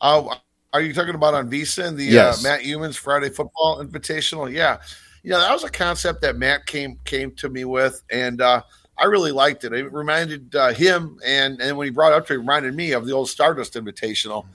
Uh, 0.00 0.36
are 0.72 0.80
you 0.80 0.94
talking 0.94 1.14
about 1.14 1.34
on 1.34 1.50
VSiN 1.50 1.96
the 1.96 2.08
uh, 2.08 2.12
yes. 2.12 2.44
uh, 2.44 2.48
Matt 2.48 2.60
Youmans 2.62 2.96
Friday 2.96 3.28
Football 3.28 3.84
Invitational? 3.84 4.50
Yeah, 4.50 4.78
you 5.22 5.30
know 5.30 5.40
that 5.40 5.52
was 5.52 5.64
a 5.64 5.70
concept 5.70 6.20
that 6.22 6.36
Matt 6.36 6.66
came 6.66 6.98
came 7.04 7.32
to 7.32 7.48
me 7.48 7.64
with, 7.64 8.02
and 8.10 8.40
uh, 8.40 8.62
I 8.98 9.04
really 9.04 9.32
liked 9.32 9.64
it. 9.64 9.72
It 9.72 9.92
reminded 9.92 10.54
uh, 10.54 10.72
him, 10.72 11.18
and 11.24 11.60
and 11.60 11.76
when 11.76 11.86
he 11.86 11.90
brought 11.90 12.12
it 12.12 12.16
up 12.16 12.26
to, 12.26 12.32
me, 12.32 12.36
it 12.36 12.40
reminded 12.40 12.74
me 12.74 12.92
of 12.92 13.06
the 13.06 13.12
old 13.12 13.28
Stardust 13.28 13.74
Invitational 13.74 14.46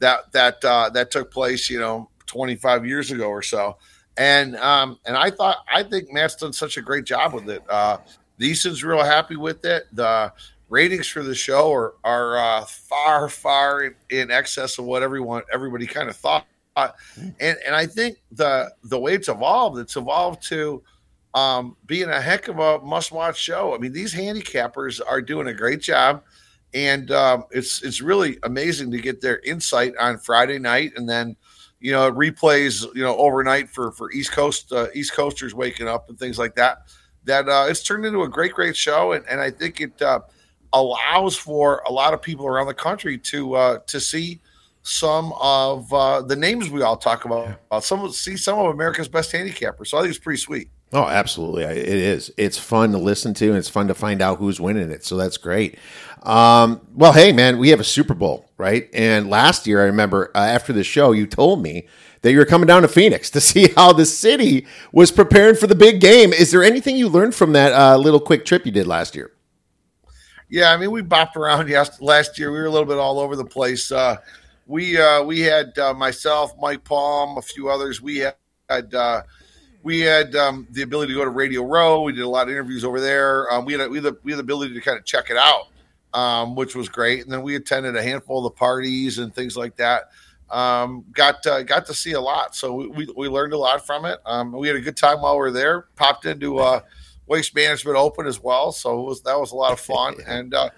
that 0.00 0.32
that 0.32 0.64
uh, 0.64 0.90
that 0.90 1.10
took 1.10 1.30
place, 1.30 1.70
you 1.70 1.78
know, 1.78 2.10
25 2.26 2.86
years 2.86 3.10
ago 3.10 3.28
or 3.28 3.42
so. 3.42 3.76
And 4.16 4.56
um, 4.56 4.98
and 5.06 5.16
I 5.16 5.30
thought 5.30 5.58
I 5.72 5.82
think 5.82 6.12
Matt's 6.12 6.36
done 6.36 6.52
such 6.52 6.76
a 6.76 6.82
great 6.82 7.04
job 7.04 7.34
with 7.34 7.48
it. 7.48 7.62
Uh, 7.68 7.98
real 8.38 9.04
happy 9.04 9.36
with 9.36 9.64
it. 9.64 9.84
The 9.92 10.32
ratings 10.68 11.06
for 11.06 11.22
the 11.22 11.34
show 11.34 11.72
are 11.72 11.94
are 12.04 12.38
uh, 12.38 12.64
far 12.64 13.28
far 13.28 13.84
in, 13.84 13.94
in, 14.10 14.30
excess 14.30 14.78
of 14.78 14.86
what 14.86 15.02
everyone 15.02 15.42
everybody 15.52 15.86
kind 15.86 16.08
of 16.08 16.16
thought 16.16 16.46
and 16.76 17.56
and 17.64 17.74
I 17.74 17.86
think 17.86 18.18
the 18.32 18.72
the 18.84 18.98
way 18.98 19.14
it's 19.14 19.28
evolved 19.28 19.78
it's 19.78 19.96
evolved 19.96 20.42
to 20.48 20.82
um, 21.34 21.76
being 21.86 22.08
a 22.08 22.20
heck 22.20 22.48
of 22.48 22.58
a 22.58 22.78
must 22.80 23.12
watch 23.12 23.38
show. 23.38 23.74
I 23.74 23.78
mean 23.78 23.92
these 23.92 24.14
handicappers 24.14 25.00
are 25.06 25.20
doing 25.20 25.48
a 25.48 25.54
great 25.54 25.80
job. 25.80 26.22
And 26.74 27.10
um, 27.10 27.44
it's 27.52 27.82
it's 27.82 28.02
really 28.02 28.38
amazing 28.42 28.90
to 28.90 28.98
get 28.98 29.20
their 29.20 29.38
insight 29.40 29.94
on 29.98 30.18
Friday 30.18 30.58
night 30.58 30.92
and 30.96 31.08
then 31.08 31.36
you 31.80 31.92
know 31.92 32.10
replays 32.10 32.84
you 32.94 33.02
know 33.02 33.16
overnight 33.16 33.70
for 33.70 33.92
for 33.92 34.12
East 34.12 34.32
Coast 34.32 34.72
uh, 34.72 34.88
East 34.92 35.14
Coasters 35.14 35.54
waking 35.54 35.88
up 35.88 36.08
and 36.08 36.18
things 36.18 36.38
like 36.38 36.54
that 36.56 36.82
that 37.24 37.48
uh, 37.48 37.66
it's 37.68 37.82
turned 37.82 38.04
into 38.04 38.22
a 38.22 38.28
great 38.28 38.52
great 38.52 38.76
show. 38.76 39.12
And, 39.12 39.24
and 39.28 39.40
I 39.40 39.50
think 39.50 39.80
it 39.80 40.00
uh, 40.02 40.20
allows 40.72 41.36
for 41.36 41.82
a 41.86 41.92
lot 41.92 42.14
of 42.14 42.22
people 42.22 42.46
around 42.46 42.66
the 42.66 42.74
country 42.74 43.18
to 43.18 43.54
uh, 43.54 43.78
to 43.86 44.00
see 44.00 44.40
some 44.86 45.32
of 45.40 45.92
uh, 45.92 46.22
the 46.22 46.36
names 46.36 46.70
we 46.70 46.82
all 46.82 46.96
talk 46.96 47.24
about. 47.24 47.58
Yeah. 47.72 47.80
Some 47.80 48.08
see 48.12 48.36
some 48.36 48.58
of 48.58 48.66
America's 48.66 49.08
best 49.08 49.32
handicappers. 49.32 49.88
So 49.88 49.98
I 49.98 50.02
think 50.02 50.10
it's 50.10 50.22
pretty 50.22 50.40
sweet. 50.40 50.70
Oh, 50.92 51.04
absolutely, 51.04 51.64
it 51.64 51.88
is. 51.88 52.32
It's 52.36 52.56
fun 52.56 52.92
to 52.92 52.98
listen 52.98 53.34
to, 53.34 53.48
and 53.48 53.56
it's 53.56 53.68
fun 53.68 53.88
to 53.88 53.94
find 53.94 54.22
out 54.22 54.38
who's 54.38 54.60
winning 54.60 54.92
it. 54.92 55.04
So 55.04 55.16
that's 55.16 55.36
great. 55.36 55.76
Um, 56.22 56.80
well, 56.94 57.12
hey, 57.12 57.32
man, 57.32 57.58
we 57.58 57.70
have 57.70 57.80
a 57.80 57.84
Super 57.84 58.14
Bowl, 58.14 58.48
right? 58.56 58.88
And 58.94 59.28
last 59.28 59.66
year, 59.66 59.82
I 59.82 59.86
remember 59.86 60.30
uh, 60.36 60.38
after 60.38 60.72
the 60.72 60.84
show, 60.84 61.10
you 61.10 61.26
told 61.26 61.60
me 61.60 61.88
that 62.22 62.30
you 62.30 62.38
were 62.38 62.44
coming 62.44 62.68
down 62.68 62.82
to 62.82 62.88
Phoenix 62.88 63.28
to 63.32 63.40
see 63.40 63.72
how 63.74 63.92
the 63.92 64.06
city 64.06 64.66
was 64.92 65.10
preparing 65.10 65.56
for 65.56 65.66
the 65.66 65.74
big 65.74 66.00
game. 66.00 66.32
Is 66.32 66.52
there 66.52 66.62
anything 66.62 66.96
you 66.96 67.08
learned 67.08 67.34
from 67.34 67.52
that 67.54 67.72
uh, 67.72 67.96
little 67.96 68.20
quick 68.20 68.44
trip 68.44 68.64
you 68.64 68.72
did 68.72 68.86
last 68.86 69.16
year? 69.16 69.32
Yeah, 70.48 70.70
I 70.72 70.76
mean, 70.76 70.92
we 70.92 71.02
bopped 71.02 71.34
around 71.34 71.68
yes, 71.68 72.00
last 72.00 72.38
year. 72.38 72.52
We 72.52 72.58
were 72.60 72.66
a 72.66 72.70
little 72.70 72.86
bit 72.86 72.98
all 72.98 73.18
over 73.18 73.34
the 73.34 73.44
place. 73.44 73.90
Uh, 73.90 74.18
we 74.66 74.98
uh, 74.98 75.22
we 75.22 75.40
had 75.40 75.78
uh, 75.78 75.94
myself, 75.94 76.52
Mike 76.60 76.84
Palm, 76.84 77.38
a 77.38 77.42
few 77.42 77.68
others. 77.68 78.02
We 78.02 78.18
had 78.18 78.94
uh, 78.94 79.22
we 79.82 80.00
had 80.00 80.34
um, 80.34 80.66
the 80.72 80.82
ability 80.82 81.12
to 81.12 81.18
go 81.18 81.24
to 81.24 81.30
Radio 81.30 81.62
Row. 81.62 82.02
We 82.02 82.12
did 82.12 82.22
a 82.22 82.28
lot 82.28 82.48
of 82.48 82.50
interviews 82.50 82.84
over 82.84 83.00
there. 83.00 83.50
Um, 83.52 83.64
we 83.64 83.72
had 83.72 83.82
a, 83.82 83.88
we 83.88 83.98
had 83.98 84.04
the, 84.04 84.18
we 84.24 84.32
had 84.32 84.38
the 84.38 84.42
ability 84.42 84.74
to 84.74 84.80
kind 84.80 84.98
of 84.98 85.04
check 85.04 85.30
it 85.30 85.36
out, 85.36 85.68
um, 86.12 86.56
which 86.56 86.74
was 86.74 86.88
great. 86.88 87.22
And 87.22 87.32
then 87.32 87.42
we 87.42 87.54
attended 87.54 87.94
a 87.94 88.02
handful 88.02 88.38
of 88.38 88.52
the 88.52 88.58
parties 88.58 89.18
and 89.18 89.32
things 89.32 89.56
like 89.56 89.76
that. 89.76 90.10
Um, 90.50 91.04
got 91.12 91.46
uh, 91.46 91.62
got 91.62 91.86
to 91.86 91.94
see 91.94 92.12
a 92.12 92.20
lot, 92.20 92.54
so 92.54 92.74
we, 92.74 92.88
we, 92.88 93.08
we 93.16 93.28
learned 93.28 93.52
a 93.52 93.58
lot 93.58 93.86
from 93.86 94.04
it. 94.04 94.18
Um, 94.26 94.52
we 94.52 94.66
had 94.66 94.76
a 94.76 94.80
good 94.80 94.96
time 94.96 95.22
while 95.22 95.34
we 95.34 95.40
were 95.40 95.52
there. 95.52 95.86
Popped 95.96 96.24
into 96.26 96.58
uh, 96.58 96.80
Waste 97.26 97.54
Management 97.54 97.96
Open 97.96 98.26
as 98.26 98.40
well. 98.40 98.70
So 98.72 99.00
was, 99.02 99.22
that 99.22 99.38
was 99.38 99.52
a 99.52 99.56
lot 99.56 99.72
of 99.72 99.80
fun, 99.80 100.16
and 100.26 100.54
uh, 100.54 100.70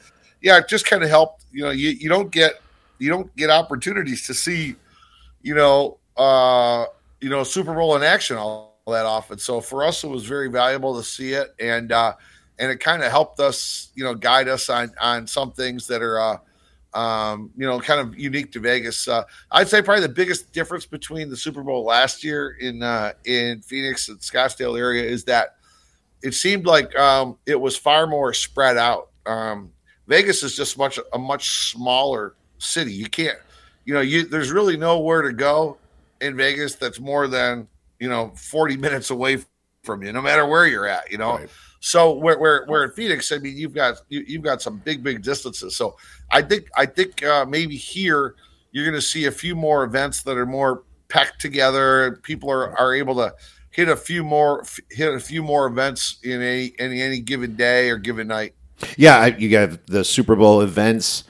yeah, 0.42 0.58
it 0.58 0.68
just 0.68 0.86
kind 0.86 1.02
of 1.02 1.08
helped. 1.08 1.44
You 1.52 1.64
know, 1.64 1.70
you, 1.70 1.90
you 1.90 2.08
don't 2.08 2.30
get 2.30 2.60
you 2.98 3.08
don't 3.08 3.34
get 3.36 3.50
opportunities 3.50 4.26
to 4.26 4.34
see, 4.34 4.76
you 5.42 5.54
know, 5.54 5.98
uh, 6.16 6.86
you 7.20 7.30
know, 7.30 7.44
Super 7.44 7.74
Bowl 7.74 7.96
in 7.96 8.02
action 8.02 8.36
all 8.36 8.76
that 8.86 9.06
often. 9.06 9.38
So 9.38 9.60
for 9.60 9.84
us, 9.84 10.04
it 10.04 10.08
was 10.08 10.24
very 10.24 10.48
valuable 10.48 10.96
to 10.96 11.02
see 11.02 11.32
it, 11.32 11.54
and 11.60 11.92
uh, 11.92 12.14
and 12.58 12.70
it 12.70 12.80
kind 12.80 13.02
of 13.02 13.10
helped 13.10 13.40
us, 13.40 13.90
you 13.94 14.04
know, 14.04 14.14
guide 14.14 14.48
us 14.48 14.68
on 14.68 14.92
on 15.00 15.26
some 15.26 15.52
things 15.52 15.86
that 15.88 16.02
are. 16.02 16.20
Uh, 16.20 16.36
um, 16.94 17.50
you 17.54 17.66
know, 17.66 17.78
kind 17.78 18.00
of 18.00 18.18
unique 18.18 18.50
to 18.52 18.60
Vegas. 18.60 19.06
Uh, 19.06 19.22
I'd 19.50 19.68
say 19.68 19.82
probably 19.82 20.02
the 20.02 20.08
biggest 20.08 20.52
difference 20.52 20.86
between 20.86 21.28
the 21.28 21.36
Super 21.36 21.62
Bowl 21.62 21.84
last 21.84 22.24
year 22.24 22.56
in 22.60 22.82
uh, 22.82 23.12
in 23.26 23.60
Phoenix 23.60 24.08
and 24.08 24.18
Scottsdale 24.18 24.76
area 24.76 25.04
is 25.04 25.22
that 25.24 25.56
it 26.22 26.32
seemed 26.32 26.66
like 26.66 26.96
um, 26.98 27.36
it 27.46 27.60
was 27.60 27.76
far 27.76 28.06
more 28.06 28.32
spread 28.32 28.78
out. 28.78 29.10
Um, 29.26 29.70
Vegas 30.06 30.42
is 30.42 30.56
just 30.56 30.78
much 30.78 30.98
a 31.12 31.18
much 31.18 31.70
smaller 31.70 32.34
city. 32.58 32.92
You 32.92 33.08
can't, 33.08 33.38
you 33.84 33.94
know, 33.94 34.00
you 34.00 34.26
there's 34.26 34.50
really 34.50 34.76
nowhere 34.76 35.22
to 35.22 35.32
go 35.32 35.78
in 36.20 36.36
Vegas 36.36 36.74
that's 36.74 37.00
more 37.00 37.28
than 37.28 37.68
you 37.98 38.08
know 38.08 38.32
40 38.36 38.76
minutes 38.76 39.10
away 39.10 39.38
from 39.82 40.02
you, 40.02 40.12
no 40.12 40.20
matter 40.20 40.46
where 40.46 40.66
you're 40.66 40.86
at. 40.86 41.10
You 41.10 41.18
know, 41.18 41.38
right. 41.38 41.48
so 41.80 42.12
where 42.12 42.38
where 42.38 42.64
where 42.66 42.84
in 42.84 42.90
Phoenix, 42.92 43.32
I 43.32 43.38
mean, 43.38 43.56
you've 43.56 43.74
got 43.74 44.02
you, 44.08 44.24
have 44.34 44.42
got 44.42 44.62
some 44.62 44.78
big 44.78 45.02
big 45.02 45.22
distances. 45.22 45.76
So 45.76 45.96
I 46.30 46.42
think 46.42 46.68
I 46.76 46.86
think 46.86 47.24
uh, 47.24 47.46
maybe 47.46 47.76
here 47.76 48.34
you're 48.72 48.84
going 48.84 48.94
to 48.94 49.02
see 49.02 49.26
a 49.26 49.32
few 49.32 49.56
more 49.56 49.84
events 49.84 50.22
that 50.22 50.36
are 50.36 50.46
more 50.46 50.84
packed 51.08 51.40
together. 51.40 52.20
People 52.22 52.50
are 52.50 52.78
are 52.78 52.94
able 52.94 53.14
to 53.16 53.34
hit 53.70 53.88
a 53.88 53.96
few 53.96 54.24
more 54.24 54.64
hit 54.90 55.12
a 55.12 55.20
few 55.20 55.42
more 55.42 55.66
events 55.66 56.18
in 56.22 56.42
any 56.42 56.74
any 56.78 57.00
any 57.00 57.20
given 57.20 57.56
day 57.56 57.90
or 57.90 57.96
given 57.96 58.28
night. 58.28 58.54
Yeah, 58.96 59.26
you 59.26 59.48
got 59.50 59.86
the 59.86 60.04
Super 60.04 60.36
Bowl 60.36 60.60
events 60.60 61.24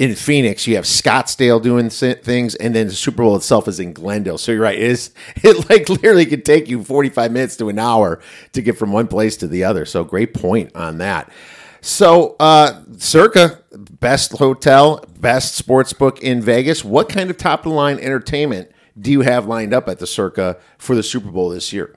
in 0.00 0.14
Phoenix. 0.14 0.66
You 0.66 0.76
have 0.76 0.86
Scottsdale 0.86 1.62
doing 1.62 1.90
things, 1.90 2.54
and 2.54 2.74
then 2.74 2.86
the 2.86 2.94
Super 2.94 3.22
Bowl 3.22 3.36
itself 3.36 3.68
is 3.68 3.78
in 3.78 3.92
Glendale. 3.92 4.38
So 4.38 4.50
you're 4.50 4.62
right; 4.62 4.76
it, 4.78 4.82
is, 4.82 5.12
it 5.36 5.68
like 5.68 5.88
literally 5.88 6.24
could 6.26 6.44
take 6.44 6.68
you 6.68 6.82
45 6.82 7.30
minutes 7.30 7.56
to 7.58 7.68
an 7.68 7.78
hour 7.78 8.18
to 8.52 8.62
get 8.62 8.78
from 8.78 8.92
one 8.92 9.06
place 9.06 9.36
to 9.36 9.46
the 9.46 9.62
other. 9.62 9.84
So 9.84 10.02
great 10.02 10.32
point 10.32 10.74
on 10.74 10.98
that. 10.98 11.30
So, 11.82 12.36
uh, 12.40 12.82
Circa, 12.96 13.62
best 13.72 14.32
hotel, 14.32 15.04
best 15.18 15.54
sports 15.54 15.92
book 15.92 16.22
in 16.22 16.42
Vegas. 16.42 16.84
What 16.84 17.08
kind 17.08 17.30
of 17.30 17.36
top 17.36 17.60
of 17.60 17.64
the 17.64 17.76
line 17.76 17.98
entertainment 17.98 18.70
do 18.98 19.10
you 19.10 19.20
have 19.20 19.46
lined 19.46 19.72
up 19.72 19.88
at 19.88 19.98
the 19.98 20.06
Circa 20.06 20.58
for 20.78 20.94
the 20.94 21.02
Super 21.02 21.30
Bowl 21.30 21.50
this 21.50 21.72
year? 21.72 21.94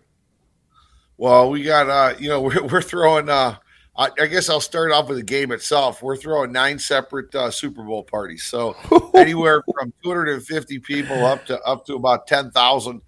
Well, 1.18 1.50
we 1.50 1.64
got 1.64 1.90
uh, 1.90 2.16
you 2.20 2.28
know 2.28 2.42
we're, 2.42 2.64
we're 2.64 2.82
throwing. 2.82 3.30
Uh, 3.30 3.56
I, 3.96 4.10
I, 4.20 4.28
guess 4.28 4.50
I'll 4.50 4.60
start 4.60 4.92
off 4.92 5.08
with 5.08 5.18
the 5.18 5.24
game 5.24 5.52
itself. 5.52 6.02
We're 6.02 6.18
throwing 6.18 6.52
nine 6.52 6.80
separate 6.80 7.34
uh, 7.36 7.52
Super 7.52 7.84
Bowl 7.84 8.04
parties, 8.04 8.44
so 8.44 8.76
anywhere 9.14 9.64
from 9.78 9.94
250 10.04 10.80
people 10.80 11.26
up 11.26 11.46
to 11.46 11.62
up 11.62 11.86
to 11.86 11.96
about 11.96 12.26
10,000. 12.26 13.02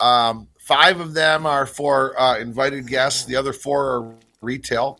Um, 0.00 0.48
five 0.58 0.98
of 1.00 1.14
them 1.14 1.46
are 1.46 1.66
for 1.66 2.18
uh, 2.20 2.38
invited 2.38 2.88
guests. 2.88 3.24
The 3.24 3.36
other 3.36 3.52
four 3.52 3.84
are 3.84 4.14
retail. 4.40 4.98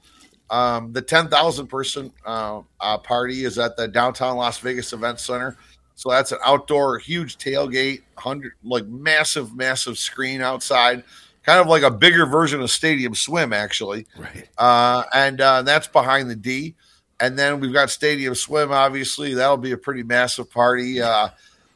Um, 0.51 0.93
the 0.93 1.03
10,000 1.03 1.67
person 1.67 2.13
uh, 2.25 2.61
uh, 2.81 2.99
party 2.99 3.45
is 3.45 3.59
at 3.59 3.77
the 3.77 3.89
downtown 3.89 4.37
Las 4.37 4.59
Vegas 4.59 4.93
Event 4.93 5.19
Center. 5.19 5.57
So 5.97 6.11
that's 6.11 6.33
an 6.33 6.39
outdoor, 6.45 6.99
huge 6.99 7.39
tailgate, 7.39 8.03
hundred 8.17 8.53
like 8.63 8.87
massive, 8.87 9.55
massive 9.55 9.97
screen 9.97 10.41
outside, 10.43 11.05
kind 11.45 11.61
of 11.61 11.67
like 11.67 11.83
a 11.83 11.91
bigger 11.91 12.27
version 12.27 12.61
of 12.61 12.71
Stadium 12.71 13.15
Swim, 13.15 13.53
actually. 13.53 14.07
Right. 14.19 14.49
Uh, 14.59 15.05
and 15.15 15.41
uh, 15.41 15.63
that's 15.63 15.87
behind 15.87 16.31
the 16.31 16.37
D. 16.37 16.75
And 17.21 17.39
then 17.39 17.61
we've 17.61 17.73
got 17.73 17.91
Stadium 17.91 18.35
Swim. 18.35 18.73
Obviously, 18.73 19.35
that'll 19.35 19.57
be 19.57 19.73
a 19.73 19.79
pretty 19.79 20.03
massive 20.03 20.51
party. 20.51 21.01
Uh, 21.01 21.29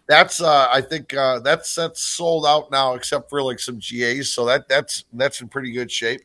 that's 0.08 0.40
uh, 0.40 0.68
I 0.72 0.80
think 0.80 1.14
uh, 1.14 1.38
that's 1.40 1.74
that's 1.74 2.02
sold 2.02 2.46
out 2.46 2.70
now, 2.70 2.94
except 2.94 3.28
for 3.28 3.42
like 3.42 3.60
some 3.60 3.78
GAs. 3.78 4.32
So 4.32 4.46
that 4.46 4.66
that's 4.66 5.04
that's 5.12 5.40
in 5.40 5.48
pretty 5.48 5.70
good 5.70 5.92
shape. 5.92 6.22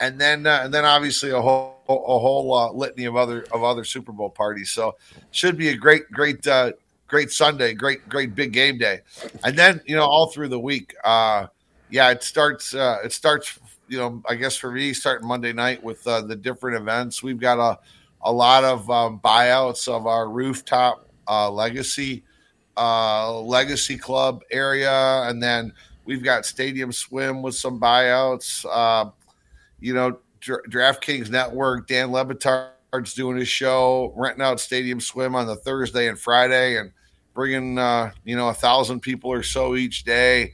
And 0.00 0.20
then 0.20 0.46
uh, 0.46 0.60
and 0.62 0.72
then 0.72 0.84
obviously 0.84 1.30
a 1.30 1.40
whole 1.40 1.82
a 1.88 2.18
whole 2.18 2.54
uh, 2.54 2.72
litany 2.72 3.04
of 3.04 3.16
other 3.16 3.44
of 3.52 3.64
other 3.64 3.84
Super 3.84 4.12
Bowl 4.12 4.30
parties. 4.30 4.70
So 4.70 4.96
should 5.32 5.58
be 5.58 5.68
a 5.68 5.76
great 5.76 6.08
great 6.12 6.46
uh, 6.46 6.72
great 7.08 7.32
Sunday, 7.32 7.74
great 7.74 8.08
great 8.08 8.34
big 8.36 8.52
game 8.52 8.78
day. 8.78 9.00
And 9.42 9.58
then 9.58 9.80
you 9.84 9.96
know 9.96 10.04
all 10.04 10.28
through 10.28 10.48
the 10.48 10.60
week, 10.60 10.94
uh, 11.04 11.48
yeah, 11.90 12.10
it 12.10 12.22
starts 12.22 12.74
uh, 12.74 12.98
it 13.04 13.12
starts 13.12 13.58
you 13.88 13.98
know 13.98 14.22
I 14.28 14.34
guess 14.34 14.56
for 14.56 14.70
me 14.70 14.92
starting 14.92 15.28
Monday 15.28 15.52
night 15.52 15.82
with 15.82 16.06
uh, 16.06 16.22
the 16.22 16.36
different 16.36 16.76
events. 16.76 17.22
We've 17.22 17.40
got 17.40 17.58
a 17.58 17.78
a 18.22 18.32
lot 18.32 18.64
of 18.64 18.90
um, 18.90 19.20
buyouts 19.22 19.86
of 19.86 20.06
our 20.06 20.28
rooftop 20.28 21.08
uh, 21.28 21.50
legacy 21.50 22.24
uh, 22.76 23.40
legacy 23.40 23.96
club 23.96 24.42
area, 24.50 25.22
and 25.28 25.42
then 25.42 25.72
we've 26.04 26.24
got 26.24 26.46
Stadium 26.46 26.90
Swim 26.90 27.42
with 27.42 27.54
some 27.54 27.78
buyouts. 27.80 28.64
Uh, 28.70 29.10
you 29.80 29.94
know, 29.94 30.18
Dra- 30.40 30.62
DraftKings 30.68 31.30
Network, 31.30 31.86
Dan 31.86 32.10
Le 32.10 32.24
Batard's 32.24 33.14
doing 33.14 33.36
his 33.36 33.48
show, 33.48 34.12
renting 34.16 34.42
out 34.42 34.58
Stadium 34.58 35.00
Swim 35.00 35.34
on 35.34 35.46
the 35.46 35.56
Thursday 35.56 36.08
and 36.08 36.18
Friday, 36.18 36.78
and 36.78 36.92
bringing 37.34 37.78
uh, 37.78 38.10
you 38.24 38.36
know 38.36 38.48
a 38.48 38.54
thousand 38.54 39.00
people 39.00 39.30
or 39.30 39.42
so 39.42 39.76
each 39.76 40.04
day 40.04 40.52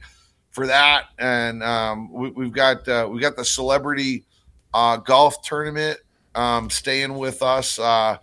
for 0.51 0.67
that. 0.67 1.05
And 1.17 1.63
um, 1.63 2.11
we, 2.11 2.45
have 2.45 2.53
got 2.53 2.87
uh, 2.87 3.07
we 3.11 3.19
got 3.19 3.35
the 3.35 3.45
celebrity 3.45 4.25
uh, 4.73 4.97
golf 4.97 5.41
tournament 5.41 5.99
um, 6.35 6.69
staying 6.69 7.17
with 7.17 7.41
us. 7.41 7.79
Uh, 7.79 8.17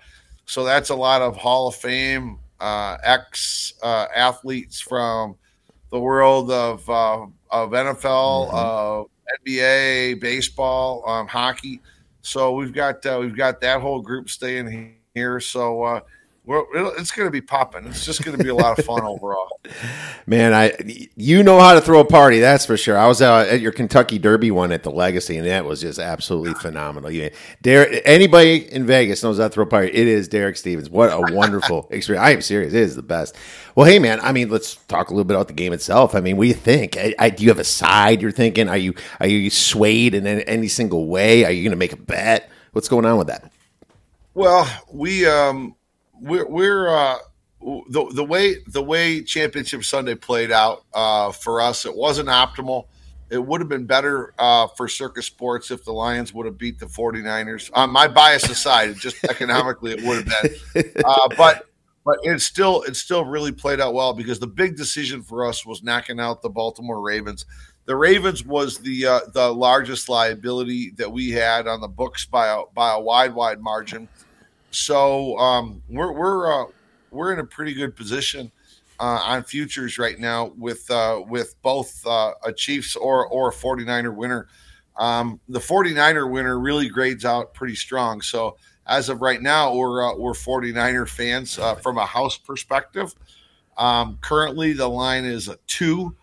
so 0.47 0.65
that's 0.65 0.91
a 0.91 0.95
lot 0.95 1.21
of 1.21 1.37
Hall 1.37 1.69
of 1.69 1.75
Fame 1.75 2.39
uh, 2.61 2.97
ex 3.03 3.75
uh, 3.83 4.07
athletes 4.15 4.81
from 4.81 5.37
the 5.91 5.99
world 5.99 6.51
of 6.51 6.89
uh, 6.89 7.27
of 7.51 7.71
NFL, 7.71 8.51
mm-hmm. 8.51 9.49
NBA, 9.51 10.21
baseball, 10.21 11.09
um, 11.09 11.27
hockey. 11.27 11.81
So 12.23 12.53
we've 12.53 12.73
got 12.73 13.05
uh, 13.07 13.19
we've 13.21 13.37
got 13.37 13.61
that 13.61 13.81
whole 13.81 14.01
group 14.01 14.29
staying 14.29 14.97
here. 15.15 15.41
So 15.41 16.03
uh, 16.49 16.63
well, 16.73 16.93
it's 16.97 17.11
going 17.11 17.27
to 17.27 17.31
be 17.31 17.41
popping. 17.41 17.87
It's 17.87 18.05
just 18.05 18.25
going 18.25 18.37
to 18.37 18.43
be 18.43 18.49
a 18.49 18.55
lot 18.55 18.79
of 18.79 18.85
fun 18.85 19.03
overall. 19.05 19.61
Man, 20.27 20.55
I 20.55 20.73
you 21.17 21.43
know 21.43 21.61
how 21.61 21.75
to 21.75 21.81
throw 21.81 22.01
a 22.01 22.05
party, 22.05 22.41
that's 22.41 22.65
for 22.65 22.77
sure. 22.77 22.97
I 22.97 23.07
was 23.07 23.21
out 23.21 23.49
at 23.49 23.61
your 23.61 23.73
Kentucky 23.73 24.19
Derby 24.19 24.51
one 24.51 24.73
at 24.73 24.83
the 24.83 24.91
Legacy, 24.91 25.37
and 25.37 25.47
that 25.47 25.65
was 25.65 25.81
just 25.81 25.99
absolutely 25.99 26.55
phenomenal. 26.61 27.11
You, 27.11 27.31
Derek, 27.63 28.03
anybody 28.05 28.73
in 28.73 28.87
Vegas 28.87 29.23
knows 29.23 29.39
how 29.39 29.45
to 29.45 29.51
throw 29.51 29.65
a 29.65 29.67
party. 29.67 29.89
It 29.89 30.09
is 30.09 30.29
Derek 30.29 30.57
Stevens. 30.57 30.89
What 30.89 31.11
a 31.11 31.35
wonderful 31.35 31.89
experience! 31.91 32.25
I 32.25 32.31
am 32.31 32.43
serious. 32.43 32.73
It 32.73 32.81
is 32.81 32.97
the 32.97 33.03
best. 33.03 33.37
Well, 33.75 33.87
hey, 33.87 33.99
man. 33.99 34.21
I 34.21 34.33
mean, 34.33 34.49
let's 34.49 34.77
talk 34.87 35.11
a 35.11 35.13
little 35.13 35.25
bit 35.25 35.35
about 35.35 35.49
the 35.49 35.55
game 35.55 35.73
itself. 35.73 36.15
I 36.15 36.21
mean, 36.21 36.37
what 36.37 36.45
do 36.45 36.49
you 36.49 36.55
think? 36.55 36.97
I, 36.97 37.15
I, 37.19 37.31
do 37.31 37.45
you 37.45 37.51
have 37.51 37.59
a 37.59 37.65
side 37.65 38.23
you're 38.23 38.33
thinking? 38.33 38.69
Are 38.69 38.77
you 38.77 38.95
are 39.21 39.27
you 39.27 39.51
swayed 39.51 40.15
in 40.15 40.27
any, 40.27 40.47
any 40.47 40.69
single 40.69 41.07
way? 41.07 41.45
Are 41.45 41.51
you 41.51 41.63
going 41.63 41.71
to 41.71 41.77
make 41.77 41.93
a 41.93 41.97
bet? 41.97 42.51
What's 42.73 42.89
going 42.89 43.05
on 43.05 43.19
with 43.19 43.29
that? 43.29 43.51
Well, 44.35 44.69
we 44.93 45.27
um 45.27 45.75
we're 46.21 46.49
we're 46.49 46.89
uh, 46.89 47.19
the 47.61 48.11
the 48.15 48.25
way 48.25 48.57
the 48.67 48.83
way 48.83 49.23
Championship 49.23 49.85
Sunday 49.85 50.15
played 50.15 50.53
out 50.53 50.85
uh, 50.95 51.33
for 51.33 51.61
us, 51.61 51.85
it 51.85 51.95
wasn't 51.95 52.29
optimal. 52.29 52.87
It 53.31 53.45
would 53.45 53.61
have 53.61 53.69
been 53.69 53.85
better 53.85 54.33
uh, 54.39 54.69
for 54.69 54.89
Circa 54.89 55.23
Sports 55.23 55.71
if 55.71 55.85
the 55.85 55.93
Lions 55.93 56.33
would 56.33 56.47
have 56.47 56.57
beat 56.57 56.79
the 56.79 56.87
49ers. 56.87 57.71
Uh, 57.75 57.87
my 57.87 58.09
bias 58.09 58.49
aside, 58.49 58.97
just 58.97 59.23
economically, 59.25 59.93
it 59.93 60.03
would 60.03 60.27
have 60.27 60.75
been. 60.75 60.93
Uh, 61.05 61.29
but 61.37 61.67
but 62.05 62.19
it 62.23 62.41
still 62.41 62.83
it 62.83 62.97
still 62.97 63.25
really 63.25 63.53
played 63.53 63.81
out 63.81 63.93
well 63.93 64.15
because 64.15 64.39
the 64.39 64.47
big 64.47 64.77
decision 64.77 65.23
for 65.23 65.45
us 65.45 65.67
was 65.67 65.83
knocking 65.83 66.19
out 66.19 66.41
the 66.41 66.49
Baltimore 66.49 67.03
Ravens. 67.03 67.45
The 67.85 67.97
Ravens 67.97 68.45
was 68.45 68.79
the 68.79 69.07
uh, 69.07 69.21
the 69.35 69.53
largest 69.53 70.09
liability 70.09 70.93
that 70.97 71.13
we 71.13 71.31
had 71.31 71.67
on 71.67 71.83
the 71.83 71.89
books 71.89 72.25
by 72.25 72.49
a, 72.49 72.63
by 72.75 72.95
a 72.95 73.01
wide 73.01 73.35
wide 73.35 73.61
margin. 73.61 74.09
So 74.71 75.37
um, 75.39 75.83
we're 75.89 76.13
we're 76.13 76.53
uh, 76.53 76.67
we're 77.11 77.33
in 77.33 77.39
a 77.39 77.45
pretty 77.45 77.75
good 77.75 77.97
position 77.97 78.51
uh, 79.01 79.21
on 79.25 79.43
futures 79.45 79.99
right 79.99 80.19
now 80.19 80.53
with 80.57 80.91
uh, 80.91 81.23
with 81.27 81.55
both 81.63 82.07
uh, 82.07 82.33
a 82.45 82.53
Chiefs 82.53 82.97
or 82.97 83.27
or 83.29 83.49
a 83.49 83.53
49er 83.53 84.15
winner. 84.15 84.49
Um, 84.97 85.41
the 85.49 85.61
49er 85.61 86.31
winner 86.31 86.59
really 86.59 86.89
grades 86.89 87.25
out 87.25 87.55
pretty 87.55 87.77
strong. 87.77 88.21
So 88.21 88.57
as 88.87 89.09
of 89.09 89.21
right 89.23 89.41
now, 89.41 89.75
we're 89.75 90.03
uh, 90.03 90.17
we're 90.17 90.33
49er 90.33 91.09
fans 91.09 91.59
uh, 91.59 91.77
from 91.77 91.99
a 91.99 92.07
house 92.07 92.37
perspective. 92.37 93.15
Um, 93.77 94.19
currently, 94.21 94.73
the 94.73 94.89
line 94.89 95.25
is 95.25 95.49
a 95.49 95.59
two. 95.67 96.17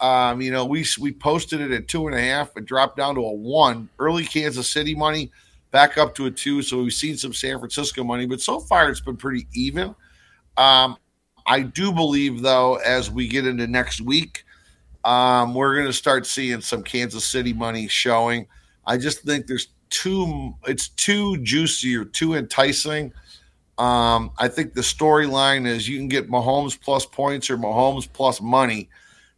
Um, 0.00 0.40
you 0.40 0.50
know, 0.50 0.64
we 0.64 0.84
we 1.00 1.12
posted 1.12 1.60
it 1.60 1.70
at 1.70 1.86
two 1.86 2.06
and 2.06 2.16
a 2.16 2.20
half. 2.20 2.56
It 2.56 2.64
dropped 2.64 2.96
down 2.96 3.14
to 3.16 3.20
a 3.20 3.32
one. 3.32 3.88
Early 3.98 4.24
Kansas 4.24 4.68
City 4.68 4.94
money 4.94 5.30
back 5.74 5.98
up 5.98 6.14
to 6.14 6.26
a 6.26 6.30
two. 6.30 6.62
So 6.62 6.84
we've 6.84 6.92
seen 6.92 7.16
some 7.16 7.32
San 7.32 7.58
Francisco 7.58 8.04
money, 8.04 8.26
but 8.26 8.40
so 8.40 8.60
far 8.60 8.88
it's 8.88 9.00
been 9.00 9.16
pretty 9.16 9.48
even. 9.54 9.92
Um, 10.56 10.96
I 11.46 11.62
do 11.62 11.92
believe, 11.92 12.42
though, 12.42 12.76
as 12.76 13.10
we 13.10 13.26
get 13.26 13.44
into 13.44 13.66
next 13.66 14.00
week, 14.00 14.44
um, 15.04 15.52
we're 15.52 15.74
going 15.74 15.88
to 15.88 15.92
start 15.92 16.26
seeing 16.26 16.60
some 16.60 16.84
Kansas 16.84 17.24
City 17.26 17.52
money 17.52 17.88
showing. 17.88 18.46
I 18.86 18.98
just 18.98 19.22
think 19.22 19.48
there's 19.48 19.70
too, 19.90 20.54
it's 20.68 20.90
too 20.90 21.38
juicy 21.38 21.96
or 21.96 22.04
too 22.04 22.34
enticing. 22.34 23.12
Um, 23.76 24.30
I 24.38 24.46
think 24.46 24.74
the 24.74 24.80
storyline 24.80 25.66
is 25.66 25.88
you 25.88 25.98
can 25.98 26.06
get 26.06 26.30
Mahomes 26.30 26.80
plus 26.80 27.04
points 27.04 27.50
or 27.50 27.58
Mahomes 27.58 28.08
plus 28.10 28.40
money. 28.40 28.90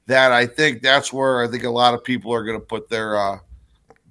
That 0.04 0.32
I 0.32 0.44
think 0.44 0.82
that's 0.82 1.14
where 1.14 1.42
I 1.42 1.48
think 1.48 1.64
a 1.64 1.70
lot 1.70 1.94
of 1.94 2.04
people 2.04 2.34
are 2.34 2.44
going 2.44 2.60
to 2.60 2.64
put 2.64 2.90
their 2.90 3.16
uh, 3.16 3.38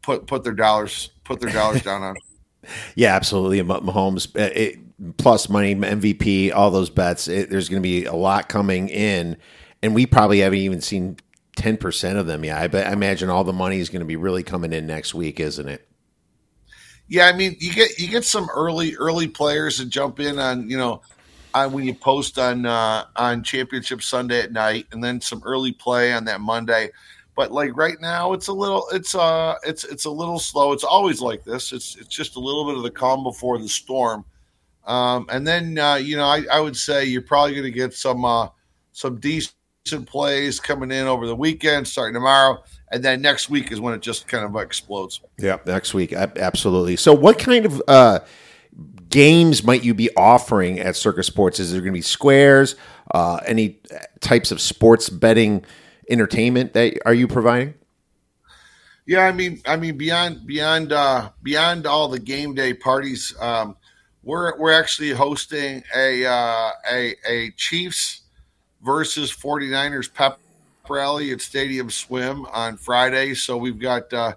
put 0.06 0.28
put 0.28 0.44
their 0.44 0.54
dollars 0.54 1.10
put 1.24 1.42
their 1.42 1.52
dollars 1.52 1.82
down 1.82 2.04
on. 2.04 2.16
Yeah, 2.96 3.16
absolutely. 3.16 3.62
Mahomes 3.62 4.36
uh, 4.36 4.50
it, 4.52 5.18
plus 5.18 5.50
money, 5.50 5.76
MVP, 5.76 6.52
all 6.52 6.72
those 6.72 6.90
bets. 6.90 7.28
It, 7.28 7.52
there's 7.52 7.70
going 7.70 7.80
to 7.80 7.88
be 7.88 8.06
a 8.06 8.16
lot 8.16 8.50
coming 8.50 8.90
in, 8.90 9.38
and 9.84 9.94
we 9.94 10.08
probably 10.08 10.40
haven't 10.40 10.58
even 10.58 10.82
seen 10.82 11.18
ten 11.56 11.78
percent 11.78 12.18
of 12.18 12.26
them 12.26 12.44
yet. 12.44 12.58
I, 12.58 12.68
bet, 12.68 12.88
I 12.88 12.94
imagine 12.94 13.30
all 13.30 13.44
the 13.44 13.54
money 13.54 13.78
is 13.78 13.90
going 13.90 14.00
to 14.00 14.06
be 14.08 14.16
really 14.16 14.42
coming 14.42 14.74
in 14.74 14.88
next 14.88 15.14
week, 15.14 15.40
isn't 15.40 15.68
it? 15.68 15.88
Yeah, 17.08 17.28
I 17.28 17.34
mean, 17.34 17.56
you 17.60 17.72
get 17.72 18.00
you 18.00 18.08
get 18.08 18.26
some 18.26 18.50
early 18.50 18.96
early 18.96 19.28
players 19.28 19.78
to 19.78 19.86
jump 19.86 20.20
in 20.20 20.40
on 20.40 20.68
you 20.68 20.80
know 20.80 21.04
on 21.54 21.72
when 21.72 21.86
you 21.86 21.94
post 21.94 22.40
on 22.40 22.66
uh, 22.66 23.06
on 23.16 23.44
Championship 23.44 24.02
Sunday 24.02 24.42
at 24.42 24.52
night, 24.52 24.88
and 24.92 25.04
then 25.04 25.22
some 25.22 25.44
early 25.46 25.72
play 25.72 26.14
on 26.14 26.26
that 26.26 26.42
Monday. 26.42 26.90
But 27.36 27.52
like 27.52 27.76
right 27.76 28.00
now, 28.00 28.34
it's 28.34 28.48
a 28.48 28.54
little, 28.54 28.88
it's 28.94 29.14
uh, 29.14 29.56
it's 29.64 29.84
it's 29.84 30.06
a 30.06 30.10
little 30.10 30.40
slow. 30.40 30.72
It's 30.72 30.86
always 30.86 31.22
like 31.22 31.44
this. 31.44 31.74
It's 31.74 31.96
it's 31.98 32.08
just 32.08 32.38
a 32.38 32.40
little 32.40 32.66
bit 32.66 32.78
of 32.78 32.84
the 32.84 32.92
calm 32.92 33.24
before 33.24 33.58
the 33.58 33.68
storm. 33.68 34.24
Um, 34.86 35.26
and 35.30 35.46
then 35.46 35.78
uh, 35.78 35.96
you 35.96 36.16
know, 36.16 36.26
I, 36.26 36.46
I 36.52 36.60
would 36.62 36.78
say 36.78 37.06
you're 37.06 37.22
probably 37.22 37.52
going 37.52 37.66
to 37.66 37.72
get 37.72 37.94
some 37.94 38.24
uh, 38.24 38.48
some 38.94 39.20
decent 39.20 39.54
plays 40.06 40.60
coming 40.62 40.92
in 40.92 41.08
over 41.08 41.28
the 41.28 41.36
weekend, 41.36 41.88
starting 41.88 42.14
tomorrow, 42.14 42.64
and 42.92 43.04
then 43.04 43.22
next 43.22 43.50
week 43.50 43.72
is 43.72 43.82
when 43.82 43.94
it 43.94 44.02
just 44.02 44.28
kind 44.28 44.46
of 44.46 44.56
explodes. 44.62 45.20
Yeah, 45.38 45.58
next 45.66 45.94
week, 45.94 46.14
absolutely. 46.14 46.96
So, 46.96 47.14
what 47.14 47.38
kind 47.38 47.66
of 47.66 47.82
uh, 47.90 48.20
games 49.10 49.64
might 49.64 49.84
you 49.84 49.94
be 49.94 50.10
offering 50.16 50.80
at 50.80 50.96
Circa 50.96 51.24
Sports? 51.24 51.60
Is 51.60 51.72
there 51.72 51.82
going 51.82 51.92
to 51.92 51.98
be 51.98 52.02
squares? 52.02 52.76
Uh, 53.14 53.42
any 53.46 53.80
types 54.22 54.52
of 54.52 54.62
sports 54.62 55.10
betting? 55.10 55.66
Entertainment 56.10 56.74
that 56.74 56.98
are 57.06 57.14
you 57.14 57.28
providing? 57.28 57.74
Yeah, 59.06 59.22
I 59.22 59.32
mean, 59.32 59.62
I 59.66 59.76
mean 59.76 59.98
beyond 59.98 60.48
beyond 60.48 60.92
uh, 60.92 61.30
beyond 61.44 61.86
all 61.86 62.08
the 62.08 62.20
game 62.20 62.56
day 62.56 62.74
parties, 62.74 63.36
um, 63.40 63.78
we're 64.24 64.58
we're 64.60 64.74
actually 64.74 65.12
hosting 65.12 65.84
a 65.96 66.26
uh, 66.26 66.72
a 66.92 67.16
a 67.28 67.52
Chiefs 67.52 68.22
versus 68.82 69.32
49ers 69.32 70.12
pep 70.12 70.40
rally 70.90 71.32
at 71.32 71.42
Stadium 71.42 71.90
Swim 71.90 72.46
on 72.48 72.78
Friday. 72.78 73.34
So 73.34 73.58
we've 73.58 73.80
got 73.80 74.12
uh, 74.12 74.34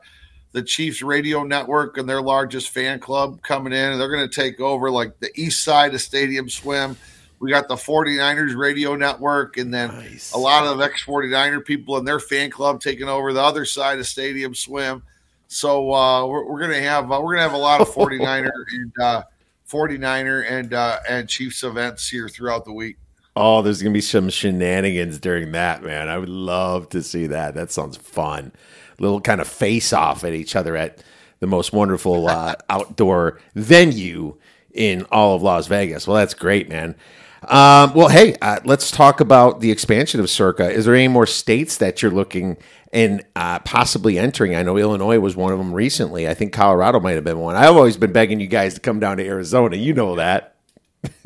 the 0.53 0.62
Chiefs 0.62 1.03
radio 1.03 1.43
network 1.45 1.97
and 1.97 2.09
their 2.09 2.23
largest 2.23 2.71
fan 2.71 3.01
club 3.01 3.41
coming 3.43 3.73
in, 3.73 3.93
and 3.93 4.01
they're 4.01 4.11
going 4.11 4.29
to 4.29 4.35
take 4.35 4.61
over 4.61 4.91
like 4.91 5.19
the 5.21 5.31
east 5.35 5.62
side 5.62 5.95
of 5.95 6.01
Stadium 6.01 6.49
Swim 6.49 6.97
we 7.41 7.51
got 7.51 7.68
the 7.68 7.76
49ers 7.76 8.57
radio 8.57 8.97
network, 8.97 9.57
and 9.57 9.72
then 9.72 9.89
nice. 9.89 10.32
a 10.32 10.39
lot 10.39 10.64
of 10.64 10.80
ex 10.80 11.05
49er 11.05 11.64
people 11.64 11.97
and 11.97 12.07
their 12.07 12.20
fan 12.20 12.51
club 12.51 12.80
taking 12.80 13.09
over 13.09 13.32
the 13.32 13.43
other 13.43 13.64
side 13.64 13.99
of 13.99 14.07
Stadium 14.07 14.55
Swim. 14.55 15.03
So 15.47 15.93
uh, 15.93 16.26
we're, 16.26 16.45
we're 16.45 16.61
gonna 16.61 16.80
have 16.80 17.11
uh, 17.11 17.20
we're 17.22 17.34
gonna 17.34 17.49
have 17.49 17.53
a 17.53 17.57
lot 17.57 17.80
of 17.80 17.89
49er 17.95 18.51
and 18.72 18.93
uh, 19.01 19.22
49er 19.68 20.51
and 20.51 20.74
uh, 20.74 20.99
and 21.09 21.28
Chiefs 21.28 21.62
events 21.62 22.09
here 22.09 22.28
throughout 22.28 22.64
the 22.64 22.72
week. 22.72 22.97
Oh, 23.36 23.62
there's 23.62 23.80
gonna 23.80 23.95
be 23.95 24.01
some 24.01 24.30
shenanigans 24.30 25.18
during 25.18 25.53
that, 25.53 25.82
man. 25.82 26.09
I 26.09 26.18
would 26.18 26.28
love 26.28 26.89
to 26.91 27.03
see 27.03 27.28
that. 27.28 27.55
That 27.55 27.70
sounds 27.70 27.97
fun. 27.97 28.53
Little 28.99 29.20
kind 29.20 29.41
of 29.41 29.47
face 29.47 29.93
off 29.93 30.24
at 30.24 30.32
each 30.32 30.57
other 30.57 30.76
at 30.76 31.05
the 31.39 31.47
most 31.47 31.72
wonderful 31.72 32.28
uh, 32.28 32.57
outdoor 32.68 33.41
venue 33.55 34.36
in 34.74 35.05
all 35.12 35.36
of 35.36 35.43
Las 35.43 35.66
Vegas. 35.66 36.07
Well, 36.07 36.16
that's 36.16 36.34
great, 36.34 36.68
man. 36.68 36.97
Um, 37.43 37.95
well, 37.95 38.09
hey, 38.09 38.34
uh, 38.43 38.59
let's 38.64 38.91
talk 38.91 39.20
about 39.20 39.61
the 39.61 39.70
expansion 39.70 40.20
of 40.20 40.28
Circa. 40.28 40.70
Is 40.70 40.84
there 40.84 40.95
any 40.95 41.09
more 41.09 41.26
states 41.26 41.76
that 41.76 42.03
you're 42.03 42.11
looking 42.11 42.57
and 42.93 43.24
uh, 43.36 43.61
possibly 43.61 44.18
entering? 44.18 44.57
I 44.57 44.62
know 44.62 44.76
Illinois 44.76 45.20
was 45.20 45.36
one 45.36 45.53
of 45.53 45.59
them 45.59 45.72
recently. 45.72 46.28
I 46.28 46.34
think 46.34 46.53
Colorado 46.53 46.99
might 46.99 47.12
have 47.12 47.24
been 47.24 47.39
one. 47.39 47.55
I've 47.55 47.76
always 47.76 47.97
been 47.97 48.12
begging 48.12 48.41
you 48.41 48.49
guys 48.49 48.74
to 48.74 48.80
come 48.80 48.99
down 48.99 49.18
to 49.18 49.26
Arizona. 49.26 49.76
You 49.76 49.95
know 49.95 50.16
that. 50.16 50.57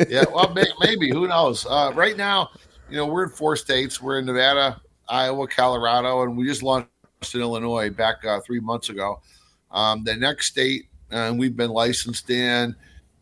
yeah, 0.09 0.25
well, 0.33 0.53
may, 0.53 0.67
maybe 0.81 1.09
who 1.09 1.27
knows? 1.27 1.65
Uh, 1.67 1.93
right 1.95 2.17
now, 2.17 2.51
you 2.91 2.97
know, 2.97 3.07
we're 3.07 3.25
in 3.25 3.31
four 3.31 3.57
states. 3.57 4.03
We're 4.03 4.19
in 4.19 4.27
Nevada, 4.27 4.83
Iowa, 5.09 5.49
Colorado, 5.49 6.23
and 6.25 6.37
we 6.37 6.47
just 6.47 6.63
launched 6.63 6.89
in 7.33 7.41
Illinois 7.41 7.89
back 7.89 8.23
uh, 8.25 8.41
three 8.41 8.61
months 8.61 8.91
ago. 8.91 9.23
Um, 9.71 10.05
the 10.05 10.15
next 10.15 10.49
state 10.49 10.89
uh, 11.11 11.33
we've 11.35 11.57
been 11.57 11.71
licensed 11.71 12.29
in 12.29 12.77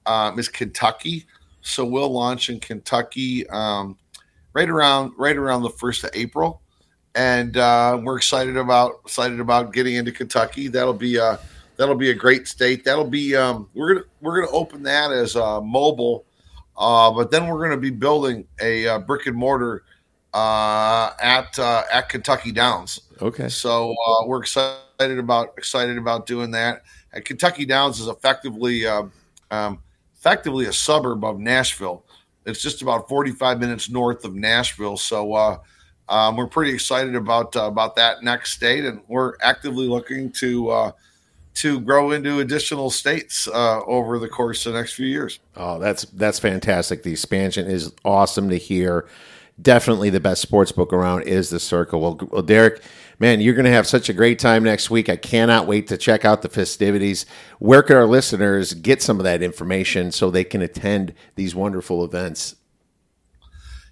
um, 0.07 0.39
is 0.41 0.49
Kentucky, 0.49 1.27
so 1.63 1.85
we'll 1.85 2.11
launch 2.11 2.51
in 2.51 2.61
Kentucky 2.61 3.49
um, 3.49 3.97
right 4.53 4.69
around 4.69 5.13
right 5.17 5.37
around 5.37 5.63
the 5.63 5.71
first 5.71 6.05
of 6.05 6.11
April, 6.15 6.63
and 7.15 7.57
uh, 7.57 8.01
we're 8.03 8.17
excited 8.17 8.57
about 8.57 9.01
excited 9.05 9.41
about 9.41 9.73
getting 9.73 9.95
into 9.95 10.13
Kentucky. 10.13 10.69
That'll 10.69 10.95
be 10.95 11.17
a 11.17 11.39
that'll 11.77 11.95
be 11.95 12.11
a 12.11 12.15
great 12.15 12.49
state. 12.49 12.85
That'll 12.85 13.05
be 13.05 13.37
um, 13.37 13.69
we're 13.75 13.95
gonna 13.95 14.07
we're 14.21 14.41
gonna 14.41 14.57
open 14.57 14.83
that 14.85 15.13
as 15.13 15.37
a 15.37 15.61
mobile 15.61 16.25
uh, 16.81 17.11
but 17.11 17.31
then 17.31 17.47
we're 17.47 17.59
going 17.59 17.71
to 17.71 17.77
be 17.77 17.91
building 17.91 18.49
a 18.61 18.89
uh, 18.89 18.99
brick 18.99 19.27
and 19.27 19.37
mortar 19.37 19.85
uh, 20.33 21.11
at 21.21 21.57
uh, 21.59 21.83
at 21.93 22.09
Kentucky 22.09 22.51
Downs. 22.51 23.03
Okay. 23.21 23.51
So 23.51 23.93
uh, 23.93 24.27
we're 24.27 24.41
excited 24.41 25.19
about 25.19 25.53
excited 25.59 25.99
about 25.99 26.25
doing 26.25 26.51
that. 26.53 26.83
And 27.13 27.23
Kentucky 27.23 27.67
Downs 27.67 28.01
is 28.01 28.09
effectively 28.09 28.87
um, 28.87 29.13
um, 29.51 29.83
effectively 30.21 30.67
a 30.67 30.73
suburb 30.73 31.25
of 31.25 31.41
Nashville. 31.41 32.05
It's 32.47 32.63
just 32.63 32.83
about 32.83 33.09
45 33.09 33.59
minutes 33.59 33.91
north 33.91 34.25
of 34.25 34.35
Nashville. 34.35 34.97
So 34.97 35.35
uh, 35.35 35.59
um, 36.09 36.37
we're 36.37 36.47
pretty 36.47 36.73
excited 36.73 37.15
about 37.15 37.57
about 37.57 37.97
that 37.97 38.23
next 38.23 38.53
state, 38.53 38.85
and 38.85 39.01
we're 39.09 39.35
actively 39.43 39.87
looking 39.87 40.31
to 40.33 40.93
to 41.55 41.81
grow 41.81 42.13
into 42.13 42.41
additional 42.41 42.91
states 42.91 43.49
uh, 43.49 43.81
over 43.85 44.19
the 44.19 44.29
course 44.29 44.65
of 44.67 44.73
the 44.73 44.79
next 44.79 44.95
few 44.95 45.07
years. 45.07 45.41
Oh, 45.57 45.79
that's 45.79 46.05
that's 46.05 46.39
fantastic. 46.39 47.03
The 47.03 47.13
expansion 47.13 47.67
is 47.67 47.93
awesome 48.05 48.49
to 48.51 48.57
hear. 48.57 49.07
Definitely 49.61 50.11
the 50.11 50.21
best 50.21 50.43
sports 50.43 50.73
book 50.73 50.93
around 50.93 51.23
is 51.23 51.51
the 51.51 51.61
Circa. 51.61 51.99
Well, 51.99 52.19
well 52.31 52.43
Derek, 52.43 52.83
man, 53.19 53.41
you're 53.41 53.55
going 53.55 53.65
to 53.65 53.71
have 53.71 53.87
such 53.87 54.09
a 54.09 54.13
great 54.13 54.39
time 54.39 54.63
next 54.63 54.91
week. 54.91 55.09
I 55.09 55.17
cannot 55.17 55.67
wait 55.67 55.89
to 55.89 55.97
check 55.97 56.25
out 56.25 56.43
the 56.43 56.49
festivities. 56.49 57.27
Where 57.59 57.83
can 57.83 57.97
our 57.97 58.07
listeners 58.07 58.75
get 58.75 59.03
some 59.03 59.19
of 59.19 59.25
that 59.25 59.43
information 59.43 60.13
so 60.13 60.31
they 60.31 60.45
can 60.45 60.63
attend 60.63 61.15
these 61.35 61.55
wonderful 61.55 62.05
events? 62.05 62.57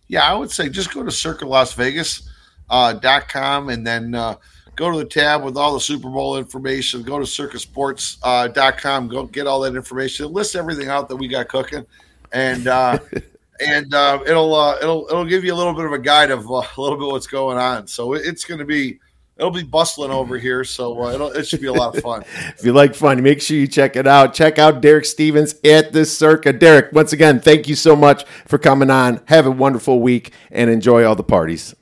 Yeah, 0.06 0.22
I 0.22 0.34
would 0.34 0.50
say 0.50 0.68
just 0.68 0.94
go 0.94 1.02
to 1.02 1.10
circalasvegas.com 1.10 2.28
uh, 2.70 3.20
.com 3.28 3.68
and 3.68 3.86
then 3.86 4.14
uh, 4.14 4.36
go 4.76 4.90
to 4.90 4.98
the 4.98 5.04
tab 5.04 5.42
with 5.42 5.56
all 5.56 5.74
the 5.74 5.80
Super 5.80 6.08
Bowl 6.08 6.36
information. 6.36 7.02
Go 7.02 7.18
to 7.18 7.24
circasports.com. 7.24 9.04
Uh, 9.04 9.06
go 9.08 9.24
get 9.26 9.46
all 9.46 9.60
that 9.60 9.74
information. 9.74 10.26
It 10.26 10.32
lists 10.32 10.54
everything 10.54 10.88
out 10.88 11.08
that 11.08 11.16
we 11.16 11.28
got 11.28 11.48
cooking, 11.48 11.86
and 12.32 12.66
uh, 12.68 12.98
and 13.60 13.92
uh, 13.94 14.20
it'll 14.26 14.54
uh, 14.54 14.76
it'll 14.80 15.06
it'll 15.08 15.24
give 15.24 15.44
you 15.44 15.54
a 15.54 15.56
little 15.56 15.74
bit 15.74 15.84
of 15.84 15.92
a 15.92 15.98
guide 15.98 16.30
of 16.30 16.50
uh, 16.50 16.62
a 16.76 16.80
little 16.80 16.98
bit 16.98 17.08
what's 17.08 17.26
going 17.26 17.58
on. 17.58 17.86
So 17.86 18.14
it's 18.14 18.44
going 18.44 18.58
to 18.58 18.64
be. 18.64 19.00
It'll 19.36 19.52
be 19.52 19.62
bustling 19.62 20.10
over 20.10 20.36
here, 20.40 20.64
so 20.64 21.00
uh, 21.00 21.12
it'll, 21.12 21.30
it 21.30 21.46
should 21.46 21.60
be 21.60 21.68
a 21.68 21.72
lot 21.72 21.96
of 21.96 22.02
fun. 22.02 22.24
if 22.56 22.64
you 22.64 22.72
like 22.72 22.96
fun, 22.96 23.22
make 23.22 23.40
sure 23.40 23.56
you 23.56 23.68
check 23.68 23.94
it 23.94 24.04
out. 24.04 24.34
Check 24.34 24.58
out 24.58 24.80
Derek 24.80 25.04
Stevens 25.04 25.54
at 25.62 25.92
the 25.92 26.04
Circa. 26.04 26.52
Derek, 26.52 26.90
once 26.92 27.12
again, 27.12 27.38
thank 27.38 27.68
you 27.68 27.76
so 27.76 27.94
much 27.94 28.24
for 28.46 28.58
coming 28.58 28.90
on. 28.90 29.20
Have 29.26 29.46
a 29.46 29.50
wonderful 29.52 30.00
week 30.00 30.32
and 30.50 30.68
enjoy 30.68 31.04
all 31.04 31.14
the 31.14 31.22
parties. 31.22 31.72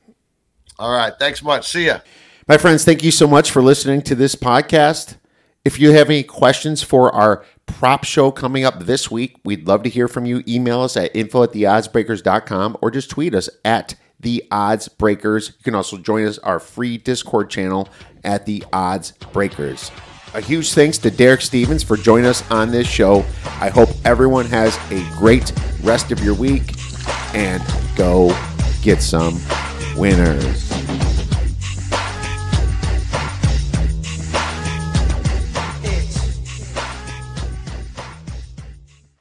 All 0.79 0.95
right. 0.95 1.15
Thanks 1.19 1.43
much. 1.43 1.67
See 1.67 1.87
ya. 1.87 2.01
My 2.47 2.59
friends, 2.59 2.85
thank 2.85 3.03
you 3.03 3.11
so 3.11 3.27
much 3.27 3.51
for 3.51 3.63
listening 3.63 4.03
to 4.03 4.15
this 4.15 4.35
podcast. 4.35 5.17
If 5.65 5.81
you 5.81 5.93
have 5.93 6.11
any 6.11 6.23
questions 6.23 6.83
for 6.83 7.13
our 7.13 7.45
prop 7.67 8.05
show 8.05 8.31
coming 8.31 8.65
up 8.65 8.81
this 8.81 9.11
week, 9.11 9.37
we'd 9.45 9.67
love 9.67 9.83
to 9.83 9.89
hear 9.89 10.09
from 10.09 10.25
you. 10.25 10.43
Email 10.49 10.81
us 10.81 10.97
at 10.97 11.15
info 11.15 11.43
at 11.43 11.53
theoddsbreakers.com 11.53 12.79
or 12.81 12.91
just 12.91 13.11
tweet 13.11 13.35
us 13.35 13.49
at 13.65 13.95
the 14.21 14.45
odds 14.51 14.89
breakers. 14.89 15.49
You 15.49 15.65
can 15.65 15.75
also 15.75 15.99
join 15.99 16.27
us 16.27 16.39
our 16.39 16.59
free 16.59 16.97
Discord 16.99 17.51
channel 17.51 17.89
at 18.25 18.47
the 18.47 18.65
odds 18.73 19.13
breakers. 19.33 19.91
A 20.35 20.41
huge 20.41 20.73
thanks 20.73 20.99
to 20.99 21.11
Derek 21.11 21.41
Stevens 21.41 21.83
for 21.83 21.97
joining 21.97 22.27
us 22.27 22.49
on 22.51 22.71
this 22.71 22.87
show. 22.87 23.25
I 23.61 23.71
hope 23.71 23.89
everyone 24.05 24.47
has 24.47 24.77
a 24.91 25.03
great 25.19 25.53
rest 25.83 26.13
of 26.13 26.23
your 26.23 26.35
week 26.35 26.75
and 27.35 27.63
go 27.97 28.37
get 28.83 29.03
some 29.03 29.41
winners. 29.97 30.67